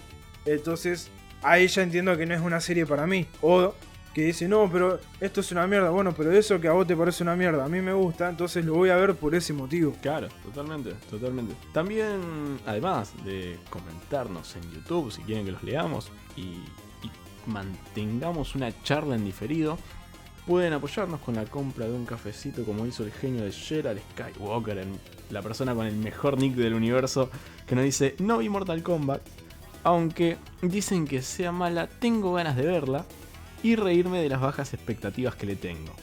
entonces 0.45 1.09
ahí 1.43 1.67
ya 1.67 1.83
entiendo 1.83 2.17
que 2.17 2.25
no 2.25 2.33
es 2.33 2.41
una 2.41 2.59
serie 2.59 2.87
para 2.87 3.05
mí. 3.05 3.27
O 3.41 3.75
que 4.17 4.23
dice, 4.23 4.47
no, 4.47 4.67
pero 4.67 4.99
esto 5.21 5.41
es 5.41 5.51
una 5.51 5.67
mierda. 5.67 5.91
Bueno, 5.91 6.11
pero 6.11 6.31
eso 6.31 6.59
que 6.59 6.67
a 6.67 6.71
vos 6.71 6.87
te 6.87 6.97
parece 6.97 7.21
una 7.21 7.35
mierda, 7.35 7.63
a 7.63 7.69
mí 7.69 7.81
me 7.81 7.93
gusta, 7.93 8.27
entonces 8.27 8.65
lo 8.65 8.73
voy 8.73 8.89
a 8.89 8.95
ver 8.95 9.13
por 9.13 9.35
ese 9.35 9.53
motivo. 9.53 9.93
Claro, 10.01 10.27
totalmente, 10.43 10.93
totalmente. 11.07 11.53
También, 11.71 12.57
además 12.65 13.13
de 13.23 13.59
comentarnos 13.69 14.55
en 14.55 14.63
YouTube 14.71 15.11
si 15.11 15.21
quieren 15.21 15.45
que 15.45 15.51
los 15.51 15.61
leamos 15.61 16.09
y, 16.35 16.55
mantengamos 17.45 18.55
una 18.55 18.73
charla 18.81 19.13
en 19.13 19.23
diferido, 19.23 19.77
pueden 20.47 20.73
apoyarnos 20.73 21.19
con 21.21 21.35
la 21.35 21.45
compra 21.45 21.85
de 21.85 21.93
un 21.93 22.07
cafecito 22.07 22.65
como 22.65 22.87
hizo 22.87 23.03
el 23.03 23.11
genio 23.11 23.43
de 23.43 23.51
Gerald 23.51 24.01
Skywalker, 24.13 24.83
la 25.29 25.43
persona 25.43 25.75
con 25.75 25.85
el 25.85 25.95
mejor 25.95 26.39
nick 26.39 26.55
del 26.55 26.73
universo, 26.73 27.29
que 27.67 27.75
nos 27.75 27.83
dice, 27.83 28.15
no 28.17 28.39
vi 28.39 28.49
Mortal 28.49 28.81
Kombat, 28.81 29.21
aunque 29.83 30.37
dicen 30.63 31.05
que 31.05 31.21
sea 31.21 31.51
mala, 31.51 31.85
tengo 31.85 32.33
ganas 32.33 32.57
de 32.57 32.65
verla 32.65 33.05
y 33.63 33.75
reírme 33.75 34.21
de 34.21 34.29
las 34.29 34.41
bajas 34.41 34.73
expectativas 34.73 35.35
que 35.35 35.45
le 35.45 35.55
tengo. 35.55 35.93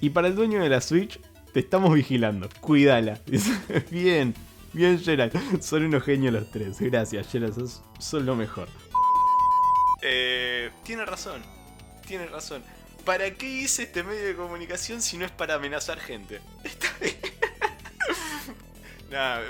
Y 0.00 0.10
para 0.10 0.28
el 0.28 0.34
dueño 0.34 0.62
de 0.62 0.68
la 0.68 0.80
Switch, 0.80 1.20
te 1.52 1.60
estamos 1.60 1.94
vigilando. 1.94 2.48
Cuídala. 2.60 3.18
Bien, 3.90 4.34
bien, 4.72 4.98
Gerald. 5.00 5.62
Son 5.62 5.84
unos 5.84 6.04
genios 6.04 6.32
los 6.32 6.50
tres. 6.50 6.80
Gracias, 6.80 7.30
Gerald. 7.30 7.54
Sos, 7.54 7.82
sos 7.98 8.22
lo 8.22 8.36
mejor. 8.36 8.68
Eh, 10.02 10.70
tiene 10.84 11.04
razón. 11.04 11.42
Tiene 12.06 12.26
razón. 12.26 12.62
¿Para 13.04 13.30
qué 13.32 13.46
hice 13.46 13.84
este 13.84 14.02
medio 14.02 14.24
de 14.26 14.36
comunicación 14.36 15.02
si 15.02 15.16
no 15.16 15.24
es 15.24 15.30
para 15.30 15.54
amenazar 15.54 15.98
gente? 15.98 16.40
Está 16.64 16.88
bien. 17.00 17.16
Nah, 19.10 19.40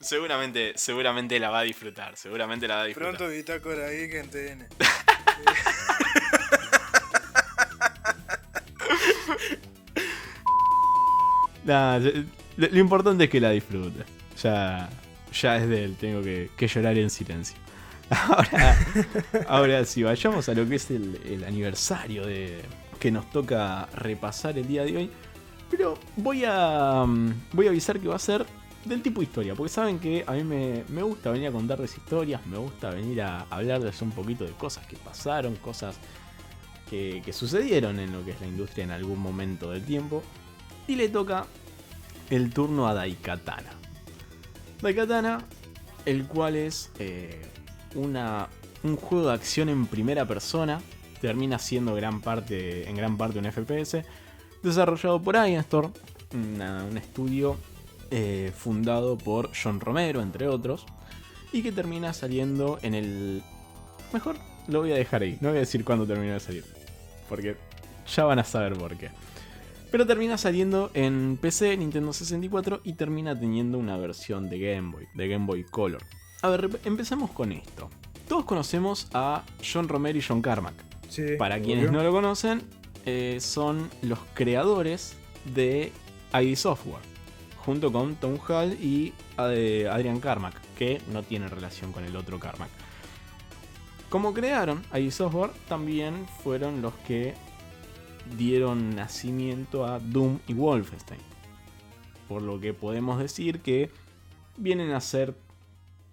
seguramente, 0.00 0.72
seguramente 0.76 1.38
la 1.38 1.50
va 1.50 1.60
a 1.60 1.62
disfrutar. 1.62 2.16
Seguramente 2.16 2.66
la 2.66 2.76
va 2.76 2.82
a 2.82 2.86
disfrutar. 2.86 3.16
Pronto 3.16 3.32
bitácora 3.32 3.86
ahí 3.86 4.10
que 4.10 4.18
en 4.20 4.30
TN. 4.30 4.66
Lo 12.56 12.78
importante 12.78 13.24
es 13.24 13.30
que 13.30 13.40
la 13.40 13.50
disfrute. 13.50 14.04
Ya, 14.42 14.88
ya 15.32 15.56
es 15.56 15.68
de 15.68 15.84
él, 15.84 15.96
tengo 15.98 16.22
que, 16.22 16.50
que 16.56 16.68
llorar 16.68 16.96
en 16.98 17.10
silencio. 17.10 17.56
Ahora, 18.10 18.78
ahora 19.48 19.84
sí, 19.84 20.04
vayamos 20.04 20.48
a 20.48 20.54
lo 20.54 20.68
que 20.68 20.76
es 20.76 20.92
el, 20.92 21.20
el 21.24 21.42
aniversario 21.42 22.24
de, 22.24 22.62
que 23.00 23.10
nos 23.10 23.28
toca 23.30 23.86
repasar 23.94 24.56
el 24.58 24.68
día 24.68 24.84
de 24.84 24.96
hoy. 24.96 25.10
Pero 25.70 25.98
voy 26.16 26.44
a, 26.46 27.04
mm, 27.04 27.34
voy 27.52 27.66
a 27.66 27.70
avisar 27.70 27.98
que 27.98 28.06
va 28.06 28.16
a 28.16 28.20
ser 28.20 28.46
del 28.84 29.02
tipo 29.02 29.22
historia, 29.22 29.54
porque 29.56 29.72
saben 29.72 29.98
que 29.98 30.22
a 30.26 30.32
mí 30.32 30.44
me, 30.44 30.84
me 30.88 31.02
gusta 31.02 31.32
venir 31.32 31.48
a 31.48 31.52
contarles 31.52 31.96
historias, 31.96 32.46
me 32.46 32.56
gusta 32.56 32.90
venir 32.90 33.22
a 33.22 33.46
hablarles 33.50 34.00
un 34.00 34.12
poquito 34.12 34.44
de 34.44 34.52
cosas 34.52 34.86
que 34.86 34.96
pasaron, 34.96 35.56
cosas 35.56 35.98
que, 36.90 37.22
sucedieron 37.32 37.98
en 37.98 38.12
lo 38.12 38.24
que 38.24 38.32
es 38.32 38.40
la 38.40 38.46
industria 38.46 38.84
en 38.84 38.90
algún 38.90 39.18
momento 39.18 39.70
del 39.70 39.84
tiempo. 39.84 40.22
Y 40.88 40.94
le 40.96 41.08
toca 41.08 41.46
el 42.30 42.52
turno 42.52 42.86
a 42.88 42.94
Daikatana. 42.94 43.70
Daikatana, 44.82 45.38
el 46.04 46.26
cual 46.26 46.56
es 46.56 46.90
eh, 46.98 47.42
una, 47.94 48.48
un 48.82 48.96
juego 48.96 49.28
de 49.28 49.34
acción 49.34 49.68
en 49.68 49.86
primera 49.86 50.26
persona, 50.26 50.80
termina 51.20 51.58
siendo 51.58 51.94
gran 51.94 52.20
parte, 52.20 52.88
en 52.88 52.96
gran 52.96 53.16
parte 53.16 53.38
un 53.38 53.50
FPS, 53.50 54.04
desarrollado 54.62 55.20
por 55.22 55.36
Ainstorm, 55.36 55.92
una- 56.34 56.84
un 56.84 56.98
estudio 56.98 57.56
eh, 58.10 58.52
fundado 58.56 59.16
por 59.18 59.50
John 59.60 59.80
Romero, 59.80 60.20
entre 60.22 60.46
otros, 60.46 60.86
y 61.52 61.62
que 61.62 61.72
termina 61.72 62.12
saliendo 62.12 62.78
en 62.82 62.94
el... 62.94 63.42
Mejor 64.12 64.36
lo 64.68 64.80
voy 64.80 64.92
a 64.92 64.96
dejar 64.96 65.22
ahí, 65.22 65.38
no 65.40 65.48
voy 65.48 65.56
a 65.56 65.60
decir 65.60 65.84
cuándo 65.84 66.06
termina 66.06 66.34
de 66.34 66.40
salir, 66.40 66.64
porque 67.28 67.56
ya 68.14 68.24
van 68.24 68.38
a 68.38 68.44
saber 68.44 68.74
por 68.74 68.96
qué. 68.96 69.10
Pero 69.90 70.06
termina 70.06 70.36
saliendo 70.36 70.90
en 70.94 71.38
PC, 71.40 71.76
Nintendo 71.76 72.12
64 72.12 72.80
y 72.84 72.94
termina 72.94 73.38
teniendo 73.38 73.78
una 73.78 73.96
versión 73.96 74.48
de 74.50 74.58
Game 74.58 74.92
Boy, 74.92 75.06
de 75.14 75.28
Game 75.28 75.46
Boy 75.46 75.64
Color. 75.64 76.02
A 76.42 76.48
ver, 76.48 76.68
empecemos 76.84 77.30
con 77.30 77.52
esto. 77.52 77.88
Todos 78.28 78.44
conocemos 78.44 79.08
a 79.14 79.44
John 79.64 79.88
Romero 79.88 80.18
y 80.18 80.22
John 80.22 80.42
Carmack. 80.42 80.74
Sí, 81.08 81.22
Para 81.38 81.60
quienes 81.60 81.88
obvio. 81.88 81.98
no 81.98 82.04
lo 82.04 82.10
conocen, 82.10 82.62
eh, 83.06 83.38
son 83.40 83.88
los 84.02 84.18
creadores 84.34 85.14
de 85.54 85.92
ID 86.34 86.56
Software, 86.56 87.02
junto 87.58 87.92
con 87.92 88.16
Tom 88.16 88.38
Hall 88.48 88.72
y 88.82 89.12
eh, 89.38 89.88
Adrian 89.90 90.18
Carmack, 90.18 90.60
que 90.76 91.00
no 91.12 91.22
tienen 91.22 91.48
relación 91.48 91.92
con 91.92 92.04
el 92.04 92.16
otro 92.16 92.40
Carmack. 92.40 92.70
Como 94.08 94.32
crearon 94.32 94.82
ID 94.94 95.10
Software, 95.10 95.50
también 95.68 96.26
fueron 96.42 96.80
los 96.80 96.94
que 97.06 97.34
dieron 98.36 98.94
nacimiento 98.94 99.84
a 99.84 99.98
Doom 99.98 100.38
y 100.46 100.54
Wolfenstein. 100.54 101.20
Por 102.28 102.42
lo 102.42 102.60
que 102.60 102.72
podemos 102.72 103.18
decir 103.18 103.60
que 103.60 103.90
vienen 104.56 104.92
a 104.92 105.00
ser 105.00 105.34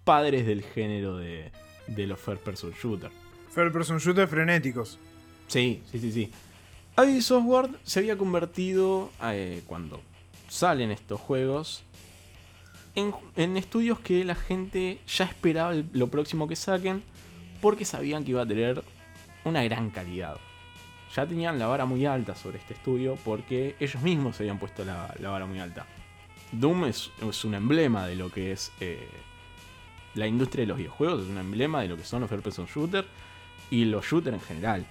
padres 0.04 0.46
del 0.46 0.62
género 0.62 1.16
de, 1.16 1.50
de 1.86 2.06
los 2.06 2.20
first 2.20 2.42
person 2.42 2.72
shooter. 2.72 3.10
First 3.50 3.72
person 3.72 3.98
shooter 3.98 4.28
frenéticos. 4.28 4.98
Sí, 5.46 5.82
sí, 5.90 5.98
sí, 5.98 6.12
sí. 6.12 6.32
ID 6.96 7.20
Software 7.20 7.70
se 7.82 8.00
había 8.00 8.16
convertido, 8.16 9.10
eh, 9.22 9.62
cuando 9.66 10.00
salen 10.48 10.90
estos 10.90 11.20
juegos, 11.20 11.82
en, 12.94 13.12
en 13.36 13.56
estudios 13.56 13.98
que 13.98 14.24
la 14.24 14.36
gente 14.36 15.00
ya 15.06 15.24
esperaba 15.24 15.74
lo 15.92 16.08
próximo 16.08 16.46
que 16.46 16.54
saquen, 16.54 17.02
porque 17.64 17.86
sabían 17.86 18.24
que 18.24 18.32
iba 18.32 18.42
a 18.42 18.46
tener 18.46 18.84
una 19.42 19.64
gran 19.64 19.88
calidad. 19.88 20.36
Ya 21.16 21.24
tenían 21.24 21.58
la 21.58 21.66
vara 21.66 21.86
muy 21.86 22.04
alta 22.04 22.34
sobre 22.34 22.58
este 22.58 22.74
estudio, 22.74 23.16
porque 23.24 23.74
ellos 23.80 24.02
mismos 24.02 24.36
se 24.36 24.42
habían 24.42 24.58
puesto 24.58 24.84
la, 24.84 25.14
la 25.18 25.30
vara 25.30 25.46
muy 25.46 25.58
alta. 25.60 25.86
Doom 26.52 26.84
es, 26.84 27.10
es 27.26 27.42
un 27.42 27.54
emblema 27.54 28.06
de 28.06 28.16
lo 28.16 28.28
que 28.28 28.52
es 28.52 28.70
eh, 28.80 29.08
la 30.14 30.26
industria 30.26 30.64
de 30.64 30.66
los 30.66 30.76
videojuegos, 30.76 31.22
es 31.22 31.30
un 31.30 31.38
emblema 31.38 31.80
de 31.80 31.88
lo 31.88 31.96
que 31.96 32.04
son 32.04 32.20
los 32.20 32.28
first 32.28 32.44
person 32.44 32.66
shooter 32.66 33.06
y 33.70 33.86
los 33.86 34.04
shooters 34.04 34.34
en 34.34 34.42
general. 34.42 34.86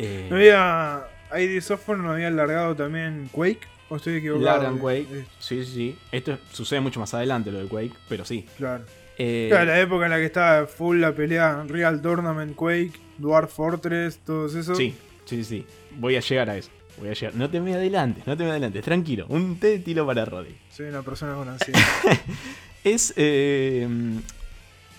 Eh, 0.00 0.26
¿No 0.28 0.34
había. 0.34 1.04
ID 1.38 1.60
Software 1.60 1.98
no 1.98 2.10
había 2.10 2.30
largado 2.30 2.74
también 2.74 3.28
Quake? 3.30 3.60
¿O 3.90 3.94
estoy 3.94 4.14
equivocado? 4.16 4.58
Largan 4.58 4.78
Quake. 4.78 5.06
Eh, 5.08 5.24
Sí, 5.38 5.64
sí, 5.64 5.72
sí. 5.72 5.98
Esto 6.10 6.36
sucede 6.50 6.80
mucho 6.80 6.98
más 6.98 7.14
adelante, 7.14 7.52
lo 7.52 7.60
de 7.60 7.68
Quake, 7.68 7.92
pero 8.08 8.24
sí. 8.24 8.44
claro. 8.56 8.82
Eh, 9.22 9.48
Claro, 9.50 9.66
la 9.66 9.80
época 9.80 10.04
en 10.06 10.10
la 10.12 10.16
que 10.16 10.24
estaba 10.24 10.66
full 10.66 10.98
la 10.98 11.14
pelea 11.14 11.62
Real 11.68 12.00
Tournament, 12.00 12.54
Quake, 12.56 12.92
Dwarf 13.18 13.52
Fortress, 13.52 14.18
todos 14.24 14.54
esos. 14.54 14.78
sí, 14.78 14.94
sí, 15.26 15.44
sí. 15.44 15.66
Voy 15.98 16.16
a 16.16 16.20
llegar 16.20 16.48
a 16.48 16.56
eso. 16.56 16.70
Voy 16.98 17.10
a 17.10 17.12
llegar. 17.12 17.34
No 17.34 17.50
te 17.50 17.60
me 17.60 17.74
adelantes, 17.74 18.26
no 18.26 18.34
te 18.36 18.44
me 18.44 18.50
adelantes. 18.50 18.82
Tranquilo. 18.82 19.26
Un 19.28 19.58
té 19.58 19.66
de 19.68 19.78
tiro 19.80 20.06
para 20.06 20.24
Roddy. 20.24 20.56
Soy 20.70 20.86
una 20.86 21.02
persona 21.02 21.34
con 21.34 21.48
ansiedad. 21.48 21.80
Es. 22.84 23.12
Eh, 23.16 23.86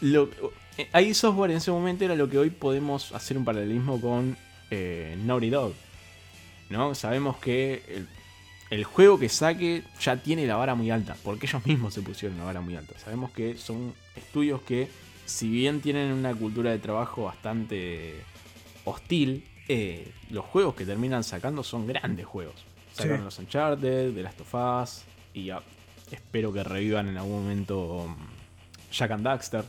lo, 0.02 0.30
ahí 0.94 1.14
software 1.16 1.50
en 1.52 1.58
ese 1.58 1.72
momento 1.72 2.06
era 2.06 2.16
lo 2.16 2.30
que 2.30 2.38
hoy 2.38 2.52
podemos 2.52 3.12
hacer 3.14 3.38
un 3.38 3.44
paralelismo 3.46 4.00
con 4.00 4.38
eh, 4.70 5.18
Naughty 5.26 5.50
Dog. 5.50 5.74
¿No? 6.70 6.94
Sabemos 6.96 7.38
que 7.38 7.84
el, 7.90 8.08
el 8.70 8.84
juego 8.84 9.20
que 9.20 9.30
saque 9.30 9.84
ya 10.00 10.18
tiene 10.18 10.46
la 10.46 10.56
vara 10.58 10.76
muy 10.76 10.92
alta. 10.92 11.16
Porque 11.24 11.48
ellos 11.48 11.66
mismos 11.66 11.94
se 11.96 12.02
pusieron 12.02 12.38
la 12.38 12.44
vara 12.46 12.62
muy 12.62 12.76
alta. 12.76 12.94
Sabemos 13.00 13.32
que 13.32 13.58
son 13.58 13.94
estudios 14.16 14.62
que, 14.62 14.88
si 15.26 15.50
bien 15.50 15.82
tienen 15.82 16.12
una 16.12 16.34
cultura 16.34 16.72
de 16.72 16.80
trabajo 16.80 17.24
bastante 17.26 18.16
hostil, 18.86 19.46
eh, 19.68 20.12
los 20.30 20.46
juegos 20.46 20.76
que 20.76 20.86
terminan 20.86 21.24
sacando 21.24 21.64
son 21.64 21.88
grandes 21.88 22.26
juegos. 22.26 22.56
Sacaron 22.94 23.20
Sí. 23.20 23.24
los 23.26 23.40
Uncharted, 23.40 24.14
The 24.14 24.24
Last 24.24 24.42
of 24.42 24.54
Us, 24.54 25.04
y 25.34 25.46
ya 25.46 25.62
espero 26.12 26.52
que 26.52 26.64
revivan 26.64 27.08
en 27.08 27.18
algún 27.18 27.44
momento 27.44 27.80
um, 28.04 28.16
Jack 28.92 29.12
and 29.12 29.24
Daxter. 29.24 29.64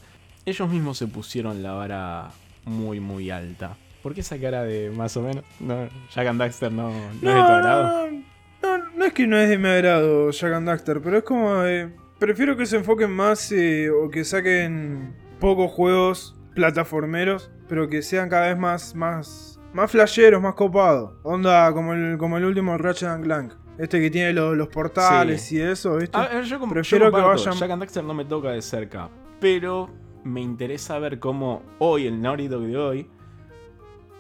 Ellos 0.45 0.69
mismos 0.69 0.99
se 0.99 1.07
pusieron 1.07 1.63
la 1.63 1.73
vara 1.73 2.31
muy, 2.65 2.99
muy 2.99 3.31
alta. 3.31 3.77
¿Por 4.03 4.13
qué 4.15 4.23
esa 4.23 4.37
cara 4.41 4.65
de 4.65 4.91
más 4.91 5.17
o 5.17 5.23
menos? 5.23 5.45
No, 5.61 5.89
Jack 6.13 6.27
and 6.27 6.41
Daxter 6.41 6.73
no, 6.73 6.91
no, 6.91 7.11
es 7.13 7.21
de 7.21 7.21
tu 7.21 7.31
agrado. 7.31 8.09
no, 8.11 8.79
no, 8.79 8.85
no 8.97 9.05
es 9.05 9.13
que 9.13 9.27
no 9.29 9.37
es 9.39 9.49
de 9.49 9.59
mi 9.59 9.69
agrado 9.69 10.33
Jack 10.33 10.53
and 10.55 10.67
Daxter, 10.67 11.01
pero 11.01 11.19
es 11.19 11.23
como. 11.25 11.63
eh, 11.65 11.93
prefiero 12.23 12.57
que 12.57 12.67
se 12.67 12.77
enfoquen 12.77 13.11
más 13.11 13.51
eh, 13.53 13.91
o 13.91 14.09
que 14.09 14.25
saquen 14.25 15.15
pocos 15.41 15.71
juegos 15.71 16.37
plataformeros, 16.55 17.51
pero 17.69 17.89
que 17.89 18.03
sean 18.03 18.29
cada 18.29 18.47
vez 18.49 18.59
más. 18.59 18.95
más 18.95 19.49
más 19.75 19.91
flasheros, 19.91 20.43
más 20.43 20.55
copados. 20.55 21.15
Onda 21.23 21.73
como 21.73 21.95
el, 21.95 22.19
como 22.19 22.37
el 22.37 22.45
último 22.45 22.77
Ratchet 22.77 23.09
and 23.09 23.25
Clank. 23.25 23.53
Este 23.79 24.01
que 24.03 24.11
tiene 24.11 24.35
los, 24.35 24.55
los 24.55 24.69
portales 24.69 25.41
Sí. 25.41 25.57
y 25.57 25.61
eso, 25.63 25.97
¿viste? 25.97 26.17
A 26.19 26.29
ver, 26.29 26.45
yo, 26.45 26.61
com- 26.61 26.69
yo 26.69 26.75
Prefiero 26.75 27.07
que 27.07 27.13
comparto, 27.13 27.45
vayan- 27.45 27.59
Jack 27.59 27.71
and 27.71 27.81
Daxter 27.81 28.05
no 28.05 28.13
me 28.13 28.27
toca 28.27 28.51
de 28.51 28.61
cerca, 28.61 29.09
pero 29.41 29.89
me 30.25 30.43
interesa 30.43 30.99
ver 30.99 31.19
cómo 31.19 31.63
hoy, 31.79 32.07
el 32.07 32.21
Naughty 32.21 32.49
Dog 32.49 32.63
de 32.67 32.77
hoy, 32.77 33.11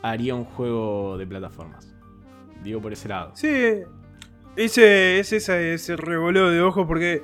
haría 0.02 0.34
un 0.34 0.44
juego 0.44 1.18
de 1.18 1.26
plataformas. 1.26 1.94
Digo 2.64 2.80
por 2.80 2.94
ese 2.94 3.08
lado. 3.08 3.32
Sí, 3.34 3.48
ese, 4.56 5.18
es 5.18 5.32
ese, 5.34 5.74
ese 5.74 5.96
revoleo 5.96 6.48
de 6.48 6.62
ojos 6.62 6.86
porque 6.86 7.22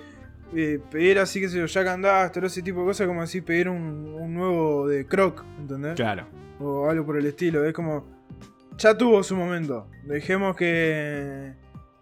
eh, 0.55 0.81
pedir 0.91 1.19
así, 1.19 1.41
que 1.41 1.49
sé 1.49 1.59
yo, 1.59 1.67
Jack 1.67 1.87
and 1.89 2.05
Daxter, 2.05 2.45
ese 2.45 2.63
tipo 2.63 2.81
de 2.81 2.87
cosas, 2.87 3.07
como 3.07 3.23
así 3.23 3.41
pedir 3.41 3.69
un, 3.69 4.15
un 4.19 4.35
nuevo 4.35 4.87
de 4.89 5.07
Croc, 5.07 5.45
¿entendés? 5.59 5.95
Claro. 5.95 6.27
O 6.61 6.89
algo 6.89 7.05
por 7.07 7.17
el 7.17 7.27
estilo, 7.27 7.65
es 7.65 7.73
como. 7.73 8.05
Ya 8.79 8.97
tuvo 8.97 9.23
su 9.23 9.37
momento. 9.37 9.89
Dejemos 10.05 10.57
que. 10.57 11.55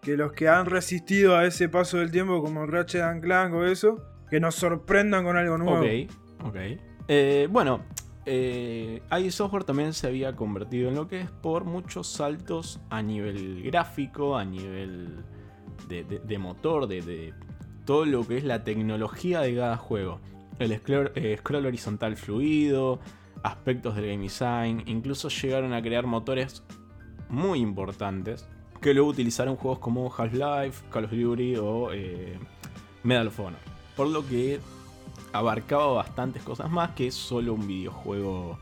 Que 0.03 0.16
los 0.16 0.32
que 0.32 0.49
han 0.49 0.66
resistido 0.66 1.36
a 1.36 1.44
ese 1.47 1.68
paso 1.68 1.99
del 1.99 2.11
tiempo, 2.12 2.40
como 2.42 2.64
Ratchet 2.66 3.03
and 3.03 3.22
Clank 3.22 3.53
o 3.55 3.64
eso, 3.64 4.01
que 4.30 4.38
nos 4.38 4.55
sorprendan 4.55 5.24
con 5.24 5.36
algo 5.36 5.59
nuevo. 5.59 5.80
Ok, 5.80 6.47
ok. 6.47 6.57
Eh, 7.09 7.49
bueno, 7.51 7.82
eh, 8.24 9.03
ID 9.11 9.30
Software 9.30 9.64
también 9.64 9.92
se 9.92 10.07
había 10.07 10.36
convertido 10.36 10.88
en 10.90 10.94
lo 10.94 11.09
que 11.09 11.20
es 11.22 11.30
por 11.30 11.64
muchos 11.64 12.07
saltos 12.07 12.80
a 12.88 13.03
nivel 13.03 13.62
gráfico, 13.64 14.36
a 14.36 14.44
nivel 14.44 15.24
de, 15.88 16.05
de- 16.05 16.20
de 16.20 16.38
motor, 16.38 16.86
de, 16.86 17.03
de 17.03 17.34
todo 17.87 18.05
lo 18.05 18.26
que 18.26 18.37
es 18.37 18.45
la 18.45 18.64
tecnología 18.64 19.41
de 19.41 19.55
cada 19.55 19.78
juego. 19.78 20.20
El 20.59 20.76
scroll, 20.76 21.12
eh, 21.14 21.37
scroll 21.39 21.64
horizontal 21.64 22.16
fluido, 22.16 23.01
aspectos 23.43 23.97
del 23.97 24.07
game 24.09 24.24
design, 24.24 24.82
incluso 24.87 25.28
llegaron 25.28 25.72
a 25.72 25.80
crear 25.80 26.07
motores 26.07 26.62
muy 27.28 27.61
importantes 27.61 28.47
que 28.80 28.93
luego 28.93 29.09
utilizaron 29.09 29.57
juegos 29.57 29.78
como 29.78 30.12
Half-Life, 30.14 30.87
Call 30.91 31.05
of 31.05 31.11
Duty 31.12 31.57
o 31.57 31.93
eh, 31.93 32.39
Medal 33.03 33.28
of 33.28 33.41
Honor. 33.41 33.61
Por 33.97 34.09
lo 34.09 34.26
que 34.26 34.61
abarcaba 35.32 35.93
bastantes 35.93 36.43
cosas 36.43 36.70
más 36.70 36.91
que 36.91 37.11
solo 37.11 37.55
un 37.55 37.66
videojuego 37.66 38.59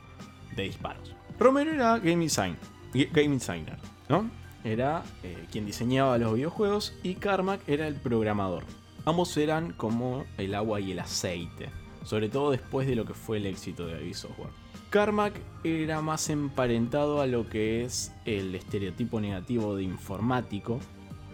de 0.55 0.65
disparos. 0.65 1.15
Romero 1.39 1.73
era 1.73 1.99
game, 1.99 2.25
design, 2.25 2.57
game 2.93 3.31
designer, 3.31 3.79
¿no? 4.09 4.31
Era 4.63 5.03
eh, 5.23 5.47
quien 5.51 5.67
diseñaba 5.67 6.17
los 6.19 6.35
videojuegos 6.35 6.95
y 7.03 7.15
Carmack 7.15 7.61
era 7.69 7.87
el 7.87 7.97
programador. 7.97 8.65
Ambos 9.05 9.37
eran 9.37 9.73
como 9.73 10.25
el 10.39 10.55
agua 10.55 10.81
y 10.81 10.93
el 10.93 10.99
aceite, 10.99 11.71
sobre 12.05 12.29
todo 12.29 12.51
después 12.51 12.87
de 12.87 12.97
lo 12.97 13.05
que 13.05 13.15
fue 13.15 13.37
el 13.37 13.47
éxito 13.47 13.87
de 13.87 14.07
ID 14.07 14.15
Software. 14.15 14.51
Carmack 14.91 15.35
era 15.65 16.01
más 16.01 16.31
emparentado 16.31 17.21
a 17.21 17.27
lo 17.27 17.49
que 17.49 17.85
es 17.85 18.13
el 18.25 18.55
estereotipo 18.55 19.21
negativo 19.21 19.77
de 19.77 19.83
informático, 19.83 20.79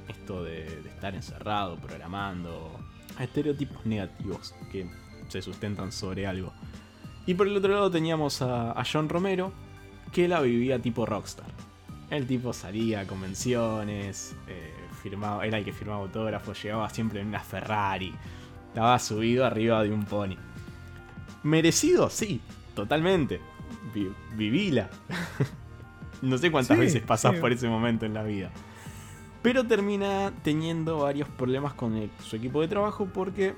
esto 0.08 0.42
de, 0.42 0.64
estar 0.88 1.14
encerrado, 1.14 1.76
programando, 1.76 2.70
estereotipos 3.18 3.84
negativos 3.84 4.54
que 4.72 4.90
se 5.28 5.42
sustentan 5.42 5.92
sobre 5.92 6.26
algo. 6.26 6.52
Y 7.26 7.34
por 7.34 7.46
el 7.46 7.56
otro 7.56 7.72
lado 7.72 7.90
teníamos 7.90 8.42
a, 8.42 8.72
a 8.72 8.82
John 8.90 9.08
Romero, 9.08 9.52
que 10.10 10.26
la 10.26 10.40
vivía 10.40 10.80
tipo 10.80 11.06
rockstar. 11.06 11.52
El 12.10 12.26
tipo 12.26 12.52
salía 12.52 13.00
a 13.00 13.06
convenciones, 13.06 14.34
eh, 14.48 14.69
firmaba, 15.02 15.44
era 15.46 15.58
el 15.58 15.64
que 15.64 15.72
firmaba 15.72 16.00
autógrafos, 16.02 16.62
llegaba 16.62 16.88
siempre 16.90 17.20
en 17.20 17.28
una 17.28 17.40
Ferrari, 17.40 18.14
estaba 18.68 18.98
subido 18.98 19.44
arriba 19.44 19.82
de 19.82 19.90
un 19.92 20.04
pony. 20.04 20.36
¿Merecido? 21.42 22.10
Sí, 22.10 22.40
totalmente. 22.74 23.40
Vi- 23.94 24.12
vivila. 24.36 24.90
no 26.22 26.36
sé 26.38 26.50
cuántas 26.50 26.76
Sí, 26.76 26.80
veces 26.84 27.02
pasás 27.02 27.34
sí. 27.34 27.40
por 27.40 27.52
ese 27.52 27.68
momento 27.68 28.04
en 28.06 28.14
la 28.14 28.22
vida. 28.22 28.50
Pero 29.42 29.64
termina 29.66 30.32
teniendo 30.42 30.98
varios 30.98 31.28
problemas 31.28 31.72
con 31.74 31.96
el- 31.96 32.10
su 32.22 32.36
equipo 32.36 32.60
de 32.60 32.68
trabajo 32.68 33.06
porque, 33.06 33.54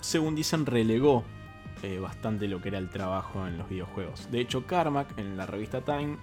según 0.00 0.34
dicen, 0.36 0.64
relegó 0.66 1.24
eh, 1.82 1.98
bastante 1.98 2.46
lo 2.48 2.62
que 2.62 2.68
era 2.68 2.78
el 2.78 2.88
trabajo 2.88 3.46
en 3.46 3.58
los 3.58 3.68
videojuegos. 3.68 4.30
De 4.30 4.40
hecho, 4.40 4.64
Carmack 4.64 5.18
en 5.18 5.36
la 5.36 5.44
revista 5.44 5.80
Time 5.82 6.16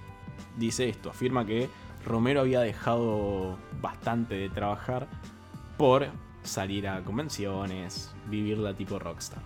dice 0.57 0.89
esto, 0.89 1.09
afirma 1.11 1.45
que 1.45 1.69
Romero 2.05 2.41
había 2.41 2.61
dejado 2.61 3.57
bastante 3.81 4.35
de 4.35 4.49
trabajar 4.49 5.07
por 5.77 6.07
salir 6.43 6.87
a 6.87 7.03
convenciones, 7.03 8.13
vivirla 8.27 8.73
tipo 8.73 8.99
rockstar. 8.99 9.41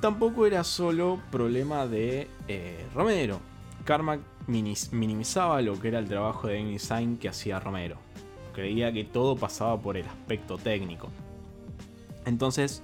Tampoco 0.00 0.46
era 0.46 0.64
solo 0.64 1.20
problema 1.30 1.86
de 1.86 2.28
eh, 2.48 2.86
Romero. 2.94 3.40
Carmack 3.84 4.20
minimizaba 4.46 5.60
lo 5.60 5.78
que 5.78 5.88
era 5.88 5.98
el 5.98 6.08
trabajo 6.08 6.48
de 6.48 6.58
game 6.58 6.72
design 6.72 7.18
que 7.18 7.28
hacía 7.28 7.60
Romero. 7.60 7.96
Creía 8.54 8.92
que 8.92 9.04
todo 9.04 9.36
pasaba 9.36 9.80
por 9.80 9.96
el 9.96 10.06
aspecto 10.06 10.56
técnico. 10.56 11.08
Entonces 12.24 12.82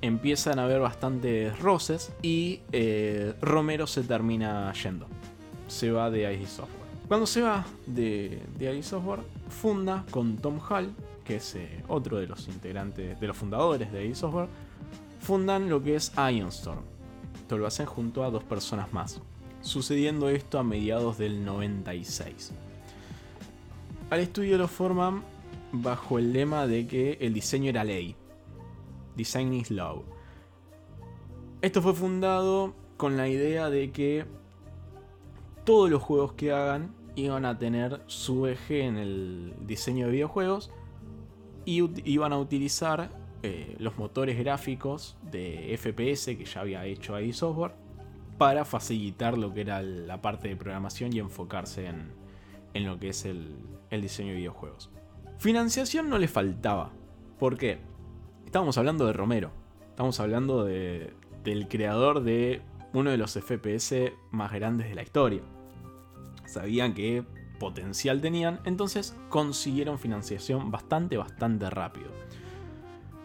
empiezan 0.00 0.58
a 0.58 0.64
haber 0.64 0.80
bastantes 0.80 1.58
roces 1.60 2.12
y 2.22 2.60
eh, 2.72 3.34
Romero 3.40 3.86
se 3.86 4.02
termina 4.02 4.72
yendo. 4.72 5.06
se 5.68 5.90
va 5.90 6.10
de 6.10 6.32
ID 6.32 6.46
Software. 6.46 6.85
Cuando 7.08 7.26
se 7.26 7.40
va 7.40 7.64
de, 7.86 8.42
de 8.58 8.76
ID 8.76 8.82
Software, 8.82 9.20
funda 9.48 10.04
con 10.10 10.38
Tom 10.38 10.58
Hall, 10.68 10.92
que 11.24 11.36
es 11.36 11.54
eh, 11.54 11.84
otro 11.86 12.18
de 12.18 12.26
los 12.26 12.48
integrantes, 12.48 13.20
de 13.20 13.26
los 13.28 13.36
fundadores 13.36 13.92
de 13.92 14.06
ID 14.06 14.14
Software, 14.14 14.48
fundan 15.20 15.68
lo 15.68 15.80
que 15.80 15.94
es 15.94 16.12
Ironstorm. 16.16 16.80
Esto 17.36 17.58
lo 17.58 17.66
hacen 17.68 17.86
junto 17.86 18.24
a 18.24 18.30
dos 18.30 18.42
personas 18.42 18.92
más, 18.92 19.20
sucediendo 19.60 20.28
esto 20.28 20.58
a 20.58 20.64
mediados 20.64 21.16
del 21.16 21.44
96. 21.44 22.52
Al 24.10 24.20
estudio 24.20 24.58
lo 24.58 24.66
forman 24.66 25.22
bajo 25.70 26.18
el 26.18 26.32
lema 26.32 26.66
de 26.66 26.88
que 26.88 27.18
el 27.20 27.34
diseño 27.34 27.70
era 27.70 27.84
ley. 27.84 28.16
Design 29.14 29.52
is 29.52 29.70
law. 29.70 30.02
Esto 31.62 31.80
fue 31.82 31.94
fundado 31.94 32.74
con 32.96 33.16
la 33.16 33.28
idea 33.28 33.70
de 33.70 33.92
que 33.92 34.26
todos 35.66 35.90
los 35.90 36.00
juegos 36.00 36.32
que 36.34 36.52
hagan 36.52 36.94
iban 37.16 37.44
a 37.44 37.58
tener 37.58 38.00
su 38.06 38.46
eje 38.46 38.84
en 38.84 38.96
el 38.96 39.52
diseño 39.66 40.06
de 40.06 40.12
videojuegos 40.12 40.70
y 41.64 41.82
iban 42.08 42.32
a 42.32 42.38
utilizar 42.38 43.10
eh, 43.42 43.74
los 43.80 43.98
motores 43.98 44.38
gráficos 44.38 45.16
de 45.22 45.76
FPS 45.76 46.36
que 46.36 46.44
ya 46.44 46.60
había 46.60 46.86
hecho 46.86 47.16
ahí 47.16 47.32
software 47.32 47.72
para 48.38 48.64
facilitar 48.64 49.36
lo 49.36 49.52
que 49.52 49.62
era 49.62 49.82
la 49.82 50.22
parte 50.22 50.48
de 50.48 50.56
programación 50.56 51.12
y 51.12 51.18
enfocarse 51.18 51.86
en, 51.86 52.86
lo 52.86 53.00
que 53.00 53.08
es 53.08 53.24
el, 53.24 53.56
diseño 53.90 54.30
de 54.30 54.36
videojuegos. 54.36 54.90
Financiación 55.38 56.08
no 56.08 56.18
le 56.18 56.28
faltaba. 56.28 56.92
¿Por 57.40 57.58
qué? 57.58 57.78
Estamos 58.44 58.78
hablando 58.78 59.04
de 59.06 59.14
Romero. 59.14 59.50
Estamos 59.88 60.20
hablando 60.20 60.64
de, 60.64 61.12
del 61.42 61.66
creador 61.66 62.22
de 62.22 62.62
uno 62.92 63.10
de 63.10 63.16
los 63.16 63.32
FPS 63.32 64.12
más 64.30 64.52
grandes 64.52 64.88
de 64.88 64.94
la 64.94 65.02
historia. 65.02 65.42
Sabían 66.46 66.94
que 66.94 67.24
potencial 67.58 68.20
tenían, 68.20 68.60
entonces 68.64 69.16
consiguieron 69.28 69.98
financiación 69.98 70.70
bastante, 70.70 71.16
bastante 71.16 71.70
rápido. 71.70 72.10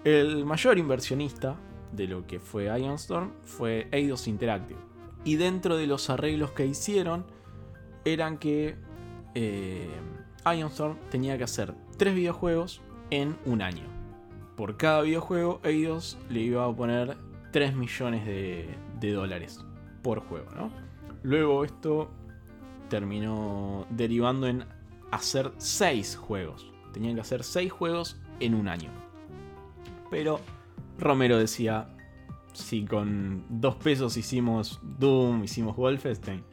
El 0.04 0.46
mayor 0.46 0.78
inversionista 0.78 1.58
de 1.92 2.08
lo 2.08 2.26
que 2.26 2.40
fue 2.40 2.70
Storm 2.96 3.32
fue 3.44 3.88
Eidos 3.92 4.28
Interactive. 4.28 4.80
Y 5.24 5.36
dentro 5.36 5.78
de 5.78 5.86
los 5.86 6.10
arreglos 6.10 6.52
que 6.52 6.66
hicieron, 6.66 7.26
eran 8.06 8.38
que 8.38 8.76
eh, 9.36 9.90
Storm 10.46 10.98
tenía 11.10 11.38
que 11.38 11.44
hacer 11.44 11.76
tres 11.98 12.16
videojuegos 12.16 12.82
en 13.12 13.38
un 13.46 13.62
año. 13.62 13.84
Por 14.56 14.78
cada 14.78 15.02
videojuego, 15.02 15.60
Eidos 15.64 16.18
le 16.30 16.40
iba 16.40 16.66
a 16.66 16.76
poner 16.76 17.18
3 17.52 17.76
millones 17.76 18.26
de, 18.26 18.68
de 19.00 19.12
dólares 19.12 19.64
por 20.02 20.20
juego, 20.22 20.50
¿no? 20.56 20.72
Luego 21.24 21.64
esto 21.64 22.10
terminó 22.92 23.88
derivando 23.90 24.48
en 24.48 24.66
hacer 25.12 25.54
6 25.58 26.18
juegos. 26.18 26.70
Tenían 26.92 27.16
que 27.16 27.22
hacer 27.22 27.46
6 27.46 27.72
juegos 27.72 28.20
en 28.42 28.54
un 28.54 28.68
año. 28.68 28.92
Pero 30.10 30.42
Romero 31.00 31.38
decía, 31.38 31.88
si 32.52 32.84
con 32.84 33.46
2 33.50 33.76
pesos 33.78 34.18
hicimos 34.18 34.82
Doom, 35.00 35.46
hicimos 35.46 35.78
Wolfenstein, 35.78 36.44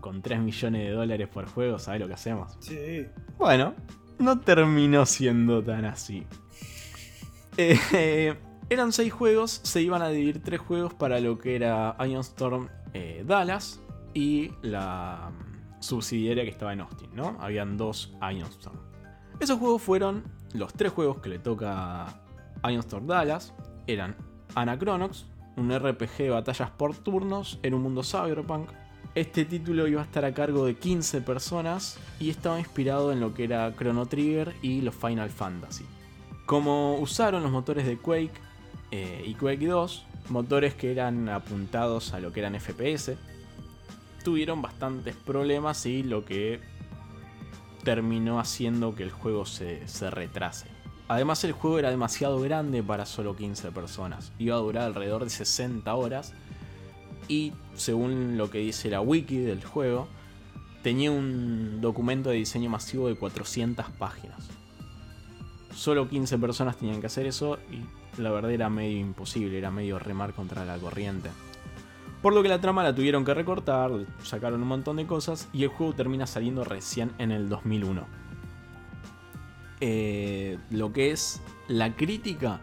con 0.00 0.20
3 0.20 0.40
millones 0.40 0.88
de 0.88 0.90
dólares 0.90 1.28
por 1.28 1.46
juego, 1.46 1.78
¿sabes 1.78 2.02
lo 2.02 2.06
que 2.06 2.14
hacemos? 2.14 2.54
Sí. 2.60 3.06
Bueno, 3.38 3.74
no 4.18 4.40
terminó 4.40 5.06
siendo 5.06 5.64
tan 5.64 5.86
así. 5.86 6.26
Eh, 7.56 8.36
eran 8.68 8.92
6 8.92 9.10
juegos, 9.10 9.60
se 9.62 9.80
iban 9.80 10.02
a 10.02 10.10
dividir 10.10 10.42
3 10.42 10.60
juegos 10.60 10.92
para 10.92 11.18
lo 11.18 11.38
que 11.38 11.56
era 11.56 11.96
Iron 12.00 12.20
Storm 12.20 12.68
eh, 12.92 13.24
Dallas 13.26 13.80
y 14.12 14.50
la 14.60 15.32
subsidiaria 15.82 16.44
que 16.44 16.50
estaba 16.50 16.72
en 16.72 16.80
Austin, 16.80 17.10
¿no? 17.14 17.36
Habían 17.40 17.76
dos 17.76 18.12
Iron 18.32 18.48
Storm. 18.50 18.78
Esos 19.40 19.58
juegos 19.58 19.82
fueron 19.82 20.24
los 20.54 20.72
3 20.74 20.92
juegos 20.92 21.20
que 21.20 21.28
le 21.28 21.38
toca 21.38 22.06
a 22.62 22.70
Dallas. 23.06 23.52
Eran 23.86 24.16
Anachronox, 24.54 25.26
un 25.56 25.76
RPG 25.76 26.16
de 26.18 26.30
batallas 26.30 26.70
por 26.70 26.96
turnos 26.96 27.58
en 27.62 27.74
un 27.74 27.82
mundo 27.82 28.02
cyberpunk, 28.02 28.70
este 29.14 29.44
título 29.44 29.86
iba 29.86 30.00
a 30.00 30.04
estar 30.04 30.24
a 30.24 30.32
cargo 30.32 30.64
de 30.64 30.74
15 30.74 31.20
personas 31.20 31.98
y 32.18 32.30
estaba 32.30 32.58
inspirado 32.58 33.12
en 33.12 33.20
lo 33.20 33.34
que 33.34 33.44
era 33.44 33.74
Chrono 33.76 34.06
Trigger 34.06 34.54
y 34.62 34.80
los 34.80 34.94
Final 34.94 35.28
Fantasy. 35.28 35.84
Como 36.46 36.96
usaron 36.96 37.42
los 37.42 37.52
motores 37.52 37.84
de 37.84 37.98
Quake 37.98 38.32
eh, 38.90 39.22
y 39.26 39.34
Quake 39.34 39.66
2, 39.66 40.06
motores 40.30 40.72
que 40.72 40.90
eran 40.92 41.28
apuntados 41.28 42.14
a 42.14 42.20
lo 42.20 42.32
que 42.32 42.40
eran 42.40 42.58
FPS, 42.58 43.16
tuvieron 44.22 44.62
bastantes 44.62 45.16
problemas 45.16 45.86
y 45.86 46.02
lo 46.02 46.24
que 46.24 46.60
terminó 47.84 48.38
haciendo 48.38 48.94
que 48.94 49.02
el 49.02 49.10
juego 49.10 49.44
se, 49.44 49.86
se 49.88 50.10
retrase. 50.10 50.68
Además 51.08 51.44
el 51.44 51.52
juego 51.52 51.78
era 51.78 51.90
demasiado 51.90 52.40
grande 52.40 52.82
para 52.82 53.06
solo 53.06 53.36
15 53.36 53.72
personas, 53.72 54.32
iba 54.38 54.56
a 54.56 54.60
durar 54.60 54.84
alrededor 54.84 55.24
de 55.24 55.30
60 55.30 55.94
horas 55.94 56.32
y 57.28 57.52
según 57.74 58.36
lo 58.36 58.50
que 58.50 58.58
dice 58.58 58.90
la 58.90 59.00
wiki 59.00 59.38
del 59.38 59.64
juego, 59.64 60.08
tenía 60.82 61.10
un 61.10 61.80
documento 61.80 62.30
de 62.30 62.36
diseño 62.36 62.70
masivo 62.70 63.08
de 63.08 63.14
400 63.14 63.86
páginas. 63.98 64.48
Solo 65.74 66.08
15 66.08 66.38
personas 66.38 66.76
tenían 66.76 67.00
que 67.00 67.06
hacer 67.06 67.26
eso 67.26 67.58
y 67.70 68.20
la 68.20 68.30
verdad 68.30 68.52
era 68.52 68.68
medio 68.68 68.98
imposible, 68.98 69.56
era 69.56 69.70
medio 69.70 69.98
remar 69.98 70.34
contra 70.34 70.64
la 70.64 70.76
corriente. 70.78 71.30
Por 72.22 72.34
lo 72.34 72.42
que 72.42 72.48
la 72.48 72.60
trama 72.60 72.84
la 72.84 72.94
tuvieron 72.94 73.24
que 73.24 73.34
recortar, 73.34 73.90
sacaron 74.22 74.62
un 74.62 74.68
montón 74.68 74.96
de 74.96 75.06
cosas 75.06 75.48
y 75.52 75.64
el 75.64 75.70
juego 75.70 75.92
termina 75.92 76.26
saliendo 76.26 76.62
recién 76.62 77.10
en 77.18 77.32
el 77.32 77.48
2001. 77.48 78.06
Eh, 79.80 80.58
lo 80.70 80.92
que 80.92 81.10
es 81.10 81.42
la 81.66 81.96
crítica 81.96 82.60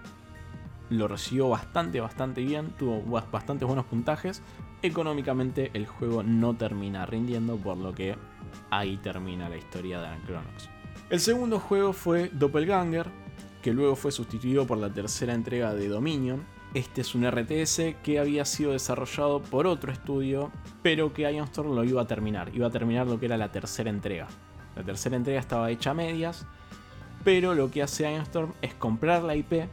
lo 0.89 1.09
recibió 1.09 1.49
bastante, 1.49 1.99
bastante 1.99 2.41
bien, 2.41 2.69
tuvo 2.79 3.01
bastantes 3.29 3.67
buenos 3.67 3.85
puntajes. 3.85 4.41
Económicamente 4.81 5.71
el 5.73 5.85
juego 5.85 6.23
no 6.23 6.55
termina 6.55 7.05
rindiendo, 7.05 7.57
por 7.57 7.75
lo 7.75 7.93
que 7.93 8.15
ahí 8.69 8.95
termina 8.97 9.49
la 9.49 9.57
historia 9.57 9.99
de 9.99 10.07
Anachronox. 10.07 10.69
El 11.09 11.19
segundo 11.19 11.59
juego 11.59 11.91
fue 11.91 12.29
Doppelganger, 12.29 13.07
que 13.61 13.73
luego 13.73 13.97
fue 13.97 14.13
sustituido 14.13 14.65
por 14.65 14.77
la 14.77 14.89
tercera 14.93 15.33
entrega 15.33 15.73
de 15.73 15.89
Dominion. 15.89 16.45
Este 16.73 17.01
es 17.01 17.15
un 17.15 17.29
RTS 17.29 17.95
que 18.03 18.19
había 18.19 18.45
sido 18.45 18.71
desarrollado 18.71 19.41
por 19.41 19.65
otro 19.65 19.91
estudio, 19.91 20.51
pero 20.83 21.13
que 21.13 21.27
Storm 21.27 21.73
lo 21.73 21.83
iba 21.83 22.01
a 22.01 22.07
terminar. 22.07 22.51
Iba 22.55 22.67
a 22.67 22.71
terminar 22.71 23.07
lo 23.07 23.19
que 23.19 23.25
era 23.25 23.37
la 23.37 23.51
tercera 23.51 23.89
entrega. 23.89 24.27
La 24.75 24.83
tercera 24.83 25.15
entrega 25.15 25.39
estaba 25.39 25.71
hecha 25.71 25.91
a 25.91 25.95
medias, 25.95 26.45
pero 27.23 27.55
lo 27.55 27.71
que 27.71 27.81
hace 27.81 28.15
Storm 28.17 28.53
es 28.61 28.73
comprar 28.75 29.23
la 29.23 29.35
IP 29.35 29.67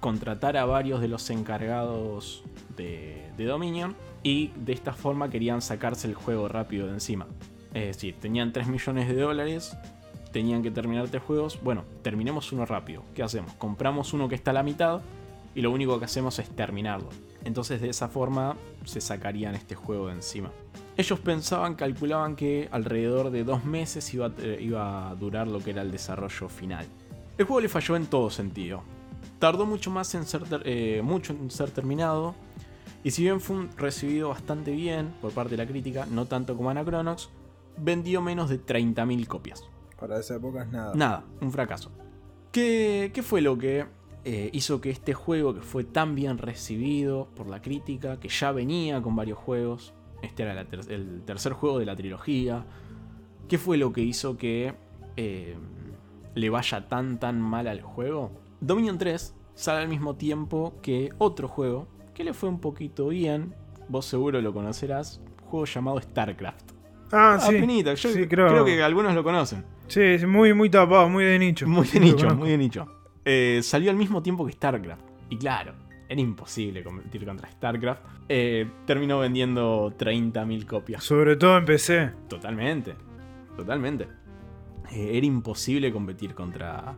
contratar 0.00 0.56
a 0.56 0.64
varios 0.64 1.00
de 1.00 1.08
los 1.08 1.28
encargados 1.30 2.42
de, 2.76 3.24
Dominion 3.38 3.94
y 4.24 4.48
de 4.56 4.72
esta 4.72 4.92
forma 4.92 5.30
querían 5.30 5.62
sacarse 5.62 6.08
el 6.08 6.14
juego 6.14 6.48
rápido 6.48 6.86
de 6.86 6.94
encima. 6.94 7.26
Es 7.72 7.96
decir, 7.96 8.16
tenían 8.18 8.52
3 8.52 8.66
millones 8.66 9.08
de 9.08 9.14
dólares, 9.14 9.76
tenían 10.32 10.62
que 10.62 10.72
terminar 10.72 11.08
tres 11.08 11.22
juegos. 11.22 11.60
Bueno, 11.62 11.84
terminemos 12.02 12.50
uno 12.52 12.66
rápido. 12.66 13.04
¿Qué 13.14 13.22
hacemos? 13.22 13.52
Compramos 13.54 14.12
uno 14.12 14.28
que 14.28 14.34
está 14.34 14.50
a 14.50 14.54
la 14.54 14.64
mitad 14.64 15.02
y 15.58 15.62
lo 15.62 15.70
único 15.70 15.98
que 15.98 16.04
hacemos 16.04 16.38
es 16.38 16.48
terminarlo. 16.50 17.08
Entonces 17.44 17.80
de 17.80 17.90
esa 17.90 18.08
forma 18.08 18.56
se 18.84 19.00
sacarían 19.00 19.54
este 19.54 19.74
juego 19.74 20.06
de 20.06 20.14
encima. 20.14 20.52
Ellos 20.96 21.18
pensaban, 21.20 21.74
calculaban 21.74 22.36
que 22.36 22.68
alrededor 22.70 23.30
de 23.30 23.44
dos 23.44 23.64
meses 23.64 24.14
iba, 24.14 24.32
iba 24.60 25.10
a 25.10 25.14
durar 25.14 25.48
lo 25.48 25.60
que 25.60 25.70
era 25.70 25.82
el 25.82 25.90
desarrollo 25.90 26.48
final. 26.48 26.86
El 27.36 27.44
juego 27.44 27.60
le 27.60 27.68
falló 27.68 27.96
en 27.96 28.06
todo 28.06 28.30
sentido 28.30 28.82
tardó 29.38 29.66
mucho 29.66 29.90
más 29.90 30.14
en 30.14 30.26
ser, 30.26 30.42
eh, 30.64 31.00
mucho 31.02 31.32
en 31.32 31.50
ser 31.50 31.70
terminado. 31.70 32.34
Y 33.04 33.12
si 33.12 33.22
bien 33.22 33.40
fue 33.40 33.68
recibido 33.76 34.30
bastante 34.30 34.72
bien 34.72 35.14
por 35.20 35.32
parte 35.32 35.52
de 35.52 35.58
la 35.58 35.66
crítica, 35.66 36.06
no 36.10 36.26
tanto 36.26 36.56
como 36.56 36.70
Anachronox, 36.70 37.30
vendió 37.76 38.20
menos 38.20 38.50
de 38.50 38.60
30.000 38.60 39.26
copias. 39.26 39.64
Para 39.98 40.18
esa 40.18 40.36
época 40.36 40.62
es 40.62 40.68
nada. 40.68 40.94
Nada, 40.94 41.24
un 41.40 41.52
fracaso. 41.52 41.90
¿Qué, 42.50 43.10
qué 43.14 43.22
fue 43.22 43.40
lo 43.40 43.56
que 43.56 43.86
eh, 44.30 44.50
hizo 44.52 44.82
que 44.82 44.90
este 44.90 45.14
juego, 45.14 45.54
que 45.54 45.62
fue 45.62 45.84
tan 45.84 46.14
bien 46.14 46.36
recibido 46.36 47.28
por 47.34 47.46
la 47.46 47.62
crítica, 47.62 48.20
que 48.20 48.28
ya 48.28 48.52
venía 48.52 49.00
con 49.00 49.16
varios 49.16 49.38
juegos, 49.38 49.94
este 50.20 50.42
era 50.42 50.60
el 50.60 51.22
tercer 51.24 51.54
juego 51.54 51.78
de 51.78 51.86
la 51.86 51.96
trilogía, 51.96 52.66
¿qué 53.48 53.56
fue 53.56 53.78
lo 53.78 53.90
que 53.90 54.02
hizo 54.02 54.36
que 54.36 54.74
eh, 55.16 55.56
le 56.34 56.50
vaya 56.50 56.88
tan 56.88 57.18
tan 57.18 57.40
mal 57.40 57.68
al 57.68 57.80
juego? 57.80 58.30
Dominion 58.60 58.98
3 58.98 59.34
sale 59.54 59.80
al 59.80 59.88
mismo 59.88 60.16
tiempo 60.16 60.74
que 60.82 61.10
otro 61.16 61.48
juego 61.48 61.88
que 62.12 62.22
le 62.22 62.34
fue 62.34 62.50
un 62.50 62.60
poquito 62.60 63.08
bien, 63.08 63.54
vos 63.88 64.04
seguro 64.04 64.42
lo 64.42 64.52
conocerás, 64.52 65.22
un 65.40 65.48
juego 65.48 65.64
llamado 65.64 66.02
StarCraft. 66.02 66.72
Ah, 67.12 67.38
sí. 67.40 67.54
Yo 67.56 68.28
creo, 68.28 68.62
que 68.66 68.82
algunos 68.82 69.14
lo 69.14 69.24
conocen. 69.24 69.64
Sí, 69.86 70.02
es 70.02 70.26
muy, 70.26 70.52
muy 70.52 70.68
tapado, 70.68 71.08
muy 71.08 71.24
de 71.24 71.38
nicho. 71.38 71.66
Muy 71.66 71.88
de 71.88 71.98
nicho, 71.98 72.28
muy 72.36 72.50
de 72.50 72.58
nicho. 72.58 72.97
Eh, 73.30 73.60
salió 73.62 73.90
al 73.90 73.96
mismo 73.96 74.22
tiempo 74.22 74.46
que 74.46 74.52
StarCraft. 74.52 75.02
Y 75.28 75.36
claro, 75.36 75.74
era 76.08 76.20
imposible 76.20 76.82
competir 76.82 77.26
contra 77.26 77.50
StarCraft, 77.50 78.00
eh, 78.30 78.66
terminó 78.86 79.18
vendiendo 79.18 79.92
30.000 79.98 80.64
copias. 80.66 81.04
Sobre 81.04 81.36
todo 81.36 81.58
en 81.58 81.64
PC. 81.66 82.10
Totalmente, 82.28 82.94
totalmente. 83.56 84.08
Eh, 84.92 85.10
era 85.18 85.26
imposible 85.26 85.92
competir 85.92 86.34
contra, 86.34 86.96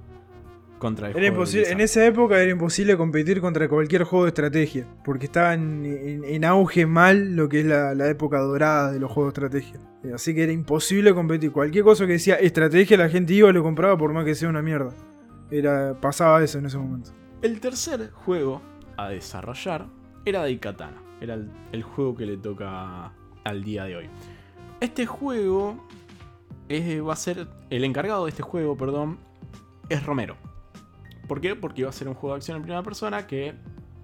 contra 0.78 1.08
el 1.08 1.16
Era 1.16 1.20
juego 1.20 1.24
de 1.24 1.28
imposible, 1.40 1.70
en 1.72 1.80
esa 1.80 2.06
época 2.06 2.40
era 2.40 2.52
imposible 2.52 2.96
competir 2.96 3.40
contra 3.40 3.68
cualquier 3.68 4.04
juego 4.04 4.26
de 4.26 4.28
estrategia. 4.28 4.86
Porque 5.04 5.24
estaba 5.26 5.54
en, 5.54 5.84
en- 5.84 6.24
en 6.24 6.44
auge 6.44 6.86
mal 6.86 7.34
lo 7.34 7.48
que 7.48 7.60
es 7.60 7.66
la, 7.66 7.92
la 7.96 8.08
época 8.08 8.38
dorada 8.38 8.92
de 8.92 9.00
los 9.00 9.10
juegos 9.10 9.34
de 9.34 9.40
estrategia. 9.46 9.80
Así 10.14 10.32
que 10.34 10.44
era 10.44 10.52
imposible 10.52 11.12
competir. 11.12 11.50
Cualquier 11.50 11.82
cosa 11.82 12.06
que 12.06 12.12
decía 12.12 12.36
estrategia, 12.36 12.96
la 12.96 13.08
gente 13.08 13.34
iba 13.34 13.50
y 13.50 13.52
lo 13.52 13.64
compraba 13.64 13.98
por 13.98 14.12
más 14.12 14.24
que 14.24 14.36
sea 14.36 14.48
una 14.48 14.62
mierda. 14.62 14.94
Era, 15.50 15.94
pasaba 16.00 16.42
eso 16.42 16.58
en 16.58 16.66
ese 16.66 16.78
momento. 16.78 17.10
El 17.42 17.60
tercer 17.60 18.10
juego 18.10 18.60
a 18.96 19.08
desarrollar 19.08 19.86
era 20.24 20.40
Daikatana. 20.40 21.02
Era 21.20 21.34
el, 21.34 21.50
el 21.72 21.82
juego 21.82 22.14
que 22.16 22.26
le 22.26 22.36
toca 22.36 23.12
al 23.44 23.64
día 23.64 23.84
de 23.84 23.96
hoy. 23.96 24.08
Este 24.80 25.06
juego 25.06 25.86
es- 26.68 27.02
va 27.02 27.12
a 27.12 27.16
ser. 27.16 27.48
El 27.70 27.84
encargado 27.84 28.24
de 28.24 28.30
este 28.30 28.42
juego, 28.42 28.76
perdón, 28.76 29.18
es 29.88 30.04
Romero. 30.04 30.36
¿Por 31.26 31.40
qué? 31.40 31.54
Porque 31.56 31.84
va 31.84 31.90
a 31.90 31.92
ser 31.92 32.08
un 32.08 32.14
juego 32.14 32.34
de 32.34 32.38
acción 32.38 32.56
en 32.56 32.62
primera 32.62 32.82
persona 32.82 33.26
que 33.26 33.54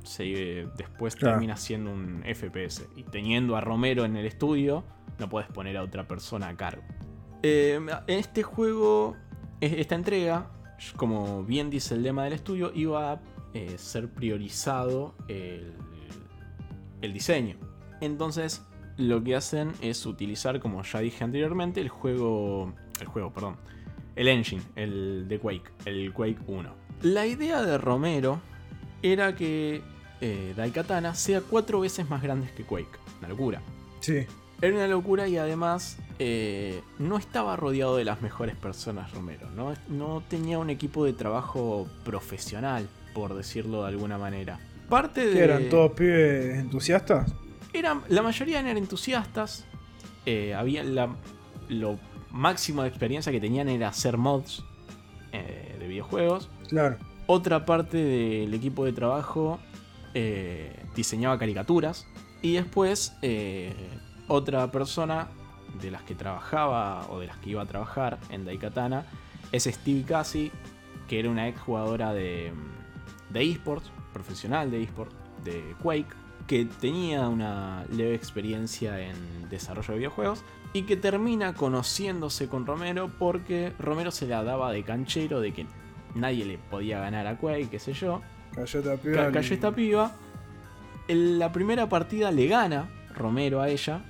se, 0.04 0.68
después 0.76 1.16
Claro. 1.16 1.34
termina 1.34 1.56
siendo 1.56 1.90
un 1.92 2.22
FPS. 2.24 2.86
Y 2.96 3.02
teniendo 3.04 3.56
a 3.56 3.60
Romero 3.60 4.04
en 4.04 4.16
el 4.16 4.26
estudio, 4.26 4.84
no 5.18 5.28
puedes 5.28 5.48
poner 5.50 5.76
a 5.76 5.82
otra 5.82 6.06
persona 6.06 6.48
a 6.48 6.56
cargo. 6.56 6.82
Eh, 7.42 7.80
en 8.06 8.18
este 8.18 8.42
juego, 8.42 9.16
es- 9.60 9.72
esta 9.74 9.94
entrega, 9.94 10.50
como 10.96 11.44
bien 11.44 11.70
dice 11.70 11.94
el 11.94 12.02
lema 12.02 12.24
del 12.24 12.34
estudio, 12.34 12.72
iba 12.74 13.12
a 13.12 13.20
eh, 13.54 13.76
ser 13.78 14.08
priorizado 14.08 15.14
el, 15.28 15.72
diseño. 17.12 17.56
Entonces, 18.00 18.62
lo 18.96 19.22
que 19.22 19.36
hacen 19.36 19.72
es 19.80 20.04
utilizar, 20.06 20.60
como 20.60 20.82
ya 20.82 21.00
dije 21.00 21.24
anteriormente, 21.24 21.80
el 21.80 21.88
juego. 21.88 22.74
El 23.00 23.06
juego, 23.06 23.32
perdón. 23.32 23.56
El 24.16 24.28
engine, 24.28 24.62
el 24.74 25.26
de 25.28 25.38
Quake, 25.38 25.70
el 25.84 26.12
Quake 26.12 26.38
1. 26.46 26.74
La 27.02 27.26
idea 27.26 27.62
de 27.62 27.78
Romero 27.78 28.40
era 29.02 29.34
que 29.34 29.82
eh, 30.20 30.54
Daikatana 30.56 31.14
sea 31.14 31.42
cuatro 31.42 31.80
veces 31.80 32.08
más 32.08 32.22
grande 32.22 32.50
que 32.56 32.64
Quake. 32.64 32.98
Una 33.18 33.28
locura. 33.28 33.62
Sí. 34.00 34.26
Era 34.62 34.74
una 34.76 34.86
locura 34.88 35.28
y 35.28 35.36
además 35.36 35.98
eh, 36.18 36.80
no 36.98 37.18
estaba 37.18 37.56
rodeado 37.56 37.96
de 37.96 38.04
las 38.04 38.22
mejores 38.22 38.56
personas 38.56 39.12
Romero. 39.12 39.50
¿no? 39.50 39.74
no 39.88 40.22
tenía 40.28 40.58
un 40.58 40.70
equipo 40.70 41.04
de 41.04 41.12
trabajo 41.12 41.86
profesional, 42.04 42.88
por 43.14 43.34
decirlo 43.34 43.82
de 43.82 43.88
alguna 43.88 44.16
manera. 44.18 44.58
Parte 44.88 45.26
de... 45.26 45.32
¿Qué 45.34 45.44
eran 45.44 45.68
todos 45.68 45.92
pibes 45.92 46.58
entusiastas? 46.58 47.32
Eran, 47.72 48.02
la 48.08 48.22
mayoría 48.22 48.60
eran 48.60 48.76
entusiastas. 48.78 49.66
eh, 50.24 50.54
había 50.54 50.82
la- 50.84 51.14
lo 51.68 51.98
máximo 52.30 52.82
de 52.82 52.88
experiencia 52.88 53.30
que 53.32 53.40
tenían 53.40 53.68
era 53.68 53.88
hacer 53.88 54.16
mods 54.16 54.64
eh, 55.32 55.76
de 55.78 55.86
videojuegos. 55.88 56.48
Claro. 56.68 56.96
Otra 57.26 57.64
parte 57.66 57.96
del 57.98 58.54
equipo 58.54 58.84
de 58.84 58.92
trabajo 58.92 59.58
eh, 60.14 60.72
diseñaba 60.94 61.38
caricaturas. 61.38 62.06
Y 62.42 62.54
después 62.54 63.16
otra 64.28 64.70
persona 64.72 65.28
de 65.80 65.90
las 65.90 66.02
que 66.02 66.14
trabajaba 66.14 67.06
o 67.10 67.18
de 67.20 67.26
las 67.26 67.36
que 67.38 67.50
iba 67.50 67.62
a 67.62 67.66
trabajar 67.66 68.18
en 68.30 68.44
Daikatana 68.44 69.04
es 69.52 69.64
Steve 69.64 70.04
Cassie, 70.04 70.50
que 71.08 71.18
era 71.20 71.30
una 71.30 71.48
ex 71.48 71.60
jugadora 71.60 72.12
de, 72.12 72.52
de 73.30 73.50
esports, 73.50 73.90
profesional 74.12 74.70
de 74.70 74.82
esports, 74.82 75.14
de 75.44 75.74
Quake, 75.82 76.06
que 76.46 76.64
tenía 76.64 77.28
una 77.28 77.84
leve 77.92 78.14
experiencia 78.14 79.00
en 79.00 79.48
desarrollo 79.48 79.92
de 79.92 79.98
videojuegos 79.98 80.42
y 80.72 80.82
que 80.82 80.96
termina 80.96 81.54
conociéndose 81.54 82.48
con 82.48 82.66
Romero 82.66 83.10
porque 83.18 83.72
Romero 83.78 84.10
se 84.10 84.26
la 84.26 84.42
daba 84.42 84.72
de 84.72 84.82
canchero 84.82 85.40
de 85.40 85.52
que 85.52 85.66
nadie 86.14 86.44
le 86.44 86.58
podía 86.58 86.98
ganar 87.00 87.26
a 87.26 87.36
Quake, 87.36 87.68
qué 87.70 87.78
sé 87.78 87.92
yo. 87.92 88.22
Cayó 88.54 88.78
esta 88.80 88.96
piba. 88.96 89.14
Ca- 89.16 89.26
al- 89.26 89.32
cayó 89.32 89.54
esta 89.54 89.72
piba. 89.72 90.12
En 91.08 91.38
la 91.38 91.52
primera 91.52 91.88
partida 91.88 92.30
le 92.32 92.46
gana 92.46 92.88
Romero 93.14 93.60
a 93.60 93.68
ella. 93.68 94.02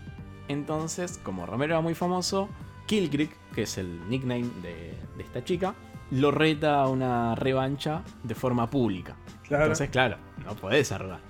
Entonces, 0.48 1.18
como 1.22 1.46
Romero 1.46 1.74
era 1.74 1.80
muy 1.80 1.94
famoso, 1.94 2.48
Killcreek, 2.86 3.30
que 3.54 3.62
es 3.62 3.78
el 3.78 4.08
nickname 4.08 4.46
de, 4.62 4.94
de 5.16 5.22
esta 5.22 5.42
chica, 5.44 5.74
lo 6.10 6.30
reta 6.30 6.80
a 6.82 6.88
una 6.88 7.34
revancha 7.34 8.02
de 8.22 8.34
forma 8.34 8.70
pública. 8.70 9.16
Claro. 9.42 9.64
Entonces, 9.64 9.90
claro, 9.90 10.16
no 10.44 10.54
podés 10.54 10.92
arrugar. 10.92 11.20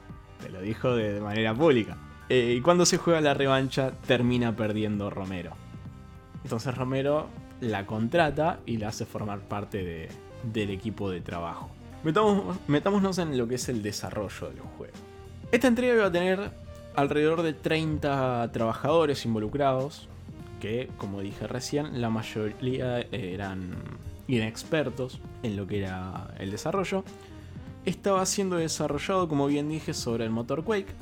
Te 0.43 0.51
lo 0.51 0.61
dijo 0.61 0.95
de, 0.95 1.15
de 1.15 1.21
manera 1.21 1.55
pública. 1.55 1.97
Eh, 2.29 2.55
y 2.59 2.61
cuando 2.61 2.85
se 2.85 2.99
juega 2.99 3.21
la 3.21 3.33
revancha, 3.35 3.93
termina 4.07 4.55
perdiendo 4.55 5.09
Romero. 5.11 5.53
Entonces 6.45 6.75
Romero 6.77 7.29
la 7.61 7.87
contrata 7.87 8.61
y 8.67 8.77
la 8.77 8.89
hace 8.89 9.07
formar 9.07 9.41
parte 9.41 9.79
de- 9.83 10.09
del 10.43 10.71
equipo 10.71 11.11
de 11.11 11.21
trabajo. 11.23 11.71
Metamos- 12.05 12.59
metámonos 12.69 13.19
en 13.19 13.37
lo 13.39 13.49
que 13.49 13.55
es 13.55 13.69
el 13.69 13.83
desarrollo 13.83 14.49
del 14.51 14.61
juego. 14.61 14.93
Esta 15.51 15.69
entrega 15.69 15.95
iba 15.95 16.07
a 16.07 16.13
tener 16.13 16.51
alrededor 16.97 17.43
de 17.43 17.53
30 17.53 18.51
trabajadores 18.53 19.25
involucrados, 19.25 20.09
que 20.61 20.89
como 20.99 21.21
dije 21.21 21.47
recién, 21.47 22.01
la 22.01 22.11
mayoría 22.11 23.01
eran 23.13 23.75
inexpertos 24.27 25.21
en 25.43 25.57
lo 25.57 25.67
que 25.67 25.81
era 25.81 26.35
el 26.39 26.51
desarrollo. 26.51 27.05
Estaba 27.85 28.25
siendo 28.27 28.57
desarrollado, 28.57 29.29
como 29.29 29.47
bien 29.47 29.69
dije, 29.69 29.95
sobre 29.95 30.25
el 30.25 30.31
motor 30.31 30.65
Quake, 30.65 30.93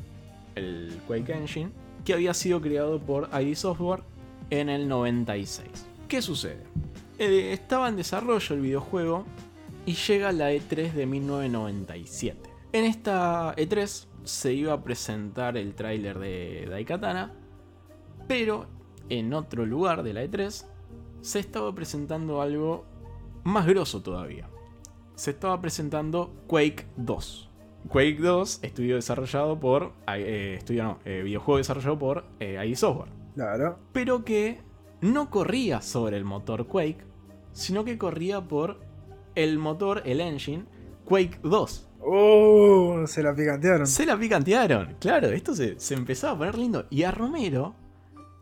el 0.56 1.00
Quake 1.06 1.32
Engine, 1.32 1.70
que 2.04 2.12
había 2.12 2.34
sido 2.34 2.60
creado 2.60 3.00
por 3.00 3.30
ID 3.32 3.54
Software 3.54 4.02
en 4.50 4.68
el 4.68 4.88
96. 4.88 5.66
¿Qué 6.08 6.20
sucede? 6.20 6.62
Eh, 7.18 7.52
estaba 7.52 7.88
en 7.88 7.96
desarrollo 7.96 8.54
el 8.54 8.60
videojuego 8.60 9.24
y 9.86 9.94
llega 9.94 10.32
la 10.32 10.52
E3 10.52 10.92
de 10.92 11.06
1997. 11.06 12.50
En 12.72 12.84
esta 12.84 13.54
E3 13.56 14.06
se 14.24 14.52
iba 14.52 14.72
a 14.72 14.82
presentar 14.82 15.56
el 15.56 15.74
tráiler 15.74 16.18
de 16.18 16.66
Daikatana, 16.68 17.32
pero 18.26 18.66
en 19.08 19.32
otro 19.34 19.66
lugar 19.66 20.02
de 20.02 20.14
la 20.14 20.24
E3 20.24 20.66
se 21.20 21.38
estaba 21.38 21.74
presentando 21.74 22.40
algo 22.40 22.84
más 23.44 23.66
grosso 23.66 24.02
todavía. 24.02 24.48
Se 25.14 25.30
estaba 25.30 25.60
presentando 25.60 26.34
Quake 26.46 26.86
2. 26.96 27.50
Quake 27.88 28.18
2, 28.18 28.60
estudio 28.62 28.96
desarrollado 28.96 29.60
por. 29.60 29.92
eh, 30.16 30.54
estudio 30.58 30.84
no, 30.84 30.98
eh, 31.04 31.22
videojuego 31.22 31.58
desarrollado 31.58 31.98
por 31.98 32.24
eh, 32.40 32.62
ID 32.66 32.74
Software. 32.74 33.10
Claro. 33.34 33.78
Pero 33.92 34.24
que 34.24 34.60
no 35.00 35.30
corría 35.30 35.82
sobre 35.82 36.16
el 36.16 36.24
motor 36.24 36.66
Quake, 36.66 37.04
sino 37.52 37.84
que 37.84 37.98
corría 37.98 38.40
por 38.40 38.80
el 39.34 39.58
motor, 39.58 40.02
el 40.06 40.20
engine, 40.20 40.64
Quake 41.04 41.40
2. 41.42 41.88
Oh, 42.06 43.06
se 43.06 43.22
la 43.22 43.34
picantearon. 43.34 43.86
Se 43.86 44.04
la 44.04 44.18
picantearon. 44.18 44.96
Claro, 45.00 45.28
esto 45.28 45.54
se, 45.54 45.78
se 45.80 45.94
empezaba 45.94 46.34
a 46.34 46.38
poner 46.38 46.58
lindo. 46.58 46.86
Y 46.90 47.04
a 47.04 47.10
Romero 47.10 47.74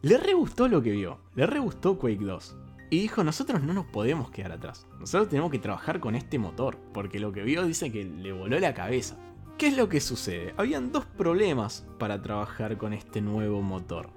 le 0.02 0.18
re 0.18 0.34
gustó 0.34 0.68
lo 0.68 0.82
que 0.82 0.90
vio. 0.90 1.20
Le 1.34 1.46
re 1.46 1.60
gustó 1.60 1.98
Quake 1.98 2.24
2. 2.24 2.56
Y 2.90 3.00
dijo, 3.00 3.24
nosotros 3.24 3.62
no 3.62 3.72
nos 3.72 3.86
podemos 3.86 4.30
quedar 4.30 4.52
atrás. 4.52 4.86
Nosotros 4.98 5.28
tenemos 5.28 5.50
que 5.50 5.58
trabajar 5.58 6.00
con 6.00 6.14
este 6.14 6.38
motor. 6.38 6.76
Porque 6.92 7.20
lo 7.20 7.32
que 7.32 7.42
vio 7.42 7.64
dice 7.64 7.92
que 7.92 8.04
le 8.04 8.32
voló 8.32 8.58
la 8.58 8.74
cabeza. 8.74 9.16
¿Qué 9.58 9.68
es 9.68 9.76
lo 9.76 9.88
que 9.88 10.00
sucede? 10.00 10.54
Habían 10.56 10.90
dos 10.90 11.06
problemas 11.06 11.86
para 11.98 12.20
trabajar 12.20 12.76
con 12.78 12.92
este 12.92 13.20
nuevo 13.20 13.62
motor. 13.62 14.10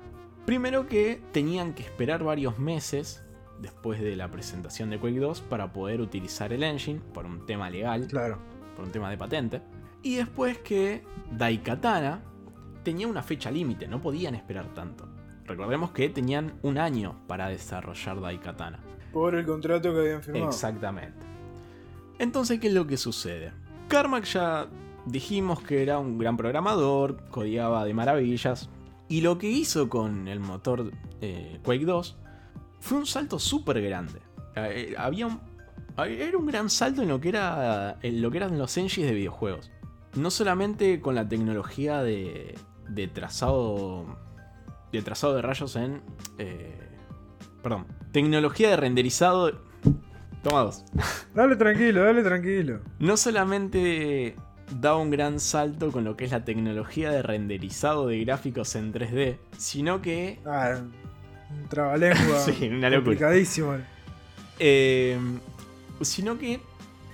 Primero 0.46 0.88
que 0.88 1.22
tenían 1.32 1.74
que 1.74 1.84
esperar 1.84 2.24
varios 2.24 2.58
meses 2.58 3.24
después 3.62 4.02
de 4.02 4.16
la 4.16 4.30
presentación 4.30 4.90
de 4.90 5.00
Quake 5.00 5.20
2 5.20 5.42
para 5.42 5.72
poder 5.72 6.02
utilizar 6.02 6.52
el 6.52 6.64
engine 6.64 7.00
por 7.14 7.26
un 7.26 7.46
tema 7.46 7.70
legal 7.70 8.08
Claro. 8.08 8.40
Por 8.76 8.86
un 8.86 8.92
tema 8.92 9.10
de 9.10 9.18
patente. 9.18 9.62
Y 10.04 10.16
después 10.16 10.60
que 10.60 11.04
Daikatana 11.32 12.22
tenía 12.84 13.08
una 13.08 13.24
fecha 13.24 13.50
límite, 13.50 13.88
no 13.88 14.02
podían 14.02 14.36
esperar 14.36 14.74
tanto. 14.74 15.08
Recordemos 15.46 15.92
que 15.92 16.10
tenían 16.10 16.54
un 16.64 16.78
año 16.78 17.16
para 17.28 17.50
desarrollar 17.50 18.20
Daikatana. 18.22 18.80
Por 19.14 19.36
el 19.36 19.46
contrato 19.46 19.94
que 19.94 20.00
habían 20.00 20.22
firmado. 20.22 20.48
Exactamente. 20.48 21.26
Entonces, 22.20 22.60
¿qué 22.60 22.68
es 22.68 22.74
lo 22.74 22.88
que 22.88 22.98
sucede? 22.98 23.54
Carmack 23.88 24.26
ya 24.26 24.68
dijimos 25.06 25.62
que 25.62 25.84
era 25.84 26.00
un 26.00 26.18
gran 26.18 26.38
programador, 26.38 27.18
codiaba 27.30 27.86
de 27.86 27.94
maravillas. 27.94 28.70
Y 29.08 29.22
lo 29.22 29.38
que 29.38 29.48
hizo 29.48 29.88
con 29.90 30.28
el 30.28 30.40
motor 30.40 30.92
eh, 31.22 31.60
Quake 31.64 31.86
2 31.86 32.18
fue 32.80 32.98
un 32.98 33.06
salto 33.06 33.40
súper 33.40 33.82
grande. 33.82 34.20
Eh, 34.56 34.96
había 34.98 35.28
un, 35.28 35.40
era 35.98 36.38
un 36.38 36.46
gran 36.46 36.70
salto 36.70 37.02
en 37.02 37.10
lo 37.10 37.20
que, 37.22 37.30
era, 37.30 37.98
en 38.02 38.22
lo 38.22 38.30
que 38.32 38.38
eran 38.38 38.58
los 38.58 38.76
engines 38.78 39.10
de 39.10 39.16
videojuegos. 39.16 39.72
No 40.16 40.30
solamente 40.32 41.00
con 41.02 41.16
la 41.16 41.28
tecnología 41.28 42.02
de, 42.04 42.56
de 42.90 43.08
trazado 43.08 44.06
de 44.92 45.02
trazado 45.02 45.36
de 45.36 45.42
rayos 45.42 45.76
en... 45.76 46.02
eh, 46.38 46.74
perdón, 47.62 47.86
tecnología 48.12 48.70
de 48.70 48.78
renderizado... 48.78 49.60
Toma 50.44 50.62
dos. 50.62 50.86
Dale 51.34 51.56
tranquilo, 51.56 52.04
dale 52.04 52.22
tranquilo. 52.24 52.80
No 53.00 53.18
solamente 53.18 54.36
da 54.80 54.96
un 54.96 55.10
gran 55.10 55.40
salto 55.40 55.92
con 55.92 56.04
lo 56.04 56.16
que 56.16 56.26
es 56.26 56.32
la 56.32 56.46
tecnología 56.46 57.10
de 57.12 57.22
renderizado 57.24 58.08
de 58.08 58.24
gráficos 58.24 58.76
en 58.76 58.94
3D, 58.94 59.38
sino 59.58 60.02
que... 60.02 60.40
Ah, 60.46 60.78
un 61.50 61.68
trabalengua. 61.68 62.40
Sí, 62.46 62.68
una 62.68 62.90
locura. 62.90 63.04
complicadísimo. 63.04 63.76
eh, 64.60 65.18
sino 66.02 66.38
que 66.38 66.60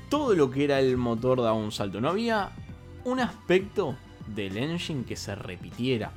todo 0.09 0.35
lo 0.35 0.51
que 0.51 0.63
era 0.63 0.79
el 0.79 0.97
motor 0.97 1.41
daba 1.41 1.53
un 1.53 1.71
salto. 1.71 2.01
No 2.01 2.09
había 2.09 2.51
un 3.05 3.19
aspecto 3.19 3.95
del 4.27 4.57
engine 4.57 5.05
que 5.05 5.15
se 5.15 5.35
repitiera, 5.35 6.11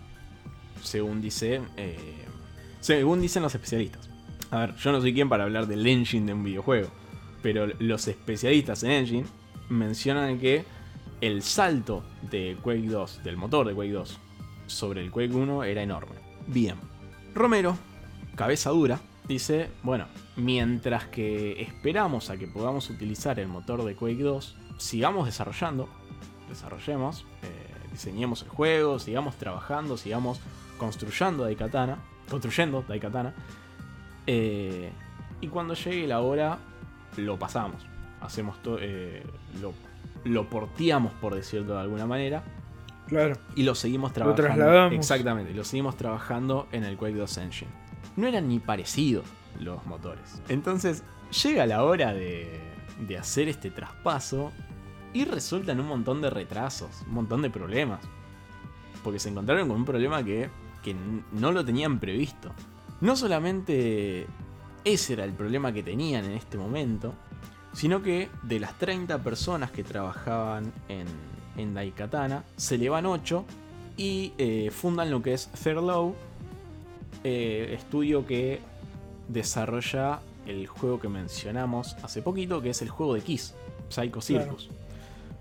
según 0.83 1.21
dice, 1.21 1.63
eh, 1.77 2.25
según 2.81 3.21
dicen 3.21 3.43
los 3.43 3.55
especialistas. 3.55 4.11
A 4.51 4.59
ver, 4.61 4.77
yo 4.77 4.93
no 4.93 5.01
soy 5.01 5.15
quien 5.15 5.29
para 5.29 5.45
hablar 5.45 5.67
del 5.67 5.87
engine 5.87 6.27
de 6.27 6.35
un 6.35 6.45
videojuego, 6.45 6.89
pero 7.43 7.67
los 7.79 8.09
especialistas 8.09 8.83
en 8.83 8.91
engine 8.91 9.27
mencionan 9.69 10.39
que 10.39 10.65
el 11.21 11.43
salto 11.43 12.05
de 12.31 12.57
Quake 12.63 12.89
2, 12.89 13.25
del 13.25 13.37
motor 13.37 13.67
de 13.67 13.75
Quake 13.75 13.93
2, 13.93 14.19
sobre 14.67 15.03
el 15.03 15.11
Quake 15.11 15.35
1 15.35 15.65
era 15.65 15.83
enorme. 15.83 16.17
Bien, 16.47 16.77
Romero, 17.35 17.77
cabeza 18.37 18.71
dura, 18.71 19.01
dice, 19.29 19.71
bueno, 19.83 20.07
mientras 20.37 21.07
que 21.07 21.61
esperamos 21.63 22.31
a 22.31 22.37
que 22.37 22.47
podamos 22.47 22.91
utilizar 22.91 23.39
el 23.41 23.49
motor 23.49 23.85
de 23.85 23.95
Quake 23.95 24.23
2, 24.23 24.57
sigamos 24.79 25.27
desarrollando, 25.27 25.89
desarrollemos, 26.49 27.25
eh, 27.43 27.49
diseñemos 27.93 28.43
el 28.43 28.49
juego, 28.49 28.99
sigamos 28.99 29.37
trabajando, 29.37 29.97
sigamos 29.97 30.41
construyendo 30.79 31.45
Daikatana, 31.45 31.99
construyendo 32.29 32.85
Daikatana, 32.87 33.35
eh, 34.27 34.91
y 35.41 35.49
cuando 35.49 35.75
llegue 35.75 36.07
la 36.07 36.21
hora, 36.21 36.59
lo 37.17 37.39
pasamos, 37.39 37.83
hacemos 38.21 38.61
todo, 38.63 38.79
eh, 38.81 39.23
lo, 39.61 39.73
lo 40.25 40.49
porteamos, 40.49 41.13
por 41.15 41.35
decirlo 41.35 41.75
de 41.75 41.81
alguna 41.81 42.07
manera, 42.07 42.43
Claro. 43.07 43.37
y 43.55 43.65
lo 43.65 43.75
seguimos 43.75 44.13
trabajando. 44.15 44.43
trasladamos. 44.43 44.95
Exactamente, 44.95 45.53
lo 45.53 45.63
seguimos 45.65 45.97
trabajando 45.97 46.67
en 46.73 46.85
el 46.85 46.97
Quake 46.97 47.17
2 47.17 47.39
Engine. 47.39 47.71
No 48.17 48.27
eran 48.27 48.49
ni 48.49 48.59
parecidos 48.59 49.25
los 49.61 49.85
motores. 49.87 50.41
Entonces, 50.49 51.03
llega 51.43 51.67
la 51.67 51.85
hora 51.85 52.13
de, 52.13 52.61
hacer 53.19 53.49
este 53.49 53.71
traspaso 53.71 54.53
y 55.13 55.25
resultan 55.25 55.81
un 55.81 55.87
montón 55.87 56.21
de 56.21 56.31
retrasos, 56.31 57.03
un 57.07 57.15
montón 57.15 57.43
de 57.43 57.51
problemas. 57.51 58.01
Porque 59.03 59.19
se 59.19 59.29
encontraron 59.29 59.69
con 59.69 59.79
un 59.79 59.85
problema 59.85 60.23
que, 60.25 60.51
no 61.33 61.51
lo 61.51 61.65
tenían 61.65 61.99
previsto. 61.99 62.53
No 63.01 63.17
solamente 63.17 64.27
ese 64.85 65.15
era 65.15 65.25
el 65.25 65.33
problema 65.33 65.73
que 65.73 65.83
tenían 65.83 66.27
en 66.27 66.33
este 66.33 66.59
momento, 66.59 67.15
sino 67.73 68.03
que 68.03 68.29
de 68.43 68.61
las 68.61 68.79
30 68.79 69.19
personas 69.23 69.71
que 69.71 69.83
trabajaban 69.83 70.73
en, 70.89 71.07
en 71.57 71.75
Daikatana, 71.75 72.45
se 72.57 72.79
le 72.79 72.89
van 72.89 73.07
8 73.07 73.45
y 73.97 74.33
eh, 74.39 74.71
fundan 74.71 75.11
lo 75.11 75.23
que 75.23 75.35
es 75.35 75.49
Thirlow, 75.49 76.15
eh, 77.23 77.75
estudio 77.79 78.27
que 78.27 78.61
desarrolla 79.29 80.21
el 80.47 80.67
juego 80.67 81.01
que 81.01 81.09
mencionamos 81.09 81.97
hace 82.03 82.23
poquito, 82.23 82.61
que 82.61 82.71
es 82.71 82.83
el 82.83 82.91
juego 82.91 83.15
de 83.15 83.21
Kiss, 83.21 83.55
Psycho 83.89 84.21
Circus. 84.21 84.69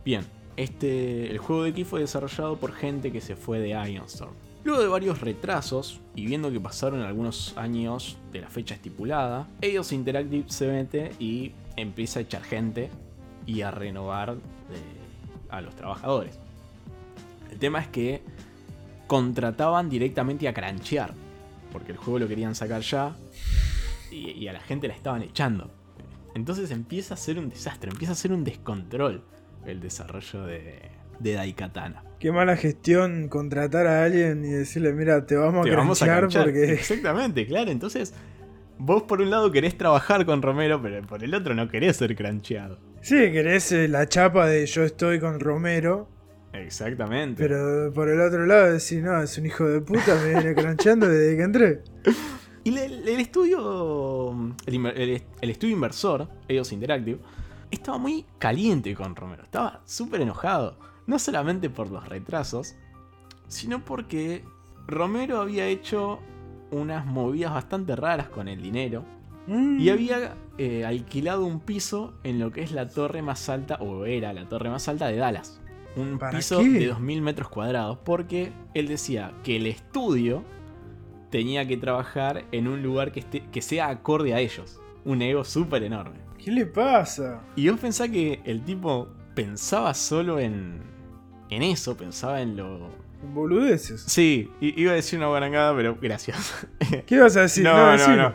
Bien, 0.06 0.24
este, 0.56 1.30
el 1.30 1.38
juego 1.40 1.64
de 1.64 1.74
Kiss 1.74 1.88
fue 1.88 2.02
desarrollado 2.02 2.58
por 2.58 2.74
gente 2.74 3.12
que 3.12 3.22
se 3.22 3.36
fue 3.36 3.60
de 3.60 3.70
Ironstorm. 3.70 4.34
Luego 4.64 4.82
de 4.82 4.88
varios 4.88 5.20
retrasos, 5.20 6.00
y 6.16 6.26
viendo 6.26 6.50
que 6.50 6.60
pasaron 6.60 7.02
algunos 7.02 7.58
años 7.58 8.18
de 8.32 8.40
la 8.40 8.50
fecha 8.50 8.76
estipulada, 8.76 9.48
Eidos 9.62 9.92
Interactive 9.92 10.46
se 10.48 10.68
mete 10.68 11.12
y 11.20 11.52
empieza 11.76 12.20
a 12.20 12.22
echar 12.22 12.44
gente 12.44 12.90
y 13.46 13.62
a 13.62 13.72
renovar 13.72 14.32
eh, 14.32 14.36
a 15.50 15.60
los 15.60 15.76
trabajadores. 15.76 16.40
El 17.52 17.60
tema 17.60 17.80
es 17.80 17.88
que 17.88 18.22
contrataban 19.08 19.90
directamente 19.90 20.48
a 20.48 20.54
cranchear, 20.54 21.14
porque 21.74 21.92
el 21.92 21.98
juego 21.98 22.20
lo 22.20 22.28
querían 22.30 22.56
sacar 22.56 22.82
ya 22.82 23.16
y, 24.10 24.32
y 24.32 24.48
a 24.48 24.54
la 24.54 24.62
gente 24.62 24.88
la 24.88 24.94
estaban 24.94 25.24
echando. 25.24 25.70
Entonces 26.36 26.72
empieza 26.72 27.16
a 27.16 27.18
ser 27.18 27.38
un 27.38 27.50
desastre, 27.50 27.92
empieza 27.92 28.14
a 28.14 28.16
ser 28.16 28.32
un 28.32 28.46
descontrol 28.46 29.26
el 29.66 29.80
desarrollo 29.82 30.46
de, 30.46 30.80
de 31.20 31.34
Daikatana. 31.34 32.04
Qué 32.20 32.32
mala 32.32 32.56
gestión 32.56 33.28
contratar 33.28 33.88
a 33.88 34.04
alguien 34.04 34.46
y 34.46 34.50
decirle, 34.50 34.94
mira, 34.94 35.26
te 35.26 35.36
vamos 35.36 35.66
a 35.66 35.70
Te 35.70 35.76
vamos 35.76 36.02
a 36.02 36.22
porque. 36.28 36.74
Exactamente, 36.74 37.46
claro. 37.46 37.72
Entonces, 37.72 38.14
vos 38.78 39.04
por 39.04 39.22
un 39.22 39.30
lado 39.30 39.52
querés 39.52 39.78
trabajar 39.78 40.26
con 40.26 40.42
Romero, 40.42 40.82
pero 40.82 41.06
por 41.06 41.24
el 41.24 41.34
otro 41.34 41.54
no 41.54 41.68
querés 41.68 41.98
ser 41.98 42.16
crancheado. 42.16 42.80
Sí, 43.02 43.16
querés 43.32 43.72
eh, 43.72 43.88
la 43.88 44.08
chapa 44.08 44.48
de 44.48 44.66
yo 44.66 44.84
estoy 44.84 45.20
con 45.20 45.40
Romero, 45.40 46.10
Exactamente. 46.54 47.42
pero 47.42 47.92
por 47.94 48.10
el 48.10 48.22
otro 48.22 48.46
lado 48.46 48.72
decís, 48.74 49.02
no, 49.02 49.22
es 49.22 49.38
un 49.38 49.46
hijo 49.46 49.66
de 49.66 49.82
puta, 49.82 50.16
me 50.24 50.30
viene 50.40 50.56
crancheando 50.56 51.08
desde 51.08 51.36
que 51.38 51.44
entré. 51.44 51.84
Y 52.64 52.78
el, 52.78 53.08
el 53.08 53.20
estudio. 53.20 54.32
El, 54.66 54.74
inver- 54.74 54.94
el- 54.96 55.24
el 55.42 55.50
estudio 55.50 55.74
inversor, 55.74 56.30
EOS 56.48 56.72
Interactive, 56.72 57.20
estaba 57.72 57.98
muy 57.98 58.26
caliente 58.40 58.94
con 58.96 59.16
Romero. 59.16 59.44
Estaba 59.44 59.82
súper 59.86 60.22
enojado. 60.22 60.78
No 61.06 61.20
solamente 61.20 61.70
por 61.70 61.90
los 61.92 62.08
retrasos, 62.08 62.76
sino 63.48 63.84
porque 63.84 64.44
Romero 64.88 65.42
había 65.42 65.66
hecho 65.68 66.20
unas 66.72 67.06
movidas 67.06 67.54
bastante 67.54 67.96
raras 67.96 68.30
con 68.30 68.48
el 68.48 68.62
dinero. 68.62 69.04
Mm. 69.48 69.80
Y 69.82 69.90
había 69.90 70.36
eh, 70.58 70.86
alquilado 70.86 71.46
un 71.46 71.60
piso 71.60 72.14
en 72.24 72.40
lo 72.40 72.52
que 72.52 72.62
es 72.62 72.72
la 72.72 72.88
torre 72.88 73.22
más 73.22 73.50
alta, 73.50 73.76
o 73.82 74.06
era 74.06 74.32
la 74.32 74.48
torre 74.48 74.70
más 74.70 74.88
alta 74.88 75.08
de 75.08 75.18
Dallas. 75.18 75.60
Un 75.96 76.18
¿Para 76.18 76.38
piso 76.38 76.60
qué? 76.60 76.70
de 76.70 76.94
2.000 76.94 77.22
metros 77.22 77.50
cuadrados, 77.50 78.00
porque 78.04 78.52
él 78.74 78.88
decía 78.88 79.32
que 79.44 79.58
el 79.58 79.68
estudio 79.68 80.44
tenía 81.30 81.68
que 81.68 81.78
trabajar 81.78 82.46
en 82.52 82.68
un 82.68 82.82
lugar 82.84 83.12
que, 83.12 83.20
esté- 83.22 83.50
que 83.52 83.62
sea 83.62 83.90
acorde 83.90 84.34
a 84.34 84.40
ellos. 84.40 84.80
Un 85.06 85.22
ego 85.22 85.44
súper 85.44 85.84
enorme. 85.84 86.18
¿Qué 86.44 86.52
le 86.52 86.66
pasa? 86.66 87.42
Y 87.56 87.70
vos 87.70 87.80
pensás 87.80 88.10
que 88.10 88.42
el 88.46 88.64
tipo 88.64 89.08
pensaba 89.36 89.94
solo 89.94 90.40
en, 90.40 90.82
en 91.50 91.64
eso, 91.64 91.96
pensaba 91.98 92.42
en 92.42 92.58
lo... 92.58 92.90
Boludeces. 93.34 94.02
Sí, 94.02 94.50
iba 94.60 94.92
a 94.92 94.96
decir 94.96 95.18
una 95.18 95.28
guarangada, 95.28 95.74
pero 95.76 95.98
gracias. 96.02 96.68
¿Qué 97.06 97.16
ibas 97.16 97.38
a 97.38 97.42
decir? 97.42 97.64
no, 97.64 97.74
no, 97.78 97.92
decilo. 97.94 98.16
no. 98.30 98.34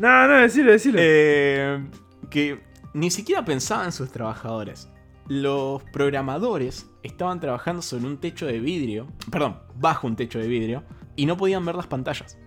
No, 0.00 0.26
no, 0.28 0.34
decilo, 0.38 0.72
decilo. 0.72 0.98
Eh, 1.00 1.84
que 2.30 2.60
ni 2.94 3.10
siquiera 3.12 3.44
pensaba 3.44 3.84
en 3.84 3.92
sus 3.92 4.10
trabajadores. 4.10 4.88
Los 5.28 5.82
programadores 5.84 6.90
estaban 7.02 7.40
trabajando 7.40 7.80
sobre 7.82 8.06
un 8.06 8.18
techo 8.18 8.46
de 8.46 8.60
vidrio, 8.60 9.06
perdón, 9.30 9.58
bajo 9.76 10.06
un 10.06 10.16
techo 10.16 10.38
de 10.38 10.46
vidrio, 10.48 10.82
y 11.16 11.26
no 11.26 11.36
podían 11.36 11.64
ver 11.64 11.74
las 11.76 11.86
pantallas. 11.86 12.38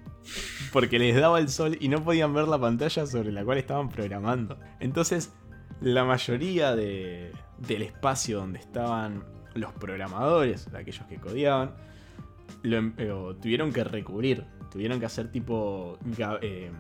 Porque 0.74 1.00
les 1.00 1.16
daba 1.16 1.40
el 1.40 1.50
sol 1.50 1.78
y 1.80 1.88
no 1.88 2.04
podían 2.04 2.34
ver 2.34 2.48
la 2.48 2.60
pantalla 2.60 3.06
sobre 3.06 3.32
la 3.32 3.44
cual 3.46 3.58
estaban 3.58 3.90
programando. 3.90 4.60
Entonces, 4.80 5.34
la 5.82 6.04
mayoría 6.04 6.76
de- 6.76 7.32
del 7.58 7.82
espacio 7.84 8.40
donde 8.40 8.60
estaban 8.60 9.24
los 9.56 9.72
programadores, 9.74 10.68
aquellos 10.74 11.06
que 11.08 11.16
codeaban, 11.18 11.76
lo 12.64 12.78
em- 12.78 12.94
eh, 12.98 13.12
tuvieron 13.42 13.72
que 13.72 13.84
recubrir, 13.84 14.44
tuvieron 14.72 15.00
que 15.00 15.06
hacer 15.06 15.32
tipo 15.32 15.98
ga- 16.18 16.40
eh, 16.42 16.72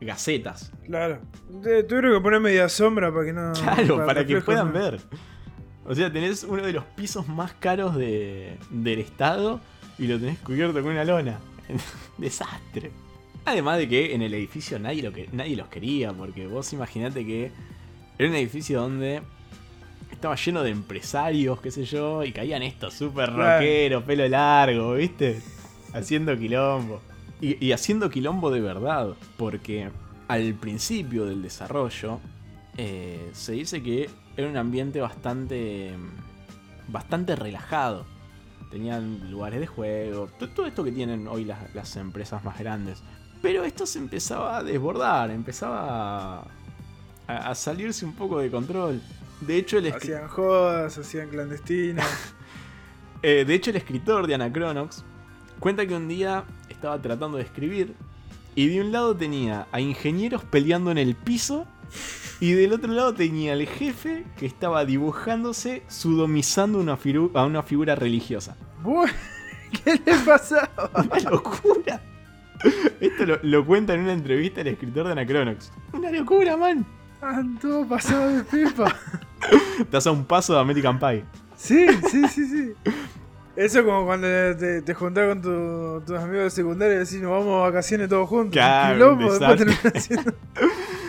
gacetas 0.00 0.72
Claro. 0.84 1.20
Tuvieron 1.62 2.12
que 2.14 2.20
poner 2.20 2.40
media 2.40 2.68
sombra 2.68 3.10
para 3.12 3.24
que 3.24 3.32
no. 3.32 3.52
Claro, 3.52 4.04
para, 4.04 4.26
que 4.26 4.40
puedan 4.42 4.66
no- 4.68 4.72
ver. 4.78 5.00
O 5.88 5.94
sea, 5.94 6.12
tenés 6.12 6.44
uno 6.44 6.62
de 6.62 6.72
los 6.72 6.84
pisos 6.84 7.28
más 7.28 7.52
caros 7.52 7.96
de, 7.96 8.58
del 8.70 8.98
estado 8.98 9.60
y 9.98 10.06
lo 10.06 10.18
tenés 10.18 10.38
cubierto 10.38 10.82
con 10.82 10.92
una 10.92 11.04
lona. 11.04 11.38
Desastre. 12.18 12.90
Además 13.44 13.78
de 13.78 13.88
que 13.88 14.14
en 14.14 14.22
el 14.22 14.34
edificio 14.34 14.78
nadie, 14.78 15.02
lo 15.02 15.12
que, 15.12 15.28
nadie 15.32 15.56
los 15.56 15.68
quería, 15.68 16.12
porque 16.12 16.48
vos 16.48 16.72
imaginate 16.72 17.24
que 17.24 17.52
era 18.18 18.28
un 18.28 18.34
edificio 18.34 18.80
donde 18.80 19.22
estaba 20.10 20.34
lleno 20.34 20.62
de 20.62 20.70
empresarios, 20.70 21.60
qué 21.60 21.70
sé 21.70 21.84
yo, 21.84 22.24
y 22.24 22.32
caían 22.32 22.62
estos 22.62 22.94
súper 22.94 23.32
rockeros, 23.32 24.02
pelo 24.02 24.26
largo, 24.28 24.94
¿viste? 24.94 25.40
Haciendo 25.92 26.36
quilombo. 26.36 27.00
Y, 27.40 27.64
y 27.64 27.72
haciendo 27.72 28.10
quilombo 28.10 28.50
de 28.50 28.60
verdad, 28.60 29.14
porque 29.36 29.90
al 30.26 30.54
principio 30.54 31.26
del 31.26 31.42
desarrollo 31.42 32.18
eh, 32.76 33.30
se 33.32 33.52
dice 33.52 33.82
que 33.82 34.10
era 34.36 34.48
un 34.48 34.56
ambiente 34.56 35.00
bastante 35.00 35.94
bastante 36.88 37.34
relajado. 37.36 38.04
Tenían 38.70 39.30
lugares 39.30 39.60
de 39.60 39.66
juego, 39.66 40.28
to- 40.38 40.48
todo 40.50 40.66
esto 40.66 40.84
que 40.84 40.92
tienen 40.92 41.26
hoy 41.28 41.44
las, 41.44 41.74
las 41.74 41.96
empresas 41.96 42.44
más 42.44 42.58
grandes. 42.58 43.02
Pero 43.42 43.64
esto 43.64 43.86
se 43.86 43.98
empezaba 43.98 44.58
a 44.58 44.62
desbordar, 44.62 45.30
empezaba 45.30 46.40
a, 46.40 46.46
a- 47.28 47.50
a 47.50 47.54
salirse 47.54 48.04
un 48.04 48.14
poco 48.14 48.38
de 48.38 48.50
control. 48.50 49.00
De 49.40 49.56
hecho, 49.56 49.78
el, 49.78 49.92
Hacían 49.92 50.28
jodas, 50.28 50.96
hacían 50.98 51.28
clandestinas. 51.28 52.06
eh, 53.22 53.44
de 53.46 53.54
hecho, 53.54 53.70
el 53.70 53.76
escritor 53.76 54.26
de 54.26 54.34
Anachronox 54.34 55.04
cuenta 55.60 55.86
que 55.86 55.94
un 55.94 56.08
día 56.08 56.44
estaba 56.68 57.00
tratando 57.00 57.36
de 57.38 57.44
escribir 57.44 57.94
y 58.54 58.68
de 58.68 58.80
un 58.80 58.92
lado 58.92 59.14
tenía 59.16 59.66
a 59.72 59.80
ingenieros 59.80 60.42
peleando 60.44 60.90
en 60.90 60.98
el 60.98 61.14
piso 61.14 61.66
Y 62.40 62.52
del 62.52 62.72
otro 62.72 62.92
lado 62.92 63.14
tenía 63.14 63.54
el 63.54 63.66
jefe 63.66 64.24
que 64.36 64.44
estaba 64.46 64.84
dibujándose, 64.84 65.82
sudomizando 65.88 66.78
una 66.78 66.98
a 67.34 67.44
una 67.46 67.62
figura 67.62 67.94
religiosa. 67.94 68.56
¿Qué 69.84 70.00
le 70.04 70.14
pasaba? 70.24 70.70
Una 70.94 71.30
locura. 71.30 72.00
Esto 73.00 73.26
lo, 73.26 73.38
lo 73.42 73.66
cuenta 73.66 73.94
en 73.94 74.00
una 74.00 74.12
entrevista 74.12 74.60
el 74.60 74.68
escritor 74.68 75.06
de 75.06 75.12
Anacronox. 75.12 75.72
Una 75.92 76.10
locura, 76.10 76.56
man. 76.56 76.84
Ah, 77.20 77.42
todo 77.60 77.86
pasado 77.86 78.28
de 78.36 78.44
pipa. 78.44 78.94
Estás 79.80 80.06
a 80.06 80.12
un 80.12 80.24
paso 80.24 80.54
de 80.54 80.60
American 80.60 80.98
Pie. 80.98 81.24
Sí, 81.56 81.86
sí, 82.10 82.28
sí, 82.28 82.46
sí. 82.46 82.72
Eso 83.56 83.84
como 83.84 84.04
cuando 84.06 84.26
te, 84.56 84.82
te 84.82 84.94
juntás 84.94 85.28
con 85.28 85.42
tu- 85.42 86.02
tus 86.06 86.16
amigos 86.18 86.44
de 86.44 86.50
secundaria 86.50 86.96
y 86.96 86.98
decís, 87.00 87.20
nos 87.20 87.30
vamos 87.32 87.46
de 87.46 87.60
vacaciones 87.70 88.08
todos 88.08 88.28
juntos. 88.28 88.52
Claro, 88.52 89.12
Un 89.12 89.18
quilombo, 89.18 89.32
después 89.38 89.94
haciendo- 89.94 90.34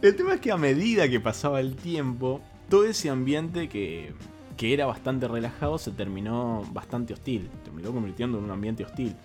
El 0.00 0.14
tema 0.14 0.34
es 0.34 0.40
que 0.40 0.52
a 0.52 0.56
medida 0.56 1.08
que 1.08 1.18
pasaba 1.18 1.58
el 1.58 1.74
tiempo, 1.74 2.40
todo 2.68 2.84
ese 2.84 3.10
ambiente 3.10 3.68
que, 3.68 4.12
que 4.56 4.72
era 4.72 4.86
bastante 4.86 5.26
relajado 5.26 5.76
se 5.76 5.90
terminó 5.90 6.64
bastante 6.72 7.14
hostil. 7.14 7.50
Terminó 7.64 7.92
convirtiendo 7.92 8.38
en 8.38 8.44
un 8.44 8.50
ambiente 8.52 8.84
hostil. 8.84 9.16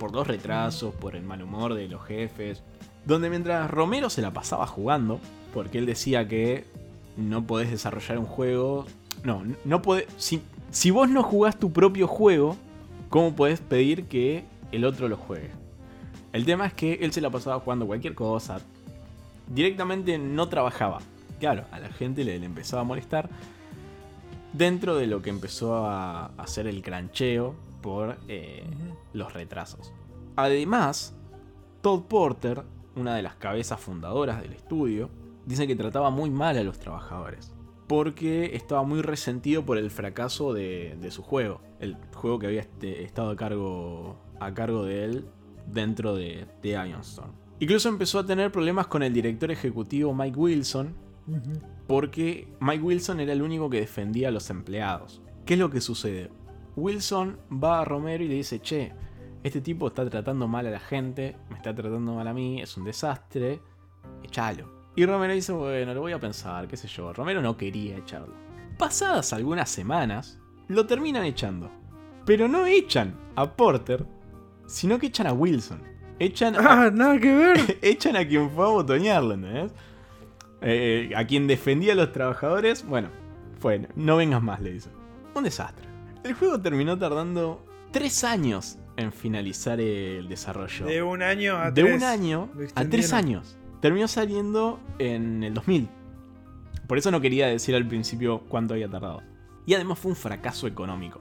Por 0.00 0.12
los 0.12 0.26
retrasos, 0.26 0.92
por 0.94 1.14
el 1.14 1.22
mal 1.22 1.42
humor 1.42 1.74
de 1.74 1.86
los 1.86 2.02
jefes. 2.04 2.64
Donde 3.06 3.30
mientras 3.30 3.70
Romero 3.70 4.10
se 4.10 4.20
la 4.20 4.32
pasaba 4.32 4.66
jugando, 4.66 5.20
porque 5.54 5.78
él 5.78 5.86
decía 5.86 6.26
que 6.26 6.64
no 7.16 7.46
podés 7.46 7.70
desarrollar 7.70 8.18
un 8.18 8.26
juego. 8.26 8.86
No, 9.22 9.44
no 9.64 9.80
podés. 9.80 10.06
Si, 10.16 10.42
si 10.72 10.90
vos 10.90 11.08
no 11.08 11.22
jugás 11.22 11.56
tu 11.56 11.72
propio 11.72 12.08
juego, 12.08 12.56
¿cómo 13.10 13.36
podés 13.36 13.60
pedir 13.60 14.06
que 14.06 14.42
el 14.72 14.84
otro 14.84 15.08
lo 15.08 15.16
juegue? 15.16 15.50
El 16.32 16.44
tema 16.44 16.66
es 16.66 16.72
que 16.74 16.94
él 16.94 17.12
se 17.12 17.20
la 17.20 17.30
pasaba 17.30 17.60
jugando 17.60 17.86
cualquier 17.86 18.14
cosa, 18.14 18.60
directamente 19.50 20.16
no 20.16 20.48
trabajaba. 20.48 21.00
Claro, 21.38 21.64
a 21.70 21.78
la 21.78 21.90
gente 21.90 22.24
le, 22.24 22.36
empezaba 22.36 22.82
a 22.82 22.84
molestar. 22.84 23.28
Dentro 24.52 24.96
de 24.96 25.06
lo 25.06 25.22
que 25.22 25.30
empezó 25.30 25.86
a 25.86 26.26
hacer 26.36 26.66
el 26.66 26.82
crancheo 26.82 27.54
por 27.82 28.18
eh, 28.28 28.64
los 29.12 29.32
retrasos. 29.32 29.92
Además, 30.36 31.14
Todd 31.82 32.02
Porter, 32.02 32.64
una 32.96 33.14
de 33.14 33.22
las 33.22 33.36
cabezas 33.36 33.80
fundadoras 33.80 34.42
del 34.42 34.52
estudio, 34.52 35.10
dice 35.46 35.66
que 35.66 35.76
trataba 35.76 36.10
muy 36.10 36.30
mal 36.30 36.58
a 36.58 36.64
los 36.64 36.78
trabajadores. 36.78 37.54
Porque 37.86 38.54
estaba 38.54 38.82
muy 38.84 39.02
resentido 39.02 39.64
por 39.64 39.78
el 39.78 39.90
fracaso 39.90 40.52
de, 40.52 40.96
su 41.10 41.22
juego. 41.22 41.60
El 41.80 41.96
juego 42.14 42.38
que 42.38 42.46
había 42.46 42.60
este- 42.60 43.02
estado 43.02 43.30
a 43.30 43.36
cargo, 43.36 44.16
a 44.38 44.52
cargo 44.54 44.84
de 44.84 45.04
él 45.04 45.26
dentro 45.66 46.14
de, 46.14 46.46
de 46.62 46.68
Ironstorm. 46.70 47.39
Incluso 47.60 47.88
empezó 47.90 48.18
a 48.18 48.26
tener 48.26 48.50
problemas 48.50 48.86
con 48.86 49.02
el 49.02 49.12
director 49.12 49.50
ejecutivo 49.50 50.14
Mike 50.14 50.38
Wilson, 50.38 50.94
porque 51.86 52.48
Mike 52.60 52.82
Wilson 52.82 53.20
era 53.20 53.32
el 53.32 53.42
único 53.42 53.68
que 53.68 53.80
defendía 53.80 54.28
a 54.28 54.30
los 54.30 54.48
empleados. 54.50 55.20
¿Qué 55.44 55.54
es 55.54 55.60
lo 55.60 55.70
que 55.70 55.80
sucede? 55.80 56.30
Wilson 56.76 57.38
va 57.52 57.80
a 57.80 57.84
Romero 57.84 58.24
y 58.24 58.28
le 58.28 58.34
dice, 58.34 58.60
che, 58.60 58.92
este 59.42 59.60
tipo 59.60 59.88
está 59.88 60.08
tratando 60.08 60.48
mal 60.48 60.66
a 60.66 60.70
la 60.70 60.80
gente, 60.80 61.36
me 61.50 61.56
está 61.56 61.74
tratando 61.74 62.14
mal 62.14 62.26
a 62.26 62.32
mí, 62.32 62.60
es 62.62 62.76
un 62.76 62.84
desastre, 62.84 63.60
echalo. 64.22 64.80
Y 64.96 65.04
Romero 65.04 65.34
dice, 65.34 65.52
bueno, 65.52 65.92
lo 65.94 66.00
voy 66.00 66.12
a 66.12 66.20
pensar, 66.20 66.66
qué 66.66 66.76
sé 66.76 66.88
yo. 66.88 67.12
Romero 67.12 67.42
no 67.42 67.56
quería 67.56 67.96
echarlo. 67.96 68.34
Pasadas 68.78 69.32
algunas 69.34 69.68
semanas, 69.68 70.38
lo 70.68 70.86
terminan 70.86 71.24
echando. 71.24 71.70
Pero 72.24 72.48
no 72.48 72.64
echan 72.64 73.14
a 73.36 73.54
Porter, 73.54 74.06
sino 74.66 74.98
que 74.98 75.08
echan 75.08 75.26
a 75.26 75.32
Wilson. 75.32 75.82
Echan 76.20 76.54
a, 76.54 76.58
Ah, 76.86 76.90
nada 76.92 77.18
que 77.18 77.34
ver. 77.34 77.78
echan 77.82 78.14
a 78.16 78.26
quien 78.26 78.48
fue 78.50 78.64
a 78.64 78.68
botonearlo, 78.68 79.34
¿entendés? 79.34 79.72
Eh, 80.60 81.10
a 81.16 81.26
quien 81.26 81.46
defendía 81.46 81.94
a 81.94 81.96
los 81.96 82.12
trabajadores, 82.12 82.84
bueno, 82.86 83.08
fue, 83.58 83.88
no 83.96 84.16
vengas 84.16 84.42
más, 84.42 84.60
le 84.60 84.72
dicen. 84.72 84.92
Un 85.34 85.44
desastre. 85.44 85.86
El 86.22 86.34
juego 86.34 86.60
terminó 86.60 86.98
tardando 86.98 87.64
tres 87.90 88.22
años 88.24 88.78
en 88.96 89.12
finalizar 89.12 89.80
el 89.80 90.28
desarrollo. 90.28 90.84
De 90.84 91.02
un 91.02 91.22
año 91.22 91.56
a 91.56 91.70
De 91.70 91.82
tres. 91.82 91.96
un 91.96 92.02
año 92.04 92.50
a 92.74 92.84
tres 92.84 93.12
años. 93.14 93.56
Terminó 93.80 94.06
saliendo 94.06 94.78
en 94.98 95.42
el 95.42 95.54
2000. 95.54 95.88
Por 96.86 96.98
eso 96.98 97.10
no 97.10 97.20
quería 97.22 97.46
decir 97.46 97.74
al 97.74 97.86
principio 97.86 98.40
cuánto 98.48 98.74
había 98.74 98.90
tardado. 98.90 99.22
Y 99.64 99.72
además 99.74 99.98
fue 99.98 100.10
un 100.10 100.16
fracaso 100.16 100.66
económico. 100.66 101.20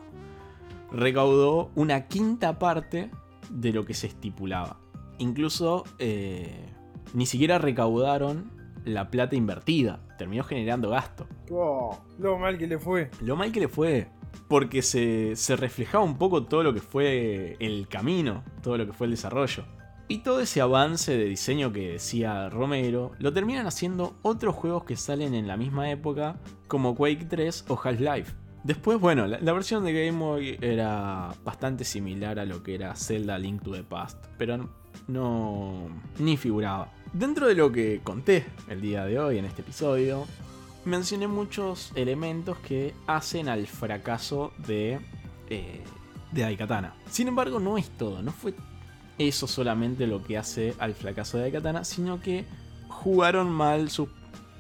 Recaudó 0.92 1.72
una 1.76 2.08
quinta 2.08 2.60
parte 2.60 3.12
de 3.50 3.72
lo 3.72 3.86
que 3.86 3.94
se 3.94 4.08
estipulaba. 4.08 4.78
Incluso 5.20 5.84
eh, 6.00 6.66
ni 7.14 7.26
siquiera 7.26 7.60
recaudaron 7.60 8.52
la 8.86 9.10
plata 9.10 9.36
invertida. 9.36 10.00
Terminó 10.18 10.44
generando 10.44 10.90
gasto. 10.90 11.28
Oh, 11.52 11.98
lo 12.18 12.38
mal 12.38 12.58
que 12.58 12.68
le 12.68 12.80
fue. 12.80 13.10
Lo 13.22 13.36
mal 13.36 13.52
que 13.52 13.60
le 13.60 13.68
fue. 13.68 14.08
Porque 14.48 14.82
se, 14.82 15.36
se 15.36 15.56
reflejaba 15.56 16.04
un 16.04 16.18
poco 16.18 16.44
todo 16.44 16.64
lo 16.64 16.74
que 16.74 16.82
fue 16.82 17.56
el 17.60 17.88
camino, 17.88 18.44
todo 18.62 18.78
lo 18.78 18.86
que 18.86 18.94
fue 18.94 19.06
el 19.06 19.12
desarrollo. 19.12 19.64
Y 20.08 20.20
todo 20.20 20.40
ese 20.40 20.60
avance 20.60 21.16
de 21.16 21.26
diseño 21.26 21.72
que 21.72 21.92
decía 21.92 22.50
Romero, 22.50 23.12
lo 23.20 23.32
terminan 23.32 23.68
haciendo 23.68 24.16
otros 24.24 24.56
juegos 24.56 24.84
que 24.84 24.96
salen 24.96 25.36
en 25.36 25.48
la 25.48 25.56
misma 25.56 25.92
época, 25.92 26.40
como 26.68 26.96
Quake 26.96 27.26
3 27.26 27.66
o 27.68 27.80
Half-Life. 27.82 28.34
Después, 28.64 29.00
bueno, 29.00 29.28
la, 29.28 29.40
la 29.40 29.54
versión 29.54 29.86
de 29.86 29.94
Game 29.94 30.20
Boy 30.20 30.58
era 30.62 31.30
bastante 31.44 31.84
similar 31.86 32.40
a 32.40 32.46
lo 32.46 32.64
que 32.64 32.76
era 32.76 32.96
Zelda 32.96 33.38
Link 33.38 33.62
to 33.62 33.72
the 33.72 33.84
Past, 33.84 34.26
pero 34.38 34.70
no, 35.08 35.88
ni 36.18 36.38
figuraba. 36.38 36.92
Dentro 37.14 37.48
de 37.48 37.56
lo 37.56 37.72
que 37.72 38.02
conté 38.04 38.46
el 38.68 38.82
día 38.82 39.06
de 39.06 39.20
hoy 39.20 39.38
en 39.38 39.46
este 39.46 39.62
episodio, 39.62 40.26
mencioné 40.86 41.28
muchos 41.28 41.92
elementos 41.96 42.58
que 42.60 42.94
hacen 43.08 43.50
al 43.50 43.68
fracaso 43.68 44.52
de, 44.68 45.00
eh, 45.50 45.84
de 46.32 46.42
Daikatana. 46.42 46.96
Sin 47.10 47.28
embargo, 47.28 47.60
no 47.60 47.78
es 47.78 47.90
todo, 47.90 48.22
no 48.22 48.32
fue 48.32 48.54
eso 49.18 49.48
solamente 49.48 50.08
lo 50.08 50.24
que 50.24 50.38
hace 50.38 50.76
al 50.80 50.94
fracaso 50.94 51.38
de 51.38 51.44
Daikatana, 51.44 51.84
sino 51.84 52.22
que 52.22 52.46
jugaron 52.88 53.50
mal 53.50 53.90
sus, 53.90 54.10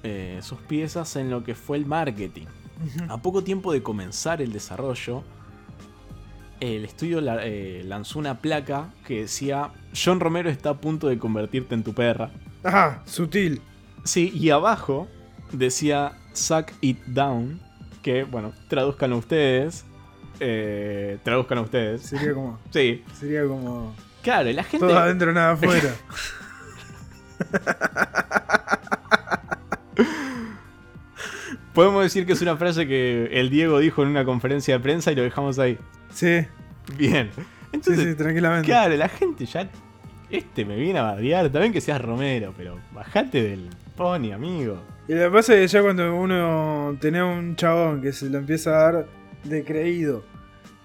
eh, 0.03 0.39
sus 0.41 0.59
piezas 0.59 1.15
en 1.15 1.29
lo 1.29 1.43
que 1.43 1.55
fue 1.55 1.77
el 1.77 1.85
marketing. 1.85 2.45
A 3.09 3.21
poco 3.21 3.43
tiempo 3.43 3.73
de 3.73 3.83
comenzar 3.83 4.41
el 4.41 4.53
desarrollo, 4.53 5.23
el 6.59 6.85
estudio 6.85 7.21
la- 7.21 7.45
eh, 7.45 7.83
lanzó 7.85 8.19
una 8.19 8.39
placa 8.39 8.89
que 9.05 9.21
decía 9.21 9.69
John 9.95 10.19
Romero 10.19 10.49
está 10.49 10.69
a 10.71 10.73
punto 10.75 11.07
de 11.07 11.17
convertirte 11.17 11.75
en 11.75 11.83
tu 11.83 11.93
perra. 11.93 12.31
Ajá, 12.63 13.01
sutil. 13.05 13.61
Sí, 14.03 14.31
y 14.33 14.49
abajo 14.49 15.07
decía 15.51 16.13
Suck 16.33 16.71
It 16.81 16.99
Down, 17.07 17.59
que 18.01 18.23
bueno, 18.23 18.53
traduzcanlo 18.67 19.17
ustedes. 19.17 19.85
Eh, 20.41 21.17
traduzcanlo 21.23 21.63
ustedes. 21.63 22.01
Sería 22.03 22.33
como. 22.33 22.59
Sí, 22.71 23.03
Sería 23.19 23.45
como. 23.45 23.93
claro, 24.21 24.51
la 24.51 24.63
gente... 24.63 24.85
Todo 24.87 24.97
adentro, 24.97 25.31
nada 25.33 25.51
afuera. 25.51 25.93
Podemos 31.73 32.03
decir 32.03 32.25
que 32.25 32.33
es 32.33 32.41
una 32.41 32.57
frase 32.57 32.87
que 32.87 33.29
el 33.31 33.49
Diego 33.49 33.79
dijo 33.79 34.01
en 34.03 34.09
una 34.09 34.25
conferencia 34.25 34.75
de 34.75 34.79
prensa 34.81 35.11
y 35.11 35.15
lo 35.15 35.23
dejamos 35.23 35.59
ahí. 35.59 35.77
Sí, 36.11 36.45
Bien. 36.97 37.29
sí, 37.35 37.41
Entonces, 37.71 38.03
sí, 38.09 38.15
tranquilamente. 38.15 38.65
claro, 38.65 38.95
la 38.97 39.09
gente 39.09 39.45
ya... 39.45 39.69
Este 40.31 40.63
me 40.63 40.75
viene 40.75 40.99
a 40.99 41.03
bardear, 41.03 41.49
también 41.49 41.73
que 41.73 41.81
seas 41.81 41.99
Romero, 41.99 42.53
pero 42.55 42.77
bajate 42.93 43.41
del 43.41 43.67
pony, 43.95 44.31
amigo. 44.31 44.79
Y 45.07 45.13
lo 45.13 45.21
que 45.23 45.29
pasa 45.31 45.55
es 45.55 45.61
que 45.71 45.77
ya 45.77 45.81
cuando 45.81 46.15
uno 46.15 46.95
tenía 47.01 47.25
un 47.25 47.55
chabón 47.55 47.99
que 48.01 48.13
se 48.13 48.29
lo 48.29 48.37
empieza 48.37 48.69
a 48.69 48.91
dar 48.91 49.07
de 49.43 49.63
creído 49.63 50.23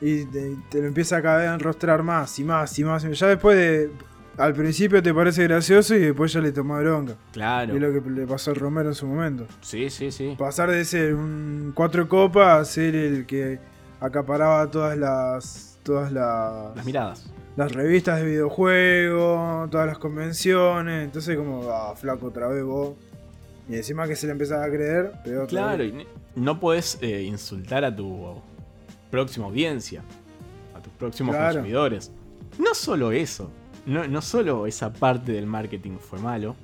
y 0.01 0.25
te, 0.25 0.57
te 0.71 0.81
lo 0.81 0.87
empieza 0.87 1.19
a 1.19 1.23
cada 1.23 1.39
vez 1.41 1.49
a 1.49 1.55
enrostrar 1.55 2.03
más 2.03 2.39
y 2.39 2.45
más 2.45 2.79
y 2.79 2.85
más, 2.85 3.03
ya 3.03 3.27
después 3.27 3.57
de. 3.59 3.91
Al 4.37 4.53
principio 4.55 5.03
te 5.03 5.15
parece 5.15 5.45
gracioso 5.45 5.95
y 5.95 6.01
después 6.01 6.33
ya 6.33 6.41
le 6.41 6.51
tomó 6.51 6.77
bronca. 6.79 7.15
Claro. 7.33 7.73
Y 7.73 7.77
es 7.77 7.83
lo 7.83 8.03
que 8.03 8.11
le 8.11 8.27
pasó 8.27 8.51
al 8.51 8.57
Romero 8.57 8.89
en 8.89 8.95
su 8.95 9.07
momento. 9.07 9.47
Sí, 9.61 9.91
sí, 9.91 10.11
sí. 10.11 10.35
Pasar 10.39 10.71
de 10.71 10.85
ser 10.85 11.15
un 11.15 11.73
cuatro 11.75 12.09
copas 12.09 12.61
a 12.61 12.65
ser 12.65 12.97
el 12.97 13.27
que 13.27 13.59
acaparaba 14.01 14.69
todas 14.71 14.99
las. 14.99 15.79
todas 15.85 16.11
las. 16.11 16.75
Las 16.77 16.85
miradas. 16.85 17.31
las 17.57 17.71
revistas 17.73 18.19
de 18.21 18.27
videojuegos, 18.27 19.71
todas 19.71 19.87
las 19.87 19.99
convenciones. 19.99 21.05
Entonces, 21.05 21.37
como, 21.37 21.71
ah, 21.71 21.95
flaco, 21.97 22.27
otra 22.27 22.49
vez 22.49 22.65
vos. 22.65 22.95
Y 23.69 23.77
encima 23.77 24.07
que 24.09 24.17
se 24.17 24.27
le 24.27 24.33
empezaba 24.33 24.65
a 24.65 24.69
creer, 24.69 25.13
peor. 25.25 25.47
Claro, 25.47 25.85
y 25.85 26.07
no 26.35 26.59
podés 26.61 26.99
eh, 27.01 27.23
insultar 27.23 27.85
a 27.85 27.95
tu 27.95 28.43
próxima 29.11 29.47
audiencia, 29.47 30.03
a 30.75 30.81
tus 30.83 30.93
próximos 30.95 31.35
Claro. 31.35 31.55
consumidores. 31.55 32.11
No 32.59 32.75
solo 32.75 33.11
eso, 33.13 33.51
no, 33.87 34.07
no 34.07 34.23
solo 34.23 34.67
esa 34.67 34.93
parte 34.93 35.33
del 35.33 35.47
marketing 35.47 35.99
fue 35.99 36.19
malo, 36.19 36.57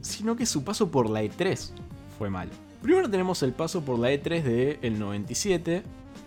sino 0.00 0.36
que 0.36 0.46
su 0.46 0.64
paso 0.64 0.90
por 0.90 1.10
la 1.10 1.22
E3 1.22 1.70
fue 2.18 2.30
malo. 2.30 2.50
Primero 2.82 3.10
tenemos 3.10 3.42
el 3.42 3.52
paso 3.52 3.84
por 3.84 3.98
la 3.98 4.12
E3 4.12 4.78
del 4.80 4.98
97, 4.98 5.82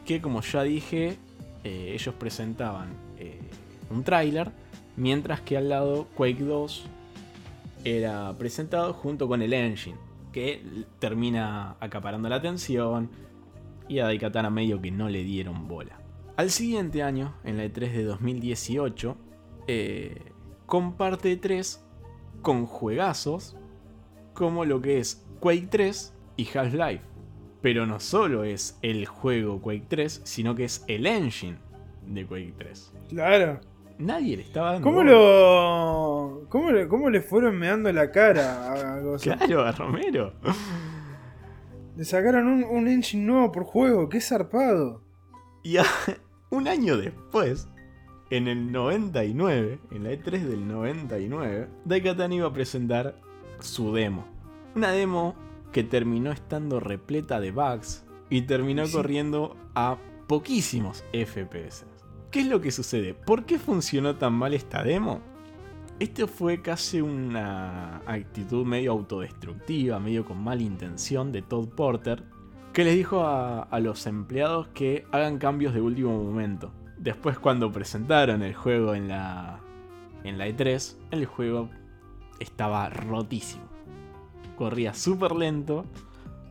que 0.05 0.21
como 0.21 0.41
ya 0.41 0.63
dije, 0.63 1.17
eh, 1.63 1.93
ellos 1.93 2.13
presentaban 2.15 2.89
eh, 3.17 3.39
un 3.89 4.03
tráiler, 4.03 4.51
mientras 4.97 5.41
que 5.41 5.57
al 5.57 5.69
lado 5.69 6.07
Quake 6.15 6.43
2 6.43 6.85
era 7.85 8.33
presentado 8.37 8.93
junto 8.93 9.27
con 9.27 9.41
el 9.41 9.53
engine. 9.53 9.97
que 10.33 10.61
termina 10.99 11.75
acaparando 11.79 12.29
la 12.29 12.35
atención 12.35 13.09
y 13.87 13.97
a 13.97 14.05
Daikatana 14.05 14.51
medio 14.51 14.79
que 14.79 14.91
no 14.91 15.09
le 15.09 15.23
dieron 15.23 15.67
bola. 15.67 15.99
Al 16.37 16.51
siguiente 16.51 17.01
año, 17.01 17.33
en 17.43 17.57
la 17.57 17.65
E3 17.65 17.91
de 17.91 18.03
2018, 18.03 19.17
eh, 19.71 20.31
comparte 20.65 21.35
3 21.37 21.85
con 22.41 22.65
juegazos 22.65 23.55
como 24.33 24.65
lo 24.65 24.81
que 24.81 24.97
es 24.99 25.23
Quake 25.39 25.67
3 25.69 26.13
y 26.37 26.47
Half-Life. 26.57 27.03
Pero 27.61 27.85
no 27.85 27.99
solo 27.99 28.43
es 28.45 28.79
el 28.81 29.05
juego 29.05 29.61
Quake 29.61 29.85
3, 29.87 30.21
sino 30.23 30.55
que 30.55 30.63
es 30.63 30.83
el 30.87 31.05
engine 31.05 31.57
de 32.07 32.25
Quake 32.25 32.53
3. 32.57 32.93
Claro. 33.09 33.59
Nadie 33.99 34.37
le 34.37 34.43
estaba 34.43 34.71
dando. 34.73 34.85
¿Cómo 34.87 35.03
lo. 35.03 36.45
¿Cómo 36.49 36.71
le, 36.71 36.87
cómo 36.87 37.09
le 37.09 37.21
fueron 37.21 37.57
meando 37.59 37.91
la 37.91 38.09
cara 38.11 38.71
a 38.95 38.99
Gozo? 39.01 39.23
Claro, 39.35 39.63
a 39.65 39.73
Romero. 39.73 40.33
Le 41.97 42.05
sacaron 42.05 42.47
un, 42.47 42.63
un 42.63 42.87
engine 42.87 43.25
nuevo 43.25 43.51
por 43.51 43.65
juego, 43.65 44.07
qué 44.07 44.21
zarpado. 44.21 45.03
Y 45.63 45.75
a- 45.77 45.83
un 46.49 46.69
año 46.69 46.95
después, 46.95 47.67
en 48.29 48.47
el 48.47 48.71
99, 48.71 49.79
en 49.91 50.03
la 50.03 50.11
E3 50.11 50.41
del 50.43 50.67
99, 50.67 51.67
Daikatana 51.85 52.35
iba 52.35 52.47
a 52.47 52.53
presentar 52.53 53.15
su 53.59 53.93
demo. 53.93 54.25
Una 54.75 54.91
demo 54.91 55.35
que 55.71 55.83
terminó 55.83 56.31
estando 56.31 56.79
repleta 56.79 57.39
de 57.39 57.51
bugs 57.51 58.05
y 58.29 58.43
terminó 58.43 58.85
Sí. 58.85 58.93
corriendo 58.93 59.55
a 59.75 59.97
poquísimos 60.27 61.03
FPS. 61.11 61.85
¿Qué 62.31 62.41
es 62.41 62.47
lo 62.47 62.61
que 62.61 62.71
sucede? 62.71 63.13
¿Por 63.15 63.45
qué 63.45 63.57
funcionó 63.57 64.15
tan 64.15 64.33
mal 64.33 64.53
esta 64.53 64.83
demo? 64.83 65.21
Esto 65.99 66.27
fue 66.27 66.61
casi 66.61 67.01
una 67.01 67.97
actitud 68.05 68.65
medio 68.65 68.91
autodestructiva, 68.91 69.99
medio 69.99 70.23
con 70.23 70.41
mala 70.41 70.61
intención 70.61 71.31
de 71.31 71.41
Todd 71.41 71.67
Porter, 71.69 72.23
que 72.71 72.83
les 72.85 72.95
dijo 72.95 73.21
a, 73.21 73.63
a 73.63 73.79
los 73.79 74.05
empleados 74.05 74.67
que 74.69 75.05
hagan 75.11 75.39
cambios 75.39 75.73
de 75.73 75.81
último 75.81 76.23
momento. 76.23 76.71
Después 76.99 77.39
cuando 77.39 77.71
presentaron 77.71 78.43
el 78.43 78.53
juego 78.53 78.93
en 78.93 79.07
la, 79.07 79.59
en 80.23 80.37
la 80.37 80.47
E3, 80.47 80.95
el 81.11 81.25
juego 81.25 81.69
estaba 82.39 82.89
rotísimo. 82.89 83.63
Corría 84.57 84.93
súper 84.93 85.31
lento 85.33 85.85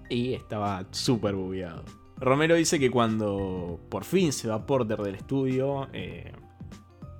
y 0.09 0.33
estaba 0.33 0.87
súper 0.91 1.35
bugueado. 1.35 1.85
Romero 2.17 2.55
dice 2.57 2.81
que 2.81 2.91
cuando 2.91 3.79
por 3.91 4.05
fin 4.05 4.33
se 4.33 4.49
va 4.49 4.67
Porter 4.67 4.99
del 5.03 5.15
estudio, 5.17 5.89
eh, 5.93 6.33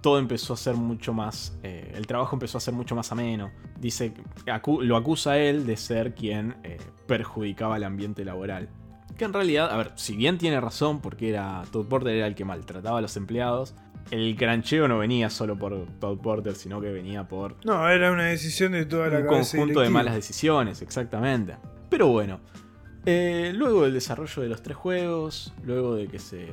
todo 0.01 0.19
empezó 0.19 0.55
a 0.55 0.57
ser 0.57 0.75
mucho 0.75 1.13
más. 1.13 1.59
eh, 1.63 1.93
el 1.95 2.07
trabajo 2.07 2.35
empezó 2.35 2.57
a 2.59 2.61
ser 2.63 2.73
mucho 2.75 2.97
más 2.97 3.13
ameno. 3.13 3.51
Dice 3.79 4.15
acu- 4.47 4.83
lo 4.83 4.97
acusa 4.97 5.39
él 5.39 5.67
de 5.67 5.77
ser 5.77 6.15
quien 6.15 6.57
eh, 6.65 6.79
perjudicaba 7.07 7.77
el 7.77 7.85
ambiente 7.85 8.25
laboral. 8.25 8.71
Que 9.19 9.25
en 9.25 9.33
realidad, 9.33 9.71
a 9.71 9.77
ver, 9.77 9.93
si 9.97 10.17
bien 10.17 10.39
tiene 10.39 10.61
razón, 10.61 11.01
porque 11.01 11.29
era 11.29 11.65
Todd 11.73 11.87
Porter 11.87 12.15
era 12.15 12.27
el 12.29 12.37
que 12.37 12.45
maltrataba 12.45 12.99
a 12.99 13.01
los 13.01 13.17
empleados, 13.17 13.75
el 14.13 14.37
grancheo 14.37 14.87
no 14.89 14.99
venía 14.99 15.29
solo 15.29 15.59
por 15.59 15.87
Todd 15.99 16.19
Porter, 16.19 16.55
sino 16.55 16.81
que 16.81 16.91
venía 16.91 17.27
por 17.27 17.57
No, 17.65 17.89
era 17.89 18.13
una 18.13 18.27
decisión 18.27 18.73
de 18.73 18.87
toda 18.87 19.09
la 19.09 19.19
un 19.19 19.27
conjunto 19.27 19.81
de 19.81 19.91
malas 19.91 20.15
decisiones, 20.15 20.81
exactamente. 20.83 21.57
Pero 21.91 22.07
bueno, 22.09 22.41
eh, 23.07 23.53
luego 23.55 23.83
del 23.83 23.95
desarrollo 23.95 24.41
de 24.41 24.49
los 24.49 24.63
tres 24.63 24.77
juegos, 24.77 25.53
luego 25.65 25.97
de 25.97 26.07
que 26.07 26.21
se, 26.21 26.47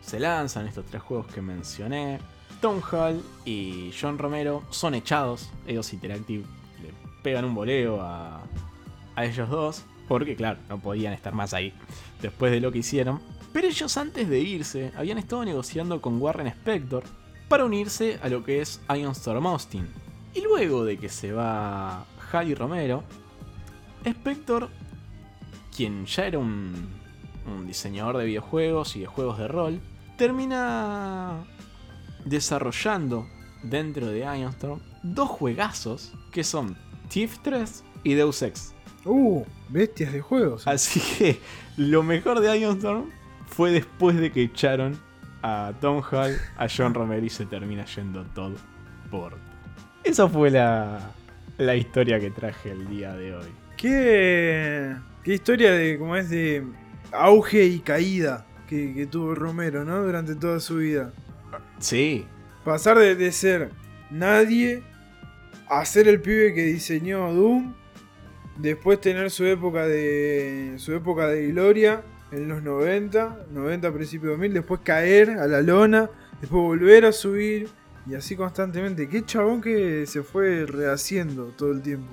se 0.00 0.18
lanzan 0.18 0.66
estos 0.66 0.86
tres 0.86 1.02
juegos 1.02 1.28
que 1.28 1.40
mencioné, 1.40 2.18
Tom 2.60 2.80
Hall 2.90 3.22
y 3.44 3.92
John 3.98 4.18
Romero 4.18 4.64
son 4.70 4.94
echados. 4.94 5.50
Ellos 5.66 5.92
Interactive 5.92 6.44
le 6.82 6.92
pegan 7.22 7.44
un 7.44 7.54
voleo 7.54 8.00
a, 8.00 8.42
a 9.14 9.24
ellos 9.24 9.48
dos, 9.48 9.84
porque 10.08 10.36
claro, 10.36 10.58
no 10.68 10.78
podían 10.78 11.12
estar 11.12 11.34
más 11.34 11.54
ahí 11.54 11.72
después 12.20 12.52
de 12.52 12.60
lo 12.60 12.72
que 12.72 12.78
hicieron. 12.78 13.20
Pero 13.52 13.68
ellos 13.68 13.96
antes 13.96 14.28
de 14.28 14.40
irse 14.40 14.92
habían 14.96 15.18
estado 15.18 15.44
negociando 15.44 16.00
con 16.00 16.20
Warren 16.20 16.46
Spector 16.48 17.04
para 17.48 17.64
unirse 17.64 18.18
a 18.22 18.28
lo 18.28 18.44
que 18.44 18.60
es 18.60 18.80
Ion 18.88 19.12
Storm 19.12 19.46
Austin. 19.46 19.86
Y 20.34 20.42
luego 20.42 20.84
de 20.84 20.98
que 20.98 21.08
se 21.08 21.32
va 21.32 22.04
Hal 22.30 22.48
y 22.48 22.54
Romero, 22.54 23.02
Spector, 24.04 24.68
quien 25.74 26.06
ya 26.06 26.26
era 26.26 26.38
un, 26.38 26.88
diseñador 27.66 28.18
de 28.18 28.26
videojuegos 28.26 28.96
y 28.96 29.00
de 29.00 29.06
juegos 29.06 29.38
de 29.38 29.48
rol, 29.48 29.80
termina 30.18 31.44
desarrollando 32.24 33.26
dentro 33.62 34.08
de 34.08 34.20
Ionstorm 34.20 34.80
dos 35.02 35.28
juegazos 35.28 36.12
que 36.32 36.44
son 36.44 36.76
Thief 37.08 37.38
3 37.42 37.84
y 38.04 38.14
Deus 38.14 38.42
Ex. 38.42 38.75
Uh, 39.06 39.44
bestias 39.68 40.12
de 40.12 40.20
juegos. 40.20 40.66
Así 40.66 41.00
que 41.00 41.40
lo 41.76 42.02
mejor 42.02 42.40
de 42.40 42.58
Ionstorm 42.58 43.10
fue 43.46 43.70
después 43.70 44.16
de 44.16 44.32
que 44.32 44.42
echaron 44.42 44.98
a 45.42 45.72
Tom 45.80 46.02
Hall, 46.10 46.36
a 46.56 46.66
John 46.68 46.92
Romero 46.92 47.24
y 47.24 47.30
se 47.30 47.46
termina 47.46 47.84
yendo 47.84 48.24
todo 48.34 48.56
por. 49.10 49.38
Esa 50.04 50.28
fue 50.28 50.50
la, 50.50 51.12
la 51.58 51.76
historia 51.76 52.20
que 52.20 52.30
traje 52.30 52.72
el 52.72 52.88
día 52.88 53.14
de 53.14 53.34
hoy. 53.34 53.48
Qué, 53.76 54.96
qué 55.22 55.34
historia 55.34 55.72
de, 55.72 55.98
como 55.98 56.16
es, 56.16 56.30
de 56.30 56.64
auge 57.12 57.64
y 57.64 57.78
caída 57.80 58.46
que, 58.68 58.92
que 58.94 59.06
tuvo 59.06 59.34
Romero, 59.34 59.84
¿no? 59.84 60.02
Durante 60.02 60.34
toda 60.34 60.60
su 60.60 60.76
vida. 60.76 61.12
Sí, 61.78 62.26
Pasar 62.66 62.98
de, 62.98 63.14
de 63.14 63.30
ser 63.30 63.70
nadie 64.10 64.82
a 65.68 65.84
ser 65.84 66.08
el 66.08 66.20
pibe 66.20 66.52
que 66.52 66.64
diseñó 66.64 67.32
Doom. 67.32 67.74
Después 68.58 69.00
tener 69.00 69.30
su 69.30 69.44
época 69.44 69.86
de 69.86 70.74
su 70.78 70.94
época 70.94 71.28
de 71.28 71.48
gloria 71.48 72.02
en 72.32 72.48
los 72.48 72.62
90, 72.62 73.46
90 73.52 73.92
principios 73.92 74.24
de 74.24 74.30
2000, 74.30 74.52
después 74.54 74.80
caer 74.82 75.30
a 75.30 75.46
la 75.46 75.60
lona, 75.60 76.10
después 76.40 76.62
volver 76.62 77.04
a 77.04 77.12
subir 77.12 77.68
y 78.08 78.14
así 78.14 78.34
constantemente. 78.34 79.08
Qué 79.08 79.24
chabón 79.24 79.60
que 79.60 80.06
se 80.06 80.22
fue 80.22 80.64
rehaciendo 80.66 81.46
todo 81.56 81.72
el 81.72 81.82
tiempo. 81.82 82.12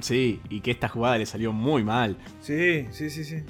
sí, 0.00 0.40
y 0.48 0.60
que 0.60 0.70
esta 0.70 0.88
jugada 0.88 1.18
le 1.18 1.26
salió 1.26 1.52
muy 1.52 1.82
mal. 1.82 2.16
Sí, 2.40 2.86
sí, 2.90 3.10
sí, 3.10 3.24
sí. 3.24 3.42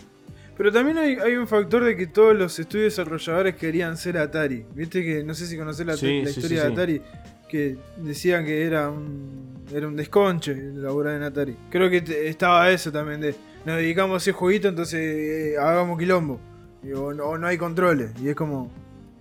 Pero 0.56 0.72
también 0.72 0.98
hay, 0.98 1.14
hay 1.14 1.36
un 1.36 1.48
factor 1.48 1.82
de 1.84 1.96
que 1.96 2.06
todos 2.06 2.36
los 2.36 2.58
estudios 2.58 2.92
desarrolladores 2.92 3.54
querían 3.56 3.96
ser 3.96 4.18
Atari. 4.18 4.66
Viste 4.74 5.02
que 5.02 5.24
no 5.24 5.32
sé 5.32 5.46
si 5.46 5.56
conocés 5.56 5.86
la, 5.86 5.96
Sí, 5.96 6.22
la 6.22 6.30
sí, 6.30 6.38
historia 6.38 6.62
sí, 6.62 6.66
de. 6.66 6.72
Atari, 6.72 7.02
que 7.48 7.78
decían 7.96 8.44
que 8.44 8.64
era 8.64 8.90
un, 8.90 9.59
era 9.72 9.86
un 9.86 9.96
desconche 9.96 10.54
laburar 10.54 11.16
en 11.16 11.22
Atari. 11.22 11.56
Creo 11.70 11.90
que 11.90 12.28
estaba 12.28 12.70
eso 12.70 12.90
también 12.90 13.20
de 13.20 13.34
nos 13.64 13.76
dedicamos 13.76 14.14
a 14.14 14.16
ese 14.18 14.32
jueguito, 14.32 14.68
entonces 14.68 15.00
eh, 15.00 15.58
hagamos 15.58 15.98
quilombo. 15.98 16.40
Y, 16.82 16.92
o, 16.92 17.12
no, 17.12 17.24
o 17.24 17.38
no 17.38 17.46
hay 17.46 17.58
controles. 17.58 18.12
Y 18.22 18.28
es 18.28 18.34
como, 18.34 18.70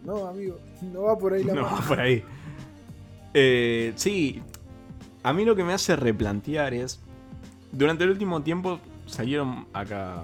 no, 0.04 0.28
amigo, 0.28 0.58
no 0.82 1.04
va 1.04 1.18
por 1.18 1.34
ahí 1.34 1.44
la 1.44 1.54
No, 1.56 1.64
mano. 1.64 1.88
por 1.88 2.00
ahí. 2.00 2.24
Eh, 3.34 3.94
sí, 3.96 4.42
a 5.24 5.34
mí 5.34 5.46
lo 5.46 5.56
que 5.56 5.64
me 5.64 5.74
hace 5.74 5.96
replantear 5.96 6.74
es, 6.74 7.00
durante 7.72 8.06
el 8.06 8.12
último 8.12 8.42
tiempo 8.42 8.80
salieron 9.06 9.68
acá, 9.74 10.24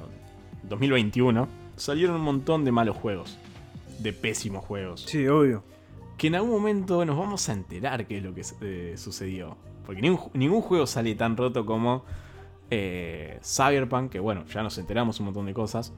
2021, 0.63 1.47
salieron 1.75 2.15
un 2.15 2.21
montón 2.21 2.63
de 2.63 2.71
malos 2.71 2.95
juegos, 2.95 3.37
de 3.99 4.13
pésimos 4.13 4.63
juegos. 4.63 5.01
Sí, 5.07 5.27
obvio. 5.27 5.63
Que 6.17 6.27
en 6.27 6.35
algún 6.35 6.51
momento 6.51 7.03
nos 7.03 7.17
vamos 7.17 7.49
a 7.49 7.53
enterar 7.53 8.07
qué 8.07 8.19
es 8.19 8.23
lo 8.23 8.33
que 8.33 8.43
eh, 8.61 8.93
sucedió. 8.95 9.57
Porque 9.85 10.01
ningún, 10.01 10.31
ningún 10.33 10.61
juego 10.61 10.87
sale 10.87 11.15
tan 11.15 11.37
roto 11.37 11.65
como 11.65 12.05
eh, 12.69 13.39
Cyberpunk, 13.43 14.11
que 14.11 14.19
bueno, 14.19 14.45
ya 14.47 14.63
nos 14.63 14.77
enteramos 14.77 15.19
un 15.19 15.27
montón 15.27 15.45
de 15.45 15.53
cosas. 15.53 15.93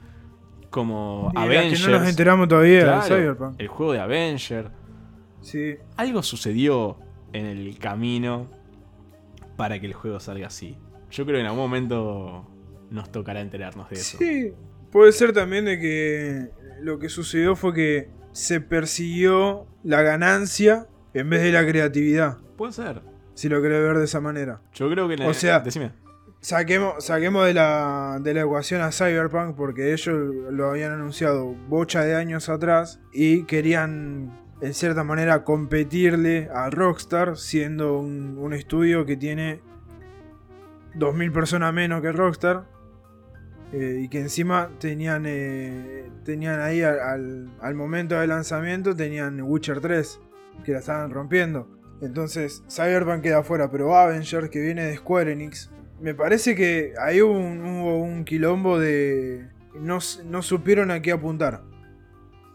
Como 0.70 1.32
Y 1.34 1.38
Avengers. 1.40 1.86
que 1.86 1.92
no 1.92 2.00
nos 2.00 2.10
enteramos 2.10 2.48
todavía 2.48 2.98
de 2.98 3.02
Cyberpunk. 3.04 3.56
El 3.60 3.68
juego 3.68 3.94
de 3.94 4.00
Avenger. 4.00 4.72
Sí. 5.42 5.76
Algo 5.96 6.22
sucedió 6.24 6.98
en 7.32 7.46
el 7.46 7.78
camino 7.80 8.48
para 9.56 9.80
que 9.80 9.86
el 9.86 9.94
juego 9.94 10.20
salga 10.20 10.48
así. 10.48 10.78
Yo 11.10 11.26
creo 11.26 11.38
que 11.38 11.42
en 11.42 11.46
algún 11.48 11.62
momento 11.62 12.46
nos 12.90 13.12
tocará 13.12 13.40
enterarnos 13.42 13.90
de 13.90 13.96
eso. 13.96 14.18
Sí, 14.18 14.54
puede 14.92 15.12
ser 15.14 15.32
también 15.34 15.66
de 15.66 15.80
que 15.80 16.50
lo 16.82 17.00
que 17.00 17.10
sucedió 17.10 17.56
fue 17.56 17.74
que 17.74 18.10
se 18.34 18.62
persiguió 18.62 19.66
la 19.84 20.02
ganancia 20.02 20.88
en 21.14 21.30
vez 21.30 21.42
de 21.42 21.52
la 21.52 21.66
creatividad, 21.66 22.38
Puede 22.58 22.74
ser. 22.74 23.02
Si 23.38 23.48
lo 23.50 23.62
querés 23.62 23.82
ver 23.84 23.98
de 23.98 24.06
esa 24.06 24.20
manera. 24.20 24.60
Yo 24.74 24.90
creo 24.90 25.08
que... 25.08 25.14
en 25.14 25.22
O 25.24 25.34
sea- 25.34 25.60
Decime. 25.62 25.92
Saquemos, 26.40 27.04
saquemos 27.04 27.46
de, 27.48 27.54
la, 27.56 28.20
de 28.22 28.34
la 28.34 28.42
ecuación 28.42 28.82
a 28.82 28.92
Cyberpunk 28.92 29.56
porque 29.56 29.92
ellos 29.94 30.16
lo 30.52 30.70
habían 30.70 30.92
anunciado 30.92 31.56
bocha 31.68 32.04
de 32.04 32.16
años 32.16 32.48
atrás 32.50 33.00
y 33.12 33.44
querían 33.46 34.38
en 34.62 34.74
cierta 34.76 35.04
manera 35.04 35.44
competirle 35.44 36.48
a 36.54 36.70
Rockstar 36.70 37.38
siendo 37.38 37.98
un, 38.00 38.38
un 38.40 38.54
estudio 38.54 39.06
que 39.06 39.18
tiene 39.18 39.62
2.000 40.96 41.32
personas 41.32 41.74
menos 41.74 42.02
que 42.02 42.12
Rockstar 42.12 42.66
eh, 43.74 44.02
y 44.04 44.08
que 44.10 44.20
encima 44.20 44.70
tenían, 44.80 45.24
eh, 45.28 46.10
tenían 46.24 46.62
ahí 46.62 46.82
al, 46.84 47.00
al- 47.00 47.50
al 47.62 47.76
momento 47.76 48.16
del 48.20 48.30
lanzamiento 48.30 48.96
tenían 48.96 49.42
Witcher 49.42 49.82
3 49.82 50.20
que 50.64 50.72
la 50.72 50.80
estaban 50.80 51.12
rompiendo. 51.12 51.68
Entonces 52.02 52.64
Cyberpunk 52.70 53.22
queda 53.22 53.40
afuera, 53.40 53.72
pero 53.72 53.96
Avenger 53.96 54.50
que 54.50 54.62
viene 54.62 54.84
de 54.84 54.98
Square 54.98 55.32
Enix 55.32 55.70
me 56.00 56.14
parece 56.14 56.56
que 56.56 56.94
ahí 57.00 57.22
hubo 57.22 57.38
un, 57.38 58.24
quilombo 58.26 58.80
de. 58.80 59.50
No, 59.80 60.00
no 60.26 60.42
supieron 60.42 60.92
a 60.92 61.02
qué 61.02 61.12
apuntar. 61.12 61.64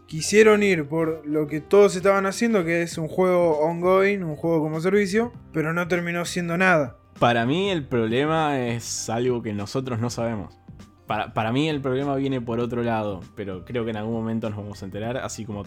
Quisieron 0.07 0.63
ir 0.63 0.87
por 0.87 1.27
lo 1.27 1.47
que 1.47 1.61
todos 1.61 1.97
estaban 1.97 2.27
haciendo, 2.27 2.65
que 2.65 2.83
es 2.83 2.99
un 2.99 3.09
juego 3.09 3.59
ongoing, 3.61 4.23
un 4.23 4.37
juego 4.37 4.61
como 4.61 4.81
servicio, 4.81 5.33
pero 5.53 5.73
no 5.73 5.89
terminó 5.89 6.25
siendo 6.25 6.59
nada. 6.59 6.99
Para 7.19 7.47
mí 7.47 7.71
el 7.71 7.87
problema 7.87 8.61
es 8.61 9.09
algo 9.09 9.43
que 9.43 9.53
nosotros 9.53 10.01
no 10.01 10.11
sabemos. 10.11 10.59
Para, 11.07 11.33
para 11.33 11.53
mí 11.53 11.69
el 11.69 11.81
problema 11.81 12.15
viene 12.17 12.41
por 12.41 12.61
otro 12.61 12.83
lado, 12.83 13.21
pero 13.35 13.65
creo 13.65 13.85
que 13.85 13.91
en 13.91 13.97
algún 13.97 14.15
momento 14.15 14.51
nos 14.51 14.59
vamos 14.59 14.83
a 14.83 14.85
enterar, 14.85 15.17
así 15.17 15.45
como 15.45 15.65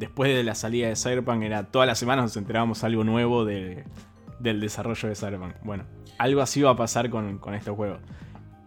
después 0.00 0.34
de 0.34 0.42
la 0.42 0.54
salida 0.56 0.88
de 0.88 0.96
Cyberpunk 0.96 1.42
era 1.44 1.62
todas 1.64 1.86
las 1.86 1.98
semanas 1.98 2.24
nos 2.24 2.36
enterábamos 2.36 2.82
algo 2.82 3.04
nuevo 3.04 3.44
de- 3.44 3.84
del 4.40 4.58
desarrollo 4.60 5.08
de 5.08 5.14
Cyberpunk. 5.14 5.54
Bueno, 5.62 5.84
algo 6.18 6.40
así 6.40 6.62
va 6.62 6.70
a 6.70 6.76
pasar 6.76 7.08
con, 7.10 7.38
con 7.38 7.54
estos 7.54 7.76
juegos. 7.76 8.00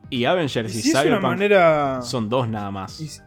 Y 0.10 0.26
Avengers 0.26 0.74
Y 0.74 0.78
y, 0.80 0.82
si 0.84 0.92
Cyberpunk 0.92 1.22
manera. 1.24 2.02
son 2.04 2.30
dos 2.30 2.48
nada 2.48 2.72
más. 2.72 3.02
y 3.02 3.08
si- 3.08 3.22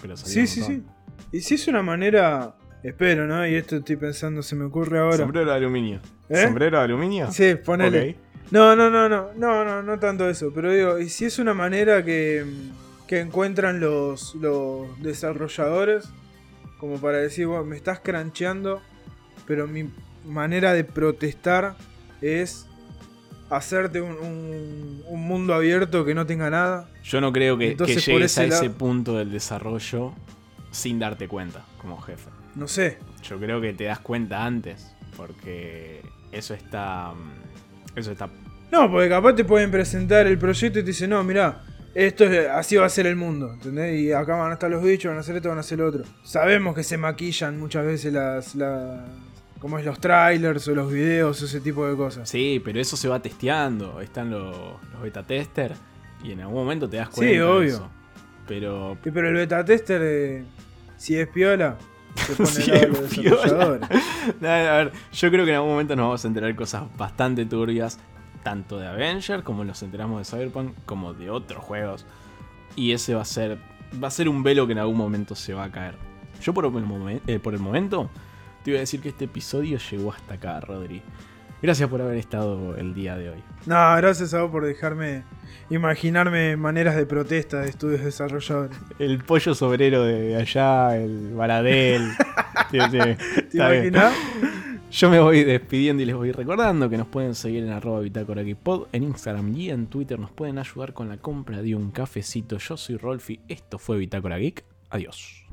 pero 0.00 0.16
sí, 0.16 0.46
sí, 0.46 0.62
sí. 0.62 0.82
Y 1.30 1.40
si 1.42 1.54
es 1.54 1.68
una 1.68 1.82
manera. 1.82 2.56
Espero, 2.82 3.26
¿no? 3.28 3.46
Y 3.46 3.54
esto 3.54 3.76
estoy 3.76 3.94
pensando, 3.96 4.42
se 4.42 4.56
me 4.56 4.64
ocurre 4.64 4.98
ahora. 4.98 5.16
Sombrero 5.18 5.50
de 5.50 5.56
aluminio. 5.56 6.00
¿Eh? 6.28 6.42
¿Sombrero 6.44 6.78
de 6.78 6.82
aluminio? 6.84 7.30
Sí, 7.30 7.54
ponele. 7.64 8.10
Ok. 8.10 8.16
No, 8.50 8.74
no, 8.74 8.90
no, 8.90 9.08
no, 9.08 9.30
no, 9.36 9.64
no, 9.64 9.82
no 9.82 9.98
tanto 10.00 10.28
eso, 10.28 10.50
pero 10.52 10.72
digo, 10.72 10.98
y 10.98 11.08
si 11.08 11.26
es 11.26 11.38
una 11.38 11.54
manera 11.54 12.04
que, 12.04 12.44
que 13.06 13.20
encuentran 13.20 13.78
los, 13.78 14.34
los 14.34 15.00
desarrolladores, 15.00 16.08
como 16.82 16.98
para 17.00 17.18
decir, 17.18 17.46
bueno, 17.46 17.62
me 17.62 17.76
estás 17.76 18.00
crancheando, 18.00 18.82
pero 19.46 19.68
mi 19.68 19.88
manera 20.26 20.72
de 20.72 20.82
protestar 20.82 21.76
es 22.20 22.66
hacerte 23.50 24.00
un, 24.00 24.16
un- 24.16 25.02
un 25.06 25.20
mundo 25.22 25.54
abierto 25.54 26.04
que 26.04 26.12
no 26.12 26.26
tenga 26.26 26.50
nada. 26.50 26.88
Yo 27.04 27.20
no 27.20 27.32
creo 27.32 27.56
que, 27.56 27.70
Entonces, 27.70 28.04
llegues 28.04 28.36
a 28.36 28.44
ese 28.46 28.64
lado- 28.64 28.74
punto 28.76 29.16
del 29.16 29.30
desarrollo 29.30 30.12
sin 30.72 30.98
darte 30.98 31.28
cuenta 31.28 31.64
como 31.80 32.00
jefe. 32.00 32.30
No 32.56 32.66
sé. 32.66 32.98
Yo 33.22 33.38
creo 33.38 33.60
que 33.60 33.72
te 33.74 33.84
das 33.84 34.00
cuenta 34.00 34.44
antes, 34.44 34.92
porque 35.16 36.02
eso 36.32 36.52
está. 36.52 37.12
mm, 37.14 37.98
Eso 37.98 38.10
está. 38.10 38.28
No, 38.72 38.90
porque 38.90 39.08
capaz 39.08 39.34
te 39.36 39.44
pueden 39.44 39.70
presentar 39.70 40.26
el 40.26 40.36
proyecto 40.36 40.80
y 40.80 40.82
te 40.82 40.88
dicen, 40.88 41.10
no, 41.10 41.22
mirá, 41.22 41.62
esto 41.94 42.24
es, 42.24 42.48
así 42.48 42.76
va 42.76 42.86
a 42.86 42.88
ser 42.88 43.06
el 43.06 43.16
mundo, 43.16 43.52
¿entendés? 43.52 44.00
Y 44.00 44.12
acá 44.12 44.36
van 44.36 44.50
a 44.50 44.54
estar 44.54 44.70
los 44.70 44.82
bichos, 44.82 45.10
van 45.10 45.18
a 45.18 45.20
hacer 45.20 45.36
esto, 45.36 45.48
van 45.48 45.58
a 45.58 45.60
hacer 45.60 45.78
lo 45.78 45.86
otro. 45.86 46.04
Sabemos 46.22 46.74
que 46.74 46.82
se 46.82 46.96
maquillan 46.96 47.58
muchas 47.58 47.84
veces 47.84 48.12
las, 48.12 48.54
las 48.54 49.00
como 49.58 49.78
es 49.78 49.84
los 49.84 50.00
trailers 50.00 50.66
o 50.68 50.74
los 50.74 50.90
videos, 50.92 51.40
ese 51.42 51.60
tipo 51.60 51.86
de 51.86 51.96
cosas. 51.96 52.28
Sí, 52.28 52.60
pero 52.64 52.80
eso 52.80 52.96
se 52.96 53.08
va 53.08 53.20
testeando. 53.20 54.00
Están 54.00 54.30
los, 54.30 54.56
los 54.92 55.02
beta 55.02 55.22
tester 55.24 55.72
y 56.24 56.32
en 56.32 56.40
algún 56.40 56.56
momento 56.56 56.88
te 56.88 56.96
das 56.96 57.08
cuenta. 57.10 57.30
Sí, 57.32 57.36
de 57.38 57.42
obvio. 57.44 57.68
eso. 57.68 57.90
Pero. 58.48 58.96
Sí, 59.04 59.10
pero 59.12 59.28
el 59.28 59.34
beta 59.34 59.64
tester, 59.64 60.00
eh, 60.02 60.44
si 60.96 61.16
es 61.16 61.28
piola, 61.28 61.76
se 62.16 62.32
pone 62.36 62.48
Si 62.48 62.70
de 62.70 62.76
es 62.78 62.86
piola. 63.14 63.36
desarrolladores. 63.42 63.88
A 64.42 64.76
ver, 64.76 64.92
yo 65.12 65.30
creo 65.30 65.44
que 65.44 65.50
en 65.50 65.56
algún 65.56 65.70
momento 65.70 65.94
nos 65.94 66.04
vamos 66.06 66.24
a 66.24 66.28
enterar 66.28 66.50
de 66.50 66.56
cosas 66.56 66.82
bastante 66.96 67.44
turbias, 67.46 67.98
tanto 68.42 68.78
de 68.78 68.86
Avenger 68.86 69.42
como 69.42 69.64
nos 69.64 69.82
enteramos 69.82 70.18
de 70.18 70.24
Cyberpunk, 70.24 70.72
como 70.86 71.14
de 71.14 71.30
otros 71.30 71.62
juegos. 71.62 72.06
Y 72.76 72.92
ese 72.92 73.14
va 73.14 73.22
a 73.22 73.26
ser 73.26 73.58
va 74.02 74.08
a 74.08 74.10
ser 74.10 74.28
un 74.28 74.42
velo 74.42 74.66
que 74.66 74.72
en 74.72 74.78
algún 74.78 74.96
momento 74.96 75.34
se 75.34 75.52
va 75.54 75.64
a 75.64 75.70
caer. 75.70 75.94
Yo 76.42 76.54
por 76.54 76.64
el, 76.64 76.72
momen- 76.72 77.20
eh, 77.26 77.38
por 77.38 77.54
el 77.54 77.60
momento 77.60 78.10
te 78.64 78.70
voy 78.70 78.78
a 78.78 78.80
decir 78.80 79.00
que 79.00 79.10
este 79.10 79.24
episodio 79.26 79.78
llegó 79.90 80.12
hasta 80.12 80.34
acá, 80.34 80.60
Rodri. 80.60 81.02
Gracias 81.60 81.88
por 81.88 82.00
haber 82.00 82.16
estado 82.18 82.76
el 82.76 82.92
día 82.94 83.16
de 83.16 83.30
hoy. 83.30 83.42
No, 83.66 83.76
gracias 83.96 84.34
a 84.34 84.42
vos 84.42 84.50
por 84.50 84.64
dejarme 84.64 85.22
imaginarme 85.70 86.56
maneras 86.56 86.96
de 86.96 87.06
protesta 87.06 87.60
de 87.60 87.68
estudios 87.68 88.02
desarrolladores. 88.02 88.76
El 88.98 89.18
pollo 89.22 89.54
sobrero 89.54 90.02
de 90.04 90.36
allá, 90.36 90.96
el 90.96 91.34
baradel. 91.34 92.10
Sí, 92.70 92.78
sí, 92.90 92.98
¿Te 93.50 93.56
imaginás? 93.58 94.12
Yo 94.92 95.08
me 95.08 95.20
voy 95.20 95.42
despidiendo 95.42 96.02
y 96.02 96.06
les 96.06 96.14
voy 96.14 96.32
recordando 96.32 96.90
que 96.90 96.98
nos 96.98 97.06
pueden 97.06 97.34
seguir 97.34 97.64
en 97.64 97.70
arroba 97.70 98.00
bitácora 98.00 98.42
en 98.42 99.02
Instagram 99.02 99.56
y 99.56 99.70
en 99.70 99.86
Twitter 99.86 100.18
nos 100.18 100.30
pueden 100.30 100.58
ayudar 100.58 100.92
con 100.92 101.08
la 101.08 101.16
compra 101.16 101.62
de 101.62 101.74
un 101.74 101.90
cafecito. 101.92 102.58
Yo 102.58 102.76
soy 102.76 102.98
Rolfi, 102.98 103.40
esto 103.48 103.78
fue 103.78 103.96
Bitácora 103.96 104.36
Geek. 104.36 104.62
Adiós. 104.90 105.46